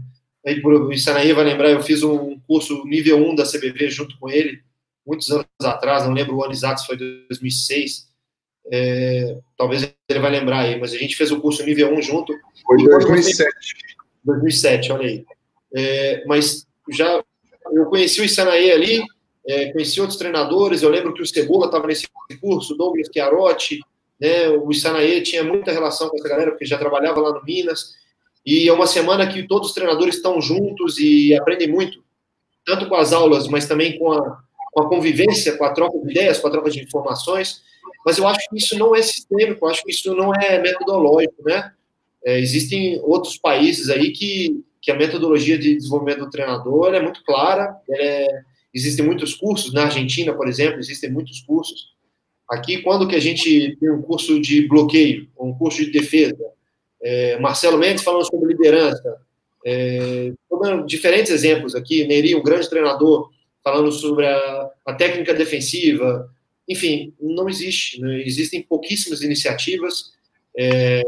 [0.45, 4.29] aí o Isanaí vai lembrar, eu fiz um curso nível 1 da CBV junto com
[4.29, 4.61] ele,
[5.07, 8.07] muitos anos atrás, não lembro o ano exato, foi 2006.
[8.69, 12.33] É, talvez ele vai lembrar aí, mas a gente fez o curso nível 1 junto.
[12.65, 13.49] Foi 2007.
[14.25, 15.25] 2007, olha aí.
[15.73, 17.23] É, mas já
[17.71, 19.01] eu conheci o Isanaí ali,
[19.47, 22.07] é, conheci outros treinadores, eu lembro que o Cebola estava nesse
[22.41, 23.79] curso, o Douglas Chiarotti,
[24.19, 24.49] né?
[24.49, 27.93] O Isanaê tinha muita relação com essa galera, porque já trabalhava lá no Minas.
[28.45, 32.03] E é uma semana que todos os treinadores estão juntos e aprendem muito,
[32.65, 34.41] tanto com as aulas, mas também com a,
[34.77, 37.63] com a convivência, com a troca de ideias, com a troca de informações.
[38.05, 41.43] Mas eu acho que isso não é sistêmico, eu acho que isso não é metodológico,
[41.43, 41.71] né?
[42.23, 47.23] É, existem outros países aí que, que a metodologia de desenvolvimento do treinador é muito
[47.23, 47.75] clara.
[47.89, 48.27] É,
[48.71, 51.95] existem muitos cursos, na Argentina, por exemplo, existem muitos cursos.
[52.47, 56.37] Aqui, quando que a gente tem um curso de bloqueio, um curso de defesa,
[57.01, 59.17] é, Marcelo Mendes falando sobre liderança,
[59.65, 60.31] é,
[60.85, 63.31] diferentes exemplos aqui, Neri, um grande treinador,
[63.67, 66.33] falando sobre a, a técnica defensiva,
[66.65, 68.21] enfim, não existe, né?
[68.21, 70.13] existem pouquíssimas iniciativas.
[70.57, 71.03] É,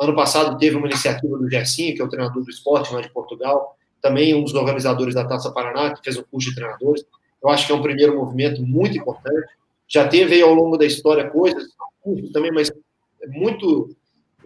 [0.00, 3.12] ano passado teve uma iniciativa do Gersinho, que é o treinador do esporte lá de
[3.12, 7.04] Portugal, também um dos organizadores da Taça Paraná, que fez um curso de treinadores.
[7.42, 9.52] Eu acho que é um primeiro movimento muito importante.
[9.86, 11.68] Já teve aí ao longo da história coisas,
[12.32, 12.72] também, mas
[13.26, 13.94] muito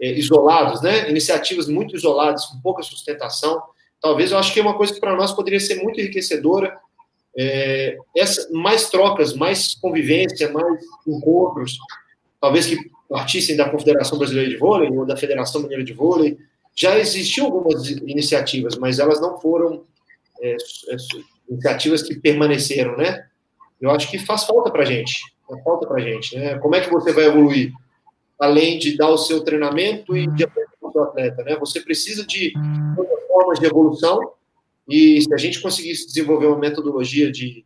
[0.01, 1.09] é, isolados, né?
[1.09, 3.63] Iniciativas muito isoladas, com pouca sustentação.
[4.01, 6.77] Talvez eu acho que é uma coisa que para nós poderia ser muito enriquecedora.
[7.37, 11.77] É, essa, mais trocas, mais convivência, mais encontros,
[12.41, 12.77] talvez que
[13.09, 16.37] partissem da Confederação Brasileira de Vôlei ou da Federação Mineira de Vôlei.
[16.75, 19.83] Já existiam algumas iniciativas, mas elas não foram
[20.41, 20.97] é, é
[21.49, 23.25] iniciativas que permaneceram, né?
[23.79, 25.15] Eu acho que faz falta para a gente
[25.63, 26.57] falta para gente, né?
[26.59, 27.71] Como é que você vai evoluir?
[28.39, 31.55] Além de dar o seu treinamento e de aprender com o seu atleta, né?
[31.59, 32.53] Você precisa de
[32.97, 34.33] outras formas de evolução
[34.89, 37.65] e se a gente conseguisse desenvolver uma metodologia de,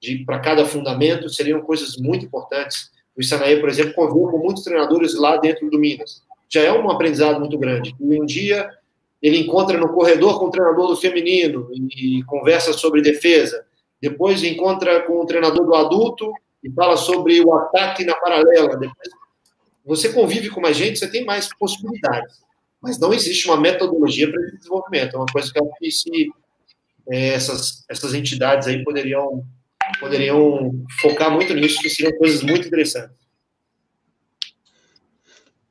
[0.00, 2.90] de para cada fundamento, seriam coisas muito importantes.
[3.16, 6.22] O Isanaí, por exemplo, conviveu com muitos treinadores lá dentro do Minas.
[6.48, 7.94] Já é um aprendizado muito grande.
[8.00, 8.70] E um dia
[9.20, 13.64] ele encontra no corredor com o treinador do feminino e conversa sobre defesa.
[14.00, 16.32] Depois encontra com o treinador do adulto
[16.64, 18.76] e fala sobre o ataque na paralela.
[18.76, 19.08] Depois,
[19.84, 22.40] você convive com mais gente, você tem mais possibilidades.
[22.80, 25.14] Mas não existe uma metodologia para esse desenvolvimento.
[25.14, 26.32] É uma coisa que que se,
[27.10, 29.44] essas, essas entidades aí poderiam,
[29.98, 33.16] poderiam focar muito nisso, que seriam coisas muito interessantes.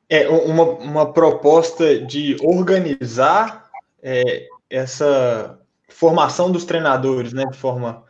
[0.09, 3.69] É uma, uma proposta de organizar
[4.03, 8.03] é, essa formação dos treinadores, né, de forma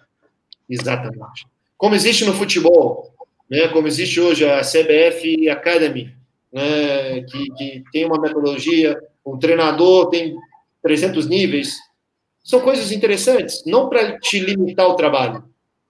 [0.67, 1.45] Exatamente
[1.81, 3.11] como existe no futebol,
[3.49, 6.15] né, como existe hoje a CBF Academy,
[6.53, 8.95] né, que, que tem uma metodologia,
[9.25, 10.35] um treinador tem
[10.83, 11.75] 300 níveis,
[12.43, 15.43] são coisas interessantes, não para te limitar o trabalho,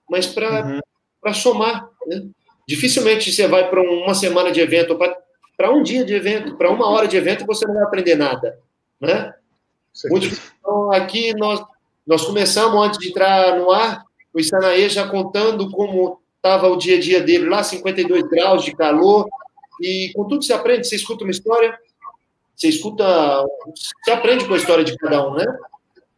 [0.09, 0.81] mas para
[1.25, 1.33] uhum.
[1.33, 1.87] somar.
[2.07, 2.27] Né?
[2.67, 4.97] Dificilmente você vai para uma semana de evento,
[5.57, 8.59] para um dia de evento, para uma hora de evento, você não vai aprender nada.
[8.99, 9.33] Né?
[10.09, 10.27] Muito,
[10.59, 11.63] então, aqui nós,
[12.05, 14.03] nós começamos, antes de entrar no ar,
[14.33, 18.75] o Isanaê já contando como estava o dia a dia dele lá, 52 graus de
[18.75, 19.27] calor,
[19.79, 21.77] e com tudo você aprende, você escuta uma história,
[22.55, 23.05] você escuta,
[24.03, 25.45] você aprende com a história de cada um, né?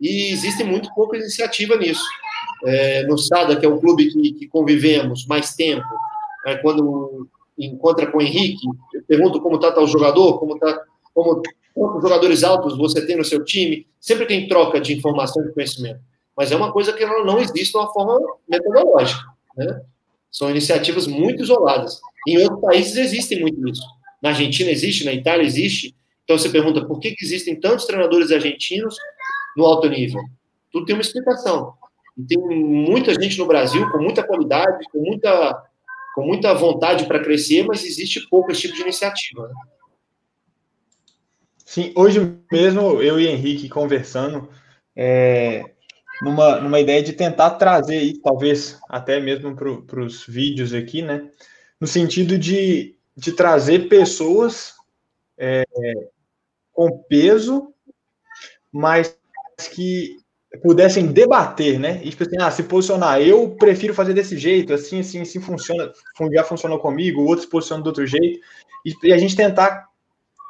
[0.04, 2.04] E existe muito pouca iniciativa nisso.
[2.66, 5.88] É, no SADA, que é um clube que, que convivemos mais tempo,
[6.46, 7.28] é, quando
[7.58, 10.82] encontra com o Henrique, eu pergunto como está o jogador, como está,
[11.14, 11.42] como
[11.74, 16.00] quantos jogadores altos você tem no seu time, sempre tem troca de informação e conhecimento
[16.36, 19.24] mas é uma coisa que não existe de uma forma metodológica.
[19.56, 19.82] Né?
[20.32, 22.00] São iniciativas muito isoladas.
[22.28, 23.84] Em outros países existem muito isso.
[24.22, 25.96] Na Argentina existe, na Itália existe.
[26.24, 28.96] Então você pergunta por que, que existem tantos treinadores argentinos
[29.56, 30.22] no alto nível?
[30.72, 31.74] Tudo tem uma explicação.
[32.18, 35.64] E tem muita gente no Brasil com muita qualidade, com muita,
[36.16, 39.48] com muita vontade para crescer, mas existe pouco esse tipo de iniciativa.
[39.48, 39.54] Né?
[41.66, 44.50] Sim, hoje mesmo eu e Henrique conversando,
[44.96, 45.64] é,
[46.22, 51.30] numa, numa ideia de tentar trazer aí, talvez até mesmo para os vídeos aqui, né?
[51.84, 54.74] no sentido de, de trazer pessoas
[55.38, 55.66] é,
[56.72, 57.74] com peso,
[58.72, 59.18] mas
[59.74, 60.18] que
[60.62, 62.00] pudessem debater, né?
[62.04, 65.92] E tipo assim, ah, se posicionar, eu prefiro fazer desse jeito, assim, assim, assim funciona,
[66.32, 68.40] já funcionou comigo, o outro se posiciona do outro jeito,
[68.86, 69.88] e, e a gente tentar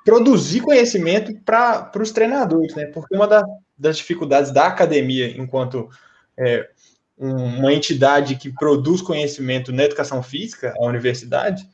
[0.03, 2.88] produzir conhecimento para os treinadores, né?
[2.88, 3.43] Porque uma da,
[3.77, 5.89] das dificuldades da academia, enquanto
[6.38, 6.69] é,
[7.17, 11.65] um, uma entidade que produz conhecimento na educação física, a universidade,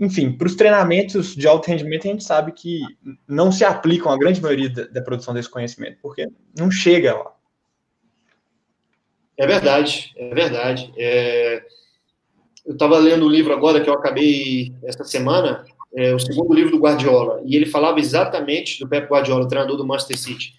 [0.00, 2.80] enfim, para os treinamentos de alto rendimento, a gente sabe que
[3.28, 6.26] não se aplicam a grande maioria da, da produção desse conhecimento, porque
[6.58, 7.34] não chega lá.
[9.36, 10.90] É verdade, é verdade.
[10.96, 11.62] É...
[12.64, 15.64] Eu estava lendo o um livro agora que eu acabei essa semana,
[15.94, 19.86] é, o segundo livro do Guardiola, e ele falava exatamente do Pep Guardiola, treinador do
[19.86, 20.54] Manchester City.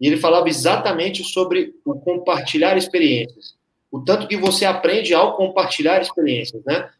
[0.00, 3.56] E ele falava exatamente sobre o compartilhar experiências,
[3.90, 6.90] o tanto que você aprende ao compartilhar experiências, né?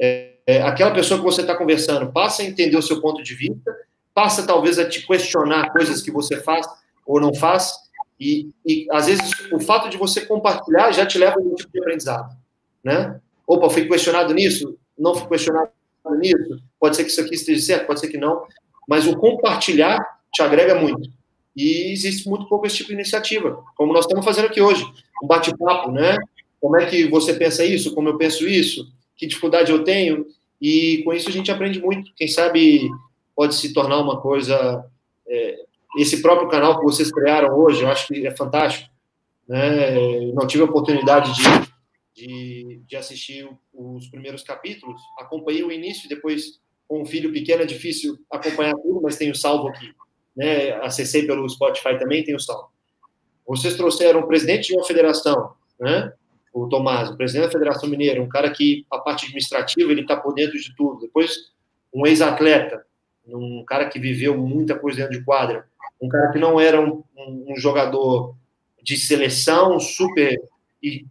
[0.00, 3.34] É, é, aquela pessoa que você está conversando passa a entender o seu ponto de
[3.34, 3.76] vista,
[4.14, 6.66] passa talvez a te questionar coisas que você faz
[7.04, 7.74] ou não faz,
[8.18, 11.70] e, e às vezes o fato de você compartilhar já te leva a um tipo
[11.72, 12.34] de aprendizado,
[12.82, 13.20] né?
[13.46, 15.70] Opa, fui questionado nisso, não fui questionado
[16.18, 18.44] nisso, pode ser que isso aqui esteja certo, pode ser que não,
[18.88, 19.98] mas o compartilhar
[20.32, 21.10] te agrega muito.
[21.54, 24.84] E existe muito pouco esse tipo de iniciativa, como nós estamos fazendo aqui hoje,
[25.22, 26.16] um bate-papo, né?
[26.60, 27.94] Como é que você pensa isso?
[27.94, 28.90] Como eu penso isso?
[29.16, 30.26] Que dificuldade eu tenho?
[30.60, 32.12] E com isso a gente aprende muito.
[32.14, 32.88] Quem sabe
[33.34, 34.84] pode se tornar uma coisa.
[35.28, 35.56] É,
[35.98, 38.90] esse próprio canal que vocês criaram hoje, eu acho que é fantástico.
[39.48, 40.32] Né?
[40.34, 46.60] não tive a oportunidade de, de, de assistir os primeiros capítulos, acompanhei o início, depois
[46.88, 49.92] com um filho pequeno é difícil acompanhar tudo, mas tenho salvo aqui.
[50.36, 50.72] Né?
[50.82, 52.68] Acessei pelo Spotify também, tenho salvo.
[53.46, 56.12] Vocês trouxeram o presidente de uma federação, né?
[56.56, 60.16] O Tomás, o presidente da Federação Mineira, um cara que a parte administrativa ele está
[60.16, 61.00] por dentro de tudo.
[61.00, 61.52] Depois,
[61.92, 62.82] um ex-atleta,
[63.28, 65.66] um cara que viveu muita coisa dentro de quadra,
[66.00, 68.34] um cara que não era um, um, jogador
[68.82, 70.40] de seleção super
[70.82, 71.04] e,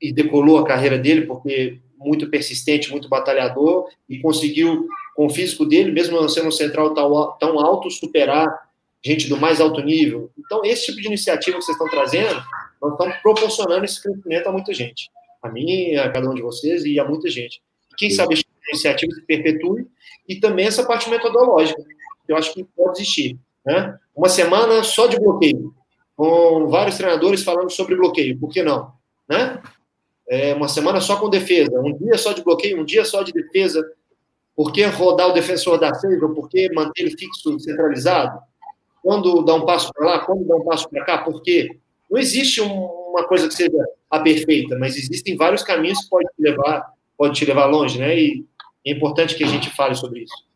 [0.00, 5.64] e, decolou a carreira dele porque muito persistente, muito batalhador e conseguiu com o físico
[5.64, 8.68] dele, mesmo sendo um central tão, tão alto, superar
[9.02, 10.30] gente do mais alto nível.
[10.38, 12.42] Então, esse tipo de iniciativa que vocês estão trazendo
[12.80, 15.10] nós estamos proporcionando esse crescimento a muita gente.
[15.42, 17.62] A mim, a cada um de vocês e a muita gente.
[17.96, 19.86] Quem sabe a iniciativa se perpetue
[20.28, 21.82] e também essa parte metodológica,
[22.24, 23.38] que eu acho que pode existir.
[23.64, 23.98] Né?
[24.14, 25.74] Uma semana só de bloqueio,
[26.16, 28.92] com vários treinadores falando sobre bloqueio, por que não?
[29.28, 29.60] Né?
[30.28, 33.32] É uma semana só com defesa, um dia só de bloqueio, um dia só de
[33.32, 33.84] defesa.
[34.54, 38.38] Por que rodar o defensor da seis ou por que manter ele fixo, centralizado?
[39.02, 41.78] Quando dá um passo para lá, quando dá um passo para cá, por quê?
[42.10, 46.42] Não existe uma coisa que seja a perfeita, mas existem vários caminhos que podem te
[46.42, 48.18] levar, pode te levar longe, né?
[48.18, 48.44] E
[48.84, 50.50] é importante que a gente fale sobre isso.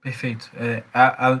[0.00, 0.50] Perfeito.
[0.56, 1.40] É, a, a,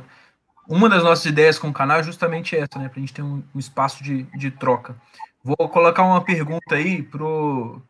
[0.68, 2.90] uma das nossas ideias com o canal é justamente essa, né?
[2.90, 4.94] Para a gente ter um, um, espaço de, de troca.
[5.42, 7.80] Vou colocar uma pergunta aí pro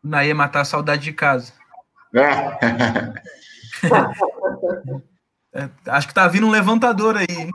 [0.00, 1.52] Naê matar a saudade de casa.
[5.52, 7.50] é, acho que tá vindo um levantador aí, hein?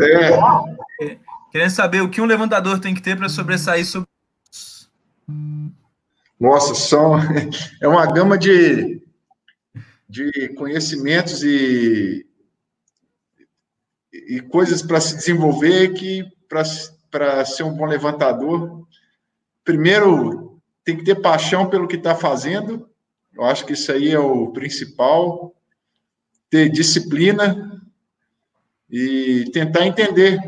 [0.00, 1.18] É.
[1.50, 4.08] Querendo saber o que um levantador tem que ter para sobressair sobre.
[6.38, 7.16] Nossa, são,
[7.80, 9.02] é uma gama de,
[10.08, 12.26] de conhecimentos e,
[14.12, 18.86] e coisas para se desenvolver que, para ser um bom levantador,
[19.64, 22.88] primeiro tem que ter paixão pelo que está fazendo.
[23.34, 25.54] Eu acho que isso aí é o principal.
[26.48, 27.69] Ter disciplina,
[28.90, 30.40] e tentar entender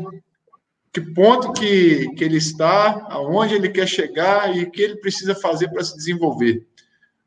[0.91, 5.33] que ponto que, que ele está, aonde ele quer chegar e o que ele precisa
[5.33, 6.67] fazer para se desenvolver.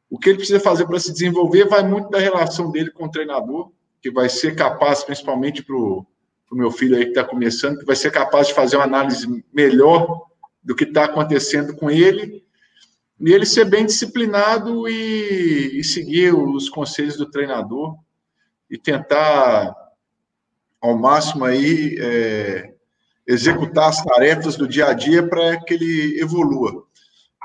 [0.08, 3.10] O que ele precisa fazer para se desenvolver vai muito da relação dele com o
[3.10, 6.06] treinador, que vai ser capaz, principalmente para o
[6.52, 10.26] meu filho aí que está começando, que vai ser capaz de fazer uma análise melhor
[10.62, 12.44] do que está acontecendo com ele,
[13.18, 17.96] e ele ser bem disciplinado e, e seguir os conselhos do treinador
[18.70, 19.74] e tentar
[20.86, 22.74] ao máximo aí é,
[23.26, 26.84] executar as tarefas do dia a dia para que ele evolua.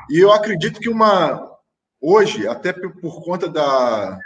[0.09, 1.49] E eu acredito que uma
[1.99, 4.17] hoje, até por conta da,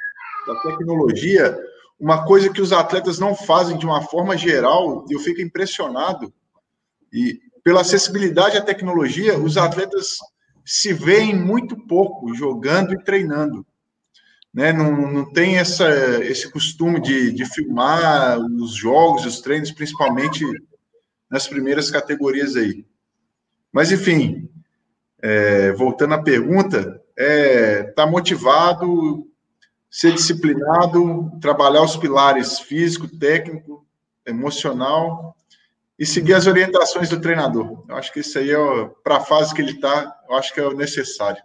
[0.48, 1.58] da tecnologia,
[2.00, 6.34] uma coisa que os atletas não fazem de uma forma geral, eu fico impressionado,
[7.12, 10.18] e pela acessibilidade à tecnologia, os atletas
[10.66, 13.66] se veem muito pouco jogando e treinando
[14.56, 15.86] né, não, não tem essa,
[16.24, 20.46] esse costume de, de filmar os jogos, os treinos, principalmente
[21.30, 22.86] nas primeiras categorias aí.
[23.70, 24.50] Mas, enfim,
[25.22, 29.28] é, voltando à pergunta, é tá motivado,
[29.92, 33.86] ser disciplinado, trabalhar os pilares físico, técnico,
[34.26, 35.36] emocional
[36.00, 37.84] e seguir as orientações do treinador.
[37.90, 40.62] Eu acho que isso aí, é, para a fase que ele está, eu acho que
[40.62, 41.44] é o necessário.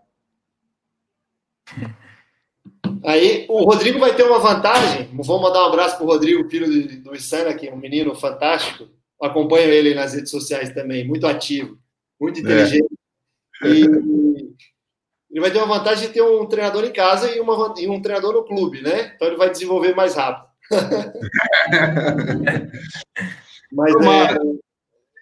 [3.04, 5.08] Aí o Rodrigo vai ter uma vantagem.
[5.14, 8.88] Vou mandar um abraço para o Rodrigo, filho do Isana, que é um menino fantástico.
[9.20, 11.78] Acompanho ele nas redes sociais também, muito ativo,
[12.20, 12.40] muito é.
[12.40, 12.88] inteligente.
[13.62, 13.68] É.
[13.68, 13.84] E
[15.30, 18.00] ele vai ter uma vantagem de ter um treinador em casa e, uma, e um
[18.00, 19.12] treinador no clube, né?
[19.14, 20.48] Então ele vai desenvolver mais rápido.
[23.72, 24.36] Mas é,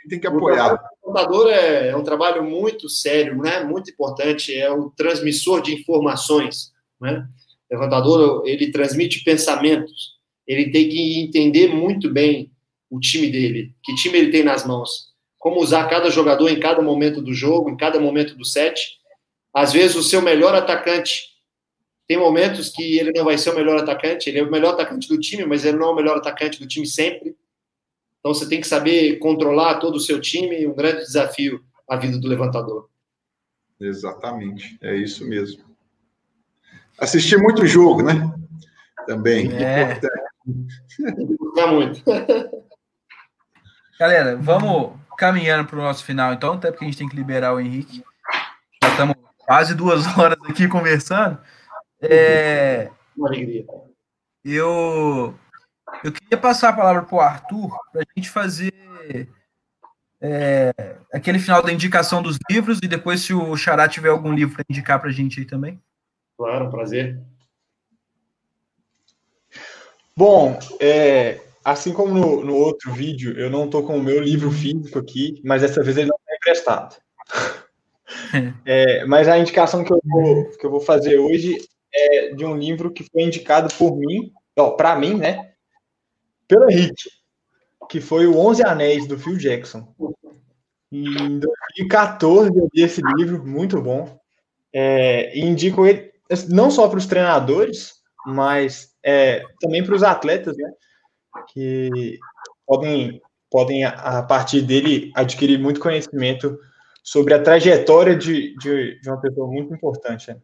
[0.09, 0.75] tem que apoiar.
[0.75, 3.63] O computador é, é um trabalho muito sério, né?
[3.63, 4.55] Muito importante.
[4.55, 7.29] É o transmissor de informações, né?
[7.71, 10.19] Levantador, ele transmite pensamentos.
[10.47, 12.51] Ele tem que entender muito bem
[12.91, 16.81] o time dele, que time ele tem nas mãos, como usar cada jogador em cada
[16.81, 18.99] momento do jogo, em cada momento do set.
[19.53, 21.25] Às vezes, o seu melhor atacante
[22.07, 25.07] tem momentos que ele não vai ser o melhor atacante, ele é o melhor atacante
[25.07, 27.37] do time, mas ele não é o melhor atacante do time sempre.
[28.19, 32.19] Então, você tem que saber controlar todo o seu time, um grande desafio a vida
[32.19, 32.89] do levantador.
[33.81, 35.68] Exatamente, é isso mesmo.
[36.99, 38.15] Assistir muito jogo, né?
[39.07, 39.51] Também.
[39.53, 40.01] É.
[41.71, 42.03] muito.
[43.99, 47.55] Galera, vamos caminhando para o nosso final, então, até porque a gente tem que liberar
[47.55, 48.05] o Henrique.
[48.83, 51.39] Já estamos quase duas horas aqui conversando.
[52.01, 53.65] É, Uma alegria.
[54.45, 55.35] Eu,
[56.05, 58.73] eu queria passar a palavra para o Arthur para a gente fazer
[60.21, 60.73] é,
[61.13, 64.65] aquele final da indicação dos livros e depois, se o Xará tiver algum livro para
[64.69, 65.81] indicar para a gente aí também.
[66.39, 67.21] Claro, um prazer.
[70.17, 74.49] Bom, é, assim como no, no, outro vídeo, eu não estou com o meu livro
[74.53, 76.97] físico aqui, mas dessa vez ele não está emprestado.
[78.65, 81.59] É, mas a indicação que eu, vou, que eu vou fazer hoje
[81.95, 84.33] é de um livro que foi indicado por mim,
[84.79, 85.53] para mim, né?
[86.47, 87.11] Pelo Henrique,
[87.89, 89.95] que foi o Onze Anéis, do Phil Jackson.
[90.91, 94.19] Em 2014 eu li esse livro, muito bom.
[94.73, 96.09] É, e indico ele
[96.49, 97.95] não só para os treinadores,
[98.27, 100.71] mas é, também para os atletas, né?
[101.53, 102.19] Que
[102.67, 106.59] podem, podem, a partir dele, adquirir muito conhecimento
[107.03, 110.29] sobre a trajetória de, de, de uma pessoa muito importante.
[110.29, 110.41] Né?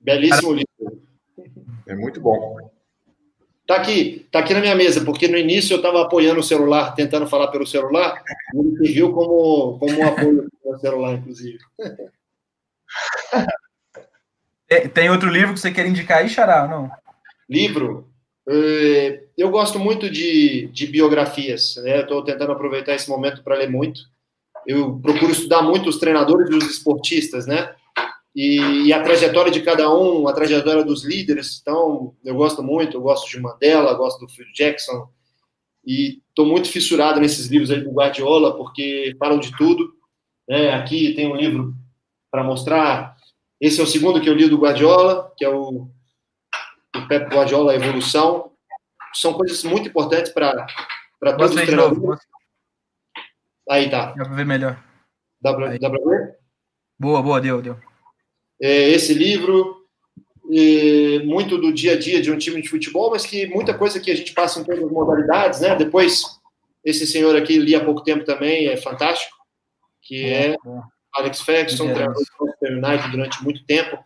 [0.00, 1.02] Belíssimo livro.
[1.86, 2.70] É muito bom.
[3.66, 6.94] Tá aqui, tá aqui na minha mesa, porque no início eu estava apoiando o celular,
[6.94, 8.22] tentando falar pelo celular,
[8.54, 11.58] e ele serviu como, como um apoio no celular, inclusive.
[14.94, 16.88] Tem outro livro que você quer indicar aí, Xará, não?
[17.50, 18.08] Livro?
[18.48, 22.02] É, eu gosto muito de, de biografias, né?
[22.02, 24.00] Estou tentando aproveitar esse momento para ler muito.
[24.64, 27.74] Eu procuro estudar muito os treinadores e os esportistas, né?
[28.36, 31.58] E, e, a trajetória de cada um, a trajetória dos líderes.
[31.62, 35.08] Então, eu gosto muito, eu gosto de Mandela, gosto do Phil Jackson,
[35.82, 39.90] e estou muito fissurado nesses livros aí do Guardiola, porque falam de tudo.
[40.46, 40.68] Né?
[40.74, 41.74] Aqui tem um livro
[42.30, 43.16] para mostrar.
[43.58, 45.88] Esse é o segundo que eu li do Guardiola, que é o,
[46.94, 48.52] o Pep Guardiola, a Evolução.
[49.14, 50.66] São coisas muito importantes para
[51.38, 52.20] todos os treinadores.
[53.70, 54.12] Aí tá.
[54.12, 54.84] Dá para ver melhor.
[55.40, 56.36] Dá para ver?
[56.98, 57.95] Boa, boa, deu, deu
[58.60, 59.76] é, esse livro,
[60.52, 64.00] é, muito do dia a dia de um time de futebol, mas que muita coisa
[64.00, 65.74] que a gente passa em todas as modalidades, né?
[65.74, 66.22] Depois,
[66.84, 69.36] esse senhor aqui li há pouco tempo também, é fantástico,
[70.02, 70.56] que é, é
[71.14, 73.98] Alex Ferguson, treinador do Manchester United durante muito tempo,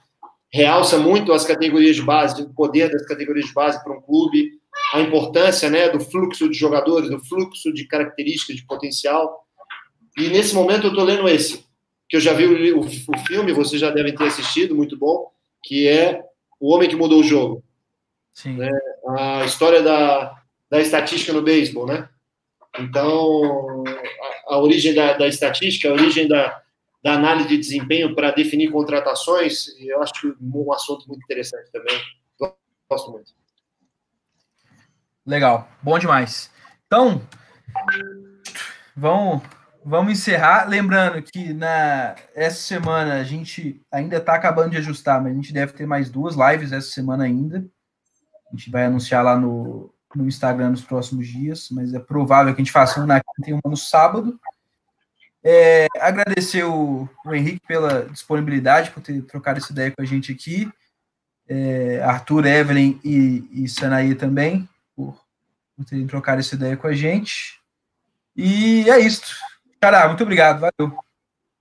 [0.53, 4.51] realça muito as categorias de base, o poder das categorias de base para um clube,
[4.95, 9.45] a importância né, do fluxo de jogadores, do fluxo de características, de potencial.
[10.17, 11.65] E nesse momento eu estou lendo esse,
[12.11, 15.33] que eu já vi o, o, o filme, vocês já devem ter assistido, muito bom,
[15.63, 16.21] que é
[16.59, 17.63] O Homem que Mudou o Jogo.
[18.35, 18.57] Sim.
[18.57, 18.69] Né?
[19.17, 22.09] A história da, da estatística no beisebol, né?
[22.81, 23.85] Então,
[24.49, 26.61] a, a origem da, da, estatística, a origem da,
[27.01, 31.97] da análise de desempenho para definir contratações, eu acho um assunto muito interessante também.
[32.91, 33.33] Gosto muito.
[35.25, 36.51] Legal, bom demais.
[36.87, 37.23] Então,
[38.97, 39.43] vamos
[39.85, 40.69] vamos encerrar.
[40.69, 45.53] Lembrando que na essa semana a gente ainda está acabando de ajustar, mas a gente
[45.53, 47.65] deve ter mais duas lives essa semana ainda.
[48.49, 52.61] A gente vai anunciar lá no, no Instagram nos próximos dias, mas é provável que
[52.61, 54.39] a gente faça uma na quinta e uma no sábado.
[55.43, 60.33] É, agradecer o, o, Henrique pela disponibilidade, por ter trocado essa ideia com a gente
[60.33, 60.71] aqui.
[61.49, 65.19] É, Arthur, Evelyn e, e Sanaí também, por,
[65.77, 67.59] por terem trocado essa ideia com a gente.
[68.37, 69.35] E é isso.
[69.81, 70.95] Cara, muito obrigado, valeu.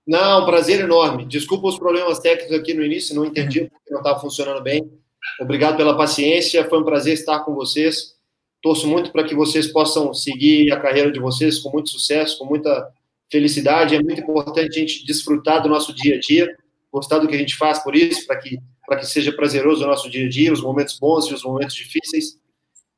[0.06, 1.24] Não, prazer enorme.
[1.24, 4.92] Desculpa os problemas técnicos aqui no início, não entendi porque não estava funcionando bem.
[5.40, 8.14] Obrigado pela paciência, foi um prazer estar com vocês.
[8.62, 12.44] Torço muito para que vocês possam seguir a carreira de vocês com muito sucesso, com
[12.44, 12.90] muita
[13.32, 13.94] felicidade.
[13.94, 16.54] É muito importante a gente desfrutar do nosso dia a dia,
[16.92, 20.10] gostar do que a gente faz por isso, para que, que seja prazeroso o nosso
[20.10, 22.38] dia a dia, os momentos bons e os momentos difíceis.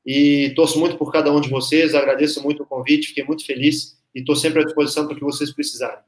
[0.04, 4.01] E torço muito por cada um de vocês, agradeço muito o convite, fiquei muito feliz
[4.14, 5.98] e estou sempre à disposição para o que vocês precisarem.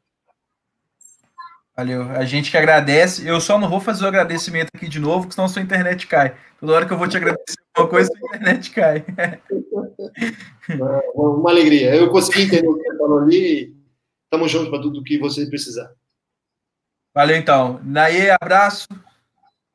[1.76, 2.02] Valeu.
[2.10, 3.26] A gente que agradece.
[3.26, 6.36] Eu só não vou fazer o agradecimento aqui de novo, porque senão sua internet cai.
[6.60, 9.05] Toda hora que eu vou te agradecer alguma coisa, sua internet cai.
[11.14, 11.97] Uma alegria.
[11.97, 13.76] Eu consegui entender o que você falou ali.
[14.24, 15.93] Estamos juntos para tudo o que você precisar.
[17.12, 17.81] Valeu, então.
[17.82, 18.86] Naê, abraço.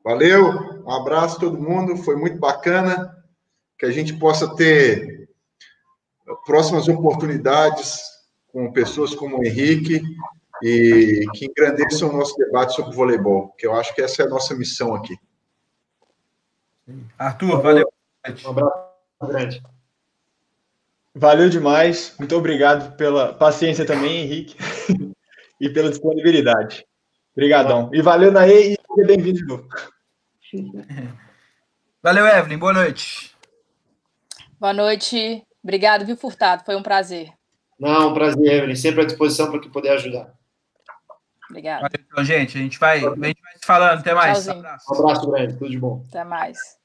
[0.01, 0.83] Valeu.
[0.85, 1.97] Um abraço a todo mundo.
[1.97, 3.13] Foi muito bacana.
[3.77, 5.29] Que a gente possa ter
[6.45, 8.18] próximas oportunidades
[8.51, 10.01] com pessoas como o Henrique
[10.63, 14.29] e que engrandeçam o nosso debate sobre voleibol, que eu acho que essa é a
[14.29, 15.17] nossa missão aqui.
[17.17, 17.91] Arthur, valeu.
[18.45, 18.89] Um abraço
[19.27, 19.63] grande.
[21.15, 22.15] Valeu demais.
[22.17, 24.55] Muito obrigado pela paciência também, Henrique,
[25.59, 26.85] e pela disponibilidade.
[27.33, 27.89] Obrigadão.
[27.93, 29.67] E valeu, Naê, e seja bem-vindo de novo.
[32.01, 32.57] Valeu, Evelyn.
[32.57, 33.35] Boa noite.
[34.57, 35.45] Boa noite.
[35.61, 36.63] Obrigado, viu, Furtado?
[36.63, 37.33] Foi um prazer.
[37.79, 38.75] Não, um prazer, Evelyn.
[38.75, 40.33] Sempre à disposição para que puder ajudar.
[41.49, 41.89] Obrigada.
[41.93, 43.99] Então, gente, a gente vai, a gente vai se falando.
[43.99, 44.43] Até mais.
[44.43, 44.65] Tchauzinho.
[44.91, 45.53] Um abraço grande.
[45.57, 46.03] Tudo de bom.
[46.07, 46.78] Até mais.